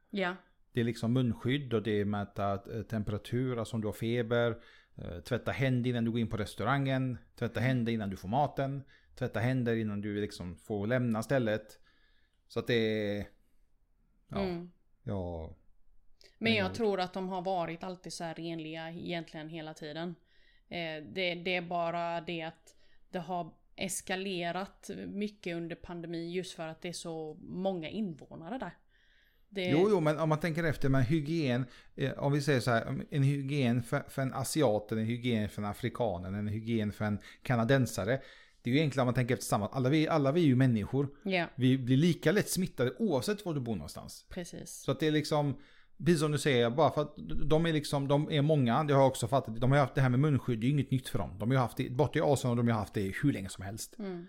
Ja. 0.09 0.35
Det 0.71 0.79
är 0.79 0.83
liksom 0.83 1.13
munskydd 1.13 1.73
och 1.73 1.83
det 1.83 1.91
är 2.01 2.05
mäta 2.05 2.53
eh, 2.53 2.81
temperatur, 2.83 3.59
alltså 3.59 3.75
om 3.75 3.81
du 3.81 3.87
har 3.87 3.93
feber. 3.93 4.61
eh, 4.95 5.19
Tvätta 5.19 5.51
händer 5.51 5.89
innan 5.89 6.05
du 6.05 6.11
går 6.11 6.19
in 6.19 6.29
på 6.29 6.37
restaurangen. 6.37 7.17
Tvätta 7.35 7.59
händer 7.59 7.93
innan 7.93 8.09
du 8.09 8.17
får 8.17 8.27
maten. 8.29 8.83
Tvätta 9.15 9.39
händer 9.39 9.75
innan 9.75 10.01
du 10.01 10.21
liksom 10.21 10.55
får 10.55 10.87
lämna 10.87 11.23
stället. 11.23 11.79
Så 12.47 12.59
att 12.59 12.67
det 12.67 12.73
är... 13.17 13.27
Ja, 14.27 14.39
Mm. 14.39 14.71
ja 15.03 15.55
Men 16.37 16.53
jag 16.53 16.73
tror 16.75 16.99
att 16.99 17.13
de 17.13 17.29
har 17.29 17.41
varit 17.41 17.83
alltid 17.83 18.13
så 18.13 18.23
här 18.23 18.33
renliga 18.35 18.89
egentligen 18.91 19.49
hela 19.49 19.73
tiden. 19.73 20.15
Eh, 20.69 21.03
det, 21.03 21.35
det 21.35 21.55
är 21.55 21.61
bara 21.61 22.21
det 22.21 22.41
att 22.41 22.75
det 23.09 23.19
har 23.19 23.51
eskalerat 23.75 24.89
mycket 25.07 25.55
under 25.55 25.75
pandemin 25.75 26.31
just 26.31 26.53
för 26.55 26.67
att 26.67 26.81
det 26.81 26.89
är 26.89 26.93
så 26.93 27.37
många 27.41 27.89
invånare 27.89 28.57
där. 28.57 28.77
Det, 29.49 29.69
Jo, 29.69 29.87
jo, 29.89 29.99
men 29.99 30.19
om 30.19 30.29
man 30.29 30.39
tänker 30.39 30.63
efter 30.63 30.89
med 30.89 31.05
hygien. 31.05 31.65
Eh, 31.95 32.11
om 32.11 32.31
vi 32.31 32.41
säger 32.41 32.59
så 32.59 32.71
här, 32.71 33.05
en 33.09 33.23
hygien 33.23 33.83
för, 33.83 34.03
för 34.09 34.21
en 34.21 34.33
asiat, 34.33 34.91
en 34.91 34.97
hygien 35.05 35.49
för 35.49 35.61
en 35.61 35.67
afrikan, 35.67 36.25
en 36.25 36.47
hygien 36.47 36.91
för 36.91 37.05
en 37.05 37.19
kanadensare. 37.43 38.21
Det 38.61 38.69
är 38.69 38.73
ju 38.73 38.79
egentligen 38.79 39.01
om 39.01 39.07
man 39.07 39.13
tänker 39.13 39.33
efter 39.33 39.45
samma. 39.45 39.67
Alla 39.67 39.89
vi, 39.89 40.07
alla 40.07 40.31
vi 40.31 40.41
är 40.41 40.45
ju 40.45 40.55
människor. 40.55 41.09
Ja, 41.23 41.45
Vi 41.55 41.77
blir 41.77 41.97
lika 41.97 42.31
lätt 42.31 42.49
smittade 42.49 42.93
oavsett 42.99 43.45
var 43.45 43.53
du 43.53 43.59
bor 43.59 43.75
någonstans. 43.75 44.25
precis. 44.29 44.71
Så 44.71 44.91
att 44.91 44.99
det 44.99 45.07
är 45.07 45.11
liksom, 45.11 45.57
precis 46.05 46.19
som 46.19 46.31
du 46.31 46.37
säger, 46.37 46.69
bara 46.69 46.91
för 46.91 47.01
att 47.01 47.15
de 47.45 47.65
är 47.65 47.73
liksom, 47.73 48.07
de 48.07 48.31
är 48.31 48.41
många, 48.41 48.83
det 48.83 48.93
har 48.93 49.01
jag 49.01 49.07
också 49.07 49.27
fattat. 49.27 49.61
De 49.61 49.71
har 49.71 49.79
haft 49.79 49.95
det 49.95 50.01
här 50.01 50.09
med 50.09 50.19
munskydd, 50.19 50.59
det 50.59 50.67
är 50.67 50.69
inget 50.69 50.91
nytt 50.91 51.07
för 51.09 51.19
dem. 51.19 51.35
De 51.39 51.51
har 51.51 51.57
haft 51.57 51.77
det, 51.77 51.89
borta 51.89 52.19
i 52.19 52.21
Asien 52.21 52.49
har 52.49 52.55
de 52.63 52.67
haft 52.67 52.93
det 52.93 53.13
hur 53.23 53.33
länge 53.33 53.49
som 53.49 53.63
helst. 53.63 53.95
Mm. 53.99 54.25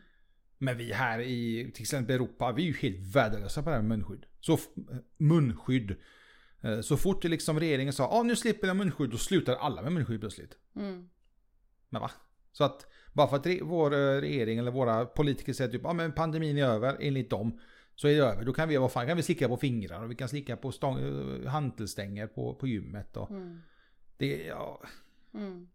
Men 0.58 0.76
vi 0.78 0.92
här 0.92 1.18
i 1.20 1.70
till 1.74 1.82
exempel 1.82 2.14
Europa, 2.16 2.52
vi 2.52 2.62
är 2.62 2.66
ju 2.66 2.76
helt 2.76 3.14
värdelösa 3.16 3.62
på 3.62 3.70
det 3.70 3.76
här 3.76 3.82
med 3.82 3.98
munskydd. 3.98 4.26
Så 4.40 4.54
f- 4.54 4.68
munskydd. 5.18 5.96
Eh, 6.60 6.80
Så 6.80 6.96
fort 6.96 7.24
liksom 7.24 7.60
regeringen 7.60 7.92
sa, 7.92 8.08
ah, 8.08 8.22
nu 8.22 8.36
slipper 8.36 8.66
jag 8.66 8.76
munskydd, 8.76 9.10
då 9.10 9.16
slutar 9.16 9.54
alla 9.56 9.82
med 9.82 9.92
munskydd 9.92 10.20
plötsligt. 10.20 10.56
Mm. 10.76 11.08
Men 11.88 12.00
va? 12.00 12.10
Så 12.52 12.64
att 12.64 12.86
bara 13.12 13.28
för 13.28 13.36
att 13.36 13.46
vår 13.62 13.92
eh, 13.94 14.20
regering 14.20 14.58
eller 14.58 14.70
våra 14.70 15.04
politiker 15.06 15.52
säger 15.52 15.70
typ, 15.70 15.86
ah, 15.86 15.92
men 15.92 16.12
pandemin 16.12 16.58
är 16.58 16.64
över, 16.64 16.96
enligt 17.00 17.30
dem. 17.30 17.58
Så 18.00 18.08
är 18.08 18.16
det 18.16 18.24
över. 18.24 18.44
Då 18.44 18.52
kan 18.52 18.68
vi, 18.68 18.76
vad 18.76 18.92
fan, 18.92 19.06
kan 19.06 19.16
vi 19.16 19.22
slicka 19.22 19.48
på 19.48 19.56
fingrar 19.56 20.02
och 20.02 20.10
vi 20.10 20.14
kan 20.14 20.28
slicka 20.28 20.56
på 20.56 20.72
stång, 20.72 20.98
eh, 20.98 21.50
hantelstänger 21.50 22.26
på, 22.26 22.54
på 22.54 22.66
gymmet. 22.66 23.16
Och 23.16 23.30
Mm. 23.30 23.62
det, 24.16 24.44
ja, 24.44 24.82
Mm. 25.34 25.68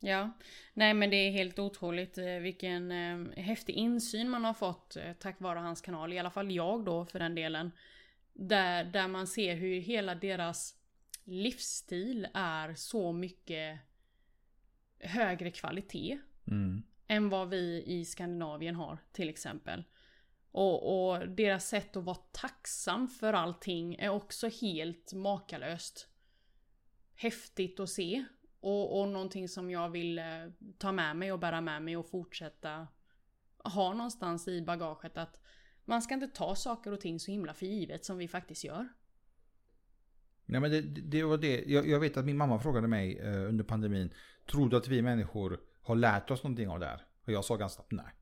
Ja, 0.00 0.30
nej 0.74 0.94
men 0.94 1.10
det 1.10 1.16
är 1.16 1.30
helt 1.30 1.58
otroligt 1.58 2.18
eh, 2.18 2.24
vilken 2.26 2.90
eh, 2.92 3.42
häftig 3.44 3.72
insyn 3.72 4.30
man 4.30 4.44
har 4.44 4.54
fått 4.54 4.96
eh, 4.96 5.12
tack 5.12 5.40
vare 5.40 5.58
hans 5.58 5.80
kanal. 5.80 6.12
I 6.12 6.18
alla 6.18 6.30
fall 6.30 6.50
jag 6.50 6.84
då 6.84 7.06
för 7.06 7.18
den 7.18 7.34
delen. 7.34 7.70
Där, 8.32 8.84
där 8.84 9.08
man 9.08 9.26
ser 9.26 9.54
hur 9.56 9.80
hela 9.80 10.14
deras 10.14 10.74
livsstil 11.24 12.28
är 12.34 12.74
så 12.74 13.12
mycket 13.12 13.78
högre 14.98 15.50
kvalitet 15.50 16.18
mm. 16.46 16.82
än 17.06 17.28
vad 17.28 17.48
vi 17.48 17.84
i 17.86 18.04
Skandinavien 18.04 18.74
har 18.74 18.98
till 19.12 19.28
exempel. 19.28 19.84
Och, 20.52 21.10
och 21.12 21.28
deras 21.28 21.68
sätt 21.68 21.96
att 21.96 22.04
vara 22.04 22.16
tacksam 22.16 23.08
för 23.08 23.32
allting 23.32 23.94
är 23.94 24.08
också 24.08 24.48
helt 24.48 25.12
makalöst. 25.12 26.08
Häftigt 27.14 27.80
att 27.80 27.88
se. 27.90 28.24
Och, 28.60 29.00
och 29.00 29.08
någonting 29.08 29.48
som 29.48 29.70
jag 29.70 29.90
vill 29.90 30.18
eh, 30.18 30.24
ta 30.78 30.92
med 30.92 31.16
mig 31.16 31.32
och 31.32 31.38
bära 31.38 31.60
med 31.60 31.82
mig 31.82 31.96
och 31.96 32.10
fortsätta 32.10 32.86
ha 33.64 33.94
någonstans 33.94 34.48
i 34.48 34.62
bagaget 34.62 35.16
att 35.16 35.40
man 35.84 36.02
ska 36.02 36.14
inte 36.14 36.28
ta 36.28 36.54
saker 36.54 36.92
och 36.92 37.00
ting 37.00 37.20
så 37.20 37.30
himla 37.30 37.54
för 37.54 37.66
givet 37.66 38.04
som 38.04 38.18
vi 38.18 38.28
faktiskt 38.28 38.64
gör. 38.64 38.88
Nej 40.44 40.60
men 40.60 40.70
det, 40.70 40.80
det 40.82 41.22
var 41.22 41.38
det. 41.38 41.64
Jag, 41.66 41.88
jag 41.88 42.00
vet 42.00 42.16
att 42.16 42.24
min 42.24 42.36
mamma 42.36 42.58
frågade 42.58 42.88
mig 42.88 43.18
eh, 43.18 43.48
under 43.48 43.64
pandemin. 43.64 44.14
Tror 44.50 44.68
du 44.68 44.76
att 44.76 44.88
vi 44.88 45.02
människor 45.02 45.60
har 45.82 45.96
lärt 45.96 46.30
oss 46.30 46.42
någonting 46.42 46.68
av 46.68 46.80
det 46.80 46.86
här? 46.86 47.06
Och 47.24 47.32
jag 47.32 47.44
sa 47.44 47.56
ganska 47.56 47.82
snabbt 47.82 47.92
nej. 47.92 48.21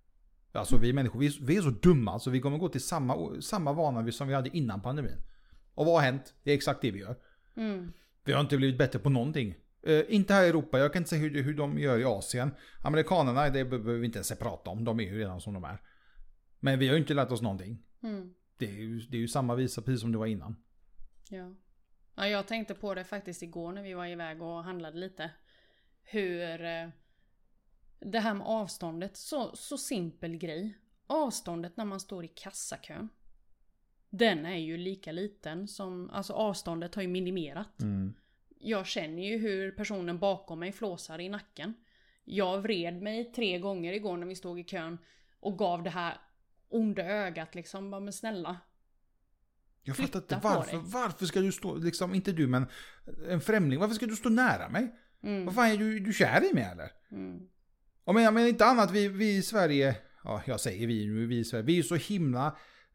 Alltså 0.53 0.77
vi 0.77 0.93
människor, 0.93 1.21
vi, 1.21 1.27
är- 1.27 1.47
vi 1.47 1.57
är 1.57 1.63
så 1.63 1.71
dumma 1.71 2.19
så 2.19 2.31
vi 2.31 2.41
kommer 2.41 2.59
gå 2.59 2.69
till 2.69 2.81
samma, 2.81 3.41
samma 3.41 3.73
vana 3.73 4.13
som 4.13 4.29
vi 4.29 4.35
hade 4.35 4.57
innan 4.57 4.81
pandemin. 4.83 5.17
Och 5.75 5.87
vad 5.87 5.95
har 5.95 6.01
hänt? 6.03 6.35
Det 6.43 6.51
är 6.51 6.55
exakt 6.55 6.83
det 6.83 6.91
vi 6.91 6.99
gör. 6.99 7.17
Mm. 7.57 7.93
Vi 8.25 8.33
har 8.33 8.41
inte 8.41 8.57
blivit 8.57 8.79
bättre 8.79 8.99
på 8.99 9.11
någonting. 9.11 9.55
Eh, 9.83 10.03
inte 10.09 10.35
här 10.35 10.45
i 10.45 10.49
Europa, 10.49 10.79
jag 10.79 10.93
kan 10.93 11.01
inte 11.01 11.11
säga 11.11 11.23
hur, 11.23 11.43
hur 11.43 11.55
de 11.55 11.79
gör 11.79 11.99
i 11.99 12.05
Asien. 12.05 12.51
Amerikanerna, 12.83 13.49
det 13.49 13.65
behöver 13.65 13.95
vi 13.95 14.07
inte 14.07 14.19
ens 14.19 14.39
prata 14.39 14.71
om. 14.71 14.85
De 14.85 15.01
är 15.01 15.05
ju 15.05 15.19
redan 15.19 15.41
som 15.41 15.55
de 15.55 15.65
är. 15.65 15.83
Men 16.61 16.79
vi 16.79 16.87
har 16.89 16.95
ju 16.95 17.01
inte 17.01 17.15
lärt 17.15 17.31
oss 17.33 17.43
någonting. 17.43 17.83
Mm. 18.03 18.35
Det 18.57 18.67
är 18.67 18.71
ju, 18.73 19.01
det 19.01 19.17
är 19.17 19.21
ju 19.21 19.29
samma 19.29 19.55
visa 19.55 19.83
precis 19.83 20.01
som 20.01 20.13
det 20.13 20.19
var 20.19 20.27
innan. 20.27 20.57
Ja. 21.31 21.55
ja, 22.15 22.27
jag 22.29 22.47
tänkte 22.47 22.75
på 22.75 22.95
det 22.95 23.05
faktiskt 23.05 23.43
igår 23.43 23.73
när 23.73 23.83
vi 23.83 23.95
var 23.95 24.07
iväg 24.07 24.43
och 24.43 24.65
handlade 24.65 24.99
lite. 24.99 25.31
Hur 26.03 26.65
eh, 26.65 26.89
det 28.01 28.19
här 28.19 28.35
med 28.35 28.47
avståndet, 28.47 29.17
så, 29.17 29.57
så 29.57 29.79
simpel 29.79 30.37
grej. 30.37 30.79
Avståndet 31.07 31.77
när 31.77 31.85
man 31.85 32.01
står 32.01 32.25
i 32.25 32.29
kassakön. 32.29 33.09
Den 34.11 34.47
är 34.47 34.57
ju 34.57 34.77
lika 34.77 35.13
liten 35.13 35.69
som, 35.69 36.11
alltså 36.11 36.33
avståndet 36.33 36.95
har 36.95 37.03
ju 37.03 37.09
minimerat. 37.09 37.69
Jag 38.59 38.87
känner 38.87 39.23
ju 39.23 39.39
hur 39.39 39.71
personen 39.71 40.19
bakom 40.19 40.59
mig 40.59 40.73
flåsar 40.73 41.19
i 41.19 41.29
nacken. 41.29 41.75
Jag 42.25 42.59
vred 42.59 43.03
mig 43.03 43.33
tre 43.33 43.59
gånger 43.59 43.93
igår 43.93 44.17
när 44.17 44.27
vi 44.27 44.35
stod 44.35 44.61
i 44.61 44.65
kön 44.65 44.99
och 45.41 45.59
gav 45.59 45.83
det 45.83 45.91
här 45.91 46.19
onda 46.69 47.03
ögat 47.03 47.55
liksom. 47.55 47.91
Bara, 47.91 48.01
men 48.01 48.13
snälla. 48.13 48.59
Jag 49.83 49.97
fattar 49.97 50.19
inte 50.19 50.41
varför, 50.43 50.77
varför 50.77 51.27
ska 51.27 51.41
du 51.41 51.53
stå, 51.53 51.75
liksom 51.75 52.15
inte 52.15 52.33
du 52.33 52.47
men 52.47 52.67
en 53.29 53.41
främling, 53.41 53.79
varför 53.79 53.95
ska 53.95 54.07
du 54.07 54.17
stå 54.17 54.29
nära 54.29 54.69
mig? 54.69 54.97
Mm. 55.23 55.45
Vad 55.45 55.55
fan 55.55 55.71
är 55.71 55.77
du, 55.77 56.01
du 56.01 56.13
kär 56.13 56.51
i 56.51 56.55
mig 56.55 56.65
eller? 56.65 56.93
Mm. 57.11 57.49
Och 58.05 58.15
men 58.15 58.23
jag 58.23 58.35
menar 58.35 58.49
inte 58.49 58.65
annat, 58.65 58.91
vi, 58.91 59.09
vi 59.09 59.37
i 59.37 59.43
Sverige, 59.43 59.97
ja 60.25 60.43
jag 60.47 60.61
säger 60.61 60.87
vi 60.87 61.07
nu, 61.07 61.27
vi 61.27 61.39
i 61.39 61.45
Sverige, 61.45 61.65
vi 61.65 61.79
är 61.79 61.83
så 61.83 61.95
himla, 61.95 62.47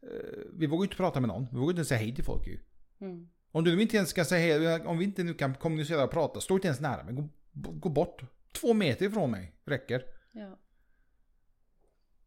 eh, 0.01 0.39
vi 0.53 0.67
vågar 0.67 0.81
ju 0.81 0.85
inte 0.85 0.97
prata 0.97 1.19
med 1.19 1.27
någon, 1.27 1.47
vi 1.51 1.57
vågar 1.57 1.71
inte 1.71 1.85
säga 1.85 1.99
hej 1.99 2.15
till 2.15 2.23
folk 2.23 2.47
ju. 2.47 2.59
Mm. 3.01 3.27
Om 3.51 3.63
du 3.63 3.81
inte 3.81 3.97
ens 3.97 4.09
ska 4.09 4.25
säga 4.25 4.59
hej, 4.59 4.81
om 4.85 4.97
vi 4.97 5.05
inte 5.05 5.23
nu 5.23 5.33
kan 5.33 5.53
kommunicera 5.53 6.03
och 6.03 6.11
prata, 6.11 6.41
stå 6.41 6.55
inte 6.55 6.67
ens 6.67 6.79
nära 6.79 7.03
mig, 7.03 7.13
gå, 7.13 7.71
gå 7.71 7.89
bort. 7.89 8.21
Två 8.53 8.73
meter 8.73 9.05
ifrån 9.05 9.31
mig, 9.31 9.55
räcker. 9.65 10.03
Ja. 10.31 10.59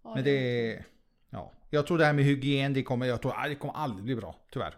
Ja, 0.03 0.15
Men 0.15 0.25
det 0.25 0.31
är, 0.73 0.85
ja. 1.31 1.53
Jag 1.71 1.87
tror 1.87 1.99
det 1.99 2.05
här 2.05 2.13
med 2.13 2.25
hygien, 2.25 2.73
det 2.73 2.83
kommer, 2.83 3.07
jag 3.07 3.23
tror, 3.23 3.49
det 3.49 3.55
kommer 3.55 3.75
aldrig 3.75 4.05
bli 4.05 4.17
bra, 4.17 4.47
tyvärr. 4.53 4.77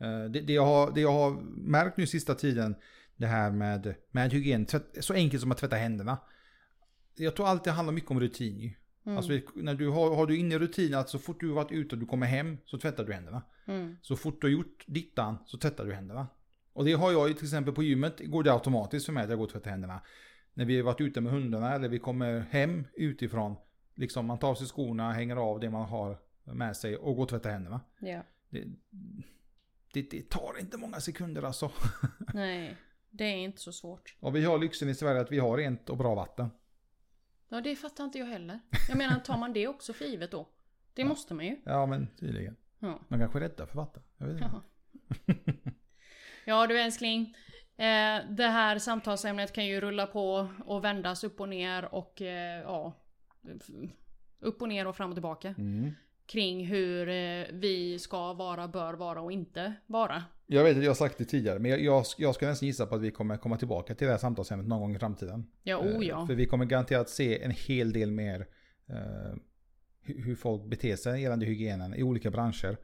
Eh, 0.00 0.30
Det, 0.30 0.40
det, 0.40 0.52
jag 0.52 0.66
har, 0.66 0.92
det 0.94 1.00
jag 1.00 1.12
har 1.12 1.30
märkt 1.70 1.96
nu 1.96 2.06
sista 2.06 2.34
tiden, 2.34 2.76
det 3.16 3.26
här 3.26 3.50
med, 3.50 3.94
med 4.10 4.32
hygien, 4.32 4.66
tvätt, 4.66 4.96
så 5.00 5.14
enkelt 5.14 5.42
som 5.42 5.52
att 5.52 5.58
tvätta 5.58 5.76
händerna. 5.76 6.18
Jag 7.18 7.36
tror 7.36 7.46
alltid 7.46 7.64
det 7.64 7.76
handlar 7.76 7.92
mycket 7.92 8.10
om 8.10 8.20
rutin. 8.20 8.74
Mm. 9.04 9.16
Alltså 9.16 9.32
när 9.54 9.74
du 9.74 9.88
har, 9.88 10.16
har 10.16 10.26
du 10.26 10.36
inne 10.36 10.54
i 10.54 10.58
rutin 10.58 10.94
att 10.94 11.08
så 11.08 11.18
fort 11.18 11.40
du 11.40 11.48
varit 11.48 11.72
ute 11.72 11.94
och 11.94 11.98
du 11.98 12.06
kommer 12.06 12.26
hem 12.26 12.58
så 12.64 12.78
tvättar 12.78 13.04
du 13.04 13.12
händerna. 13.12 13.42
Mm. 13.66 13.96
Så 14.02 14.16
fort 14.16 14.40
du 14.40 14.46
har 14.46 14.52
gjort 14.52 14.84
dittan 14.86 15.38
så 15.46 15.58
tvättar 15.58 15.84
du 15.86 15.94
händerna. 15.94 16.26
Och 16.72 16.84
det 16.84 16.92
har 16.92 17.12
jag 17.12 17.28
ju 17.28 17.34
till 17.34 17.44
exempel 17.44 17.74
på 17.74 17.82
gymmet, 17.82 18.20
går 18.24 18.42
det 18.42 18.52
automatiskt 18.52 19.06
för 19.06 19.12
mig 19.12 19.24
att 19.24 19.30
jag 19.30 19.38
går 19.38 19.44
och 19.44 19.52
tvättar 19.52 19.70
händerna. 19.70 20.00
När 20.54 20.64
vi 20.64 20.76
har 20.76 20.84
varit 20.84 21.00
ute 21.00 21.20
med 21.20 21.32
hundarna 21.32 21.74
eller 21.74 21.88
vi 21.88 21.98
kommer 21.98 22.40
hem 22.40 22.86
utifrån. 22.94 23.56
Liksom 23.94 24.26
man 24.26 24.38
tar 24.38 24.48
av 24.48 24.54
sig 24.54 24.66
skorna, 24.66 25.12
hänger 25.12 25.36
av 25.36 25.60
det 25.60 25.70
man 25.70 25.88
har 25.88 26.18
med 26.44 26.76
sig 26.76 26.96
och 26.96 27.16
går 27.16 27.22
och 27.22 27.28
tvättar 27.28 27.50
händerna. 27.50 27.80
Ja. 27.98 28.22
Det, 28.50 28.64
det, 29.92 30.10
det 30.10 30.30
tar 30.30 30.60
inte 30.60 30.76
många 30.76 31.00
sekunder 31.00 31.42
alltså. 31.42 31.70
Nej, 32.34 32.76
det 33.10 33.24
är 33.24 33.36
inte 33.36 33.60
så 33.60 33.72
svårt. 33.72 34.16
Och 34.20 34.36
vi 34.36 34.44
har 34.44 34.58
lyxen 34.58 34.88
i 34.88 34.94
Sverige 34.94 35.20
att 35.20 35.32
vi 35.32 35.38
har 35.38 35.56
rent 35.56 35.90
och 35.90 35.96
bra 35.96 36.14
vatten. 36.14 36.50
Ja, 37.48 37.60
det 37.60 37.76
fattar 37.76 38.04
inte 38.04 38.18
jag 38.18 38.26
heller. 38.26 38.60
Jag 38.88 38.98
menar, 38.98 39.20
tar 39.20 39.38
man 39.38 39.52
det 39.52 39.68
också 39.68 39.92
för 39.92 40.04
givet 40.04 40.30
då? 40.30 40.48
Det 40.94 41.04
måste 41.04 41.34
man 41.34 41.46
ju. 41.46 41.56
Ja 41.64 41.86
men 41.86 42.08
tydligen. 42.20 42.56
Ja. 42.78 43.00
Man 43.08 43.20
kanske 43.20 43.38
är 43.38 43.40
rädda 43.40 43.66
för 43.66 43.76
vatten. 43.76 44.02
Jag 44.16 44.26
vet 44.26 44.42
inte. 44.42 44.60
Ja 46.44 46.66
du 46.66 46.80
älskling. 46.80 47.36
Eh, 47.76 48.20
det 48.30 48.46
här 48.46 48.78
samtalsämnet 48.78 49.52
kan 49.52 49.66
ju 49.66 49.80
rulla 49.80 50.06
på 50.06 50.48
och 50.64 50.84
vändas 50.84 51.24
upp 51.24 51.40
och 51.40 51.48
ner 51.48 51.94
och 51.94 52.22
eh, 52.22 52.62
ja. 52.62 52.92
Upp 54.40 54.62
och 54.62 54.68
ner 54.68 54.86
och 54.86 54.96
fram 54.96 55.10
och 55.10 55.16
tillbaka. 55.16 55.54
Mm. 55.58 55.92
Kring 56.26 56.66
hur 56.66 57.08
eh, 57.08 57.46
vi 57.52 57.98
ska 57.98 58.32
vara, 58.32 58.68
bör 58.68 58.94
vara 58.94 59.20
och 59.20 59.32
inte 59.32 59.74
vara. 59.86 60.24
Jag 60.50 60.64
vet 60.64 60.76
att 60.76 60.82
jag 60.82 60.90
har 60.90 60.94
sagt 60.94 61.18
det 61.18 61.24
tidigare, 61.24 61.58
men 61.58 61.70
jag, 61.70 61.80
jag, 61.80 62.04
jag 62.18 62.34
ska 62.34 62.46
nästan 62.46 62.66
gissa 62.66 62.86
på 62.86 62.94
att 62.94 63.00
vi 63.00 63.10
kommer 63.10 63.36
komma 63.36 63.56
tillbaka 63.56 63.94
till 63.94 64.06
det 64.06 64.12
här 64.12 64.18
samtalsämnet 64.18 64.66
någon 64.68 64.80
gång 64.80 64.96
i 64.96 64.98
framtiden. 64.98 65.46
Ja, 65.62 65.76
oh 65.78 65.86
Eh, 65.86 66.08
ja. 66.08 66.26
För 66.26 66.34
vi 66.34 66.46
kommer 66.46 66.64
garanterat 66.64 67.08
se 67.08 67.42
en 67.42 67.50
hel 67.50 67.92
del 67.92 68.10
mer 68.10 68.46
eh, 68.88 68.94
hu- 70.06 70.22
hur 70.24 70.34
folk 70.34 70.64
beter 70.64 70.96
sig 70.96 71.22
gällande 71.22 71.46
hygienen 71.46 71.94
i 71.94 72.02
olika 72.02 72.30
branscher. 72.30 72.76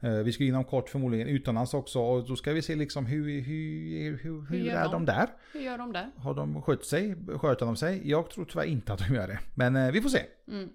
Eh, 0.00 0.12
vi 0.12 0.32
ska 0.32 0.44
inom 0.44 0.64
kort 0.64 0.88
förmodligen 0.88 1.28
utomlands 1.28 1.74
också 1.74 2.00
och 2.00 2.28
då 2.28 2.36
ska 2.36 2.52
vi 2.52 2.62
se 2.62 2.74
liksom 2.74 3.06
hur, 3.06 3.40
hur, 3.40 4.16
hur, 4.18 4.46
hur, 4.48 4.68
är 4.68 4.82
de? 4.84 4.92
de 4.92 5.04
där? 5.04 5.28
Hur 5.52 5.60
gör 5.60 5.78
de 5.78 5.92
det? 5.92 6.10
Har 6.16 6.34
de 6.34 6.62
skött 6.62 6.84
sig? 6.84 7.16
Sköter 7.38 7.66
de 7.66 7.76
sig? 7.76 8.00
Jag 8.10 8.30
tror 8.30 8.44
tyvärr 8.44 8.64
inte 8.66 8.92
att 8.92 9.08
de 9.08 9.14
gör 9.14 9.28
det. 9.28 9.38
Men 9.54 9.76
eh, 9.76 9.92
vi 9.92 10.00
får 10.00 10.08
se. 10.08 10.20
Mm. 10.48 10.68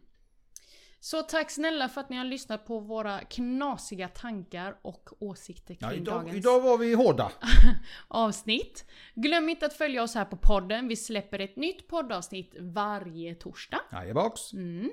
Så 0.99 1.21
tack 1.21 1.51
snälla 1.51 1.89
för 1.89 2.01
att 2.01 2.09
ni 2.09 2.17
har 2.17 2.25
lyssnat 2.25 2.65
på 2.65 2.79
våra 2.79 3.19
knasiga 3.19 4.07
tankar 4.07 4.77
och 4.81 5.09
åsikter 5.19 5.75
kring 5.75 5.89
Ja, 5.89 5.95
idag, 5.95 6.15
dagens 6.15 6.37
idag 6.37 6.61
var 6.61 6.77
vi 6.77 6.93
hårda. 6.93 7.31
avsnitt. 8.07 8.85
Glöm 9.15 9.49
inte 9.49 9.65
att 9.65 9.73
följa 9.73 10.03
oss 10.03 10.15
här 10.15 10.25
på 10.25 10.37
podden. 10.37 10.87
Vi 10.87 10.95
släpper 10.95 11.39
ett 11.39 11.55
nytt 11.55 11.87
poddavsnitt 11.87 12.55
varje 12.59 13.35
torsdag. 13.35 13.79
Jajebox. 13.91 14.53
Mm. 14.53 14.91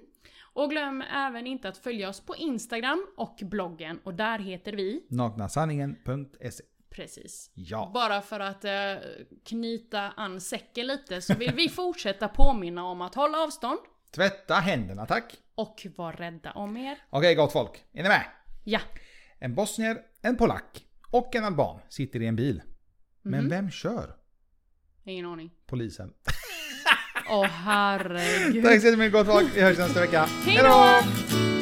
Och 0.54 0.70
glöm 0.70 1.02
även 1.02 1.46
inte 1.46 1.68
att 1.68 1.78
följa 1.78 2.08
oss 2.08 2.20
på 2.20 2.36
Instagram 2.36 3.06
och 3.16 3.38
bloggen 3.42 4.00
och 4.04 4.14
där 4.14 4.38
heter 4.38 4.72
vi 4.72 5.06
Naknasanningen.se 5.10 6.64
precis. 6.90 7.50
Ja. 7.54 7.90
Bara 7.94 8.20
för 8.20 8.40
att 8.40 8.64
eh, 8.64 8.72
knyta 9.44 10.00
an 10.00 10.40
säcken 10.40 10.86
lite 10.86 11.22
så 11.22 11.34
vill 11.34 11.54
vi 11.54 11.68
fortsätta 11.68 12.28
påminna 12.28 12.84
om 12.84 13.00
att 13.00 13.14
hålla 13.14 13.38
avstånd 13.38 13.78
Tvätta 14.14 14.54
händerna 14.54 15.06
tack. 15.06 15.36
Och 15.54 15.86
vara 15.96 16.16
rädda 16.16 16.52
om 16.52 16.76
er. 16.76 16.98
Okej 17.10 17.34
gott 17.34 17.52
folk, 17.52 17.84
är 17.92 18.02
ni 18.02 18.08
med? 18.08 18.24
Ja, 18.64 18.80
En 19.38 19.54
bosnier, 19.54 19.98
en 20.22 20.36
polack 20.36 20.84
och 21.10 21.34
en 21.34 21.44
alban 21.44 21.80
sitter 21.88 22.22
i 22.22 22.26
en 22.26 22.36
bil. 22.36 22.62
Men 23.22 23.48
vem 23.48 23.70
kör? 23.70 24.16
ingen 25.04 25.26
aning. 25.26 25.50
Polisen. 25.66 26.12
Åh 27.30 27.44
herregud. 27.46 28.64
Tack 28.64 28.80
så 28.80 28.86
jättemycket 28.86 29.12
gott 29.12 29.26
folk, 29.26 29.56
vi 29.56 29.60
hörs 29.60 29.78
nästa 29.78 30.00
vecka. 30.00 30.24
Hej 30.44 30.58
då! 30.62 31.53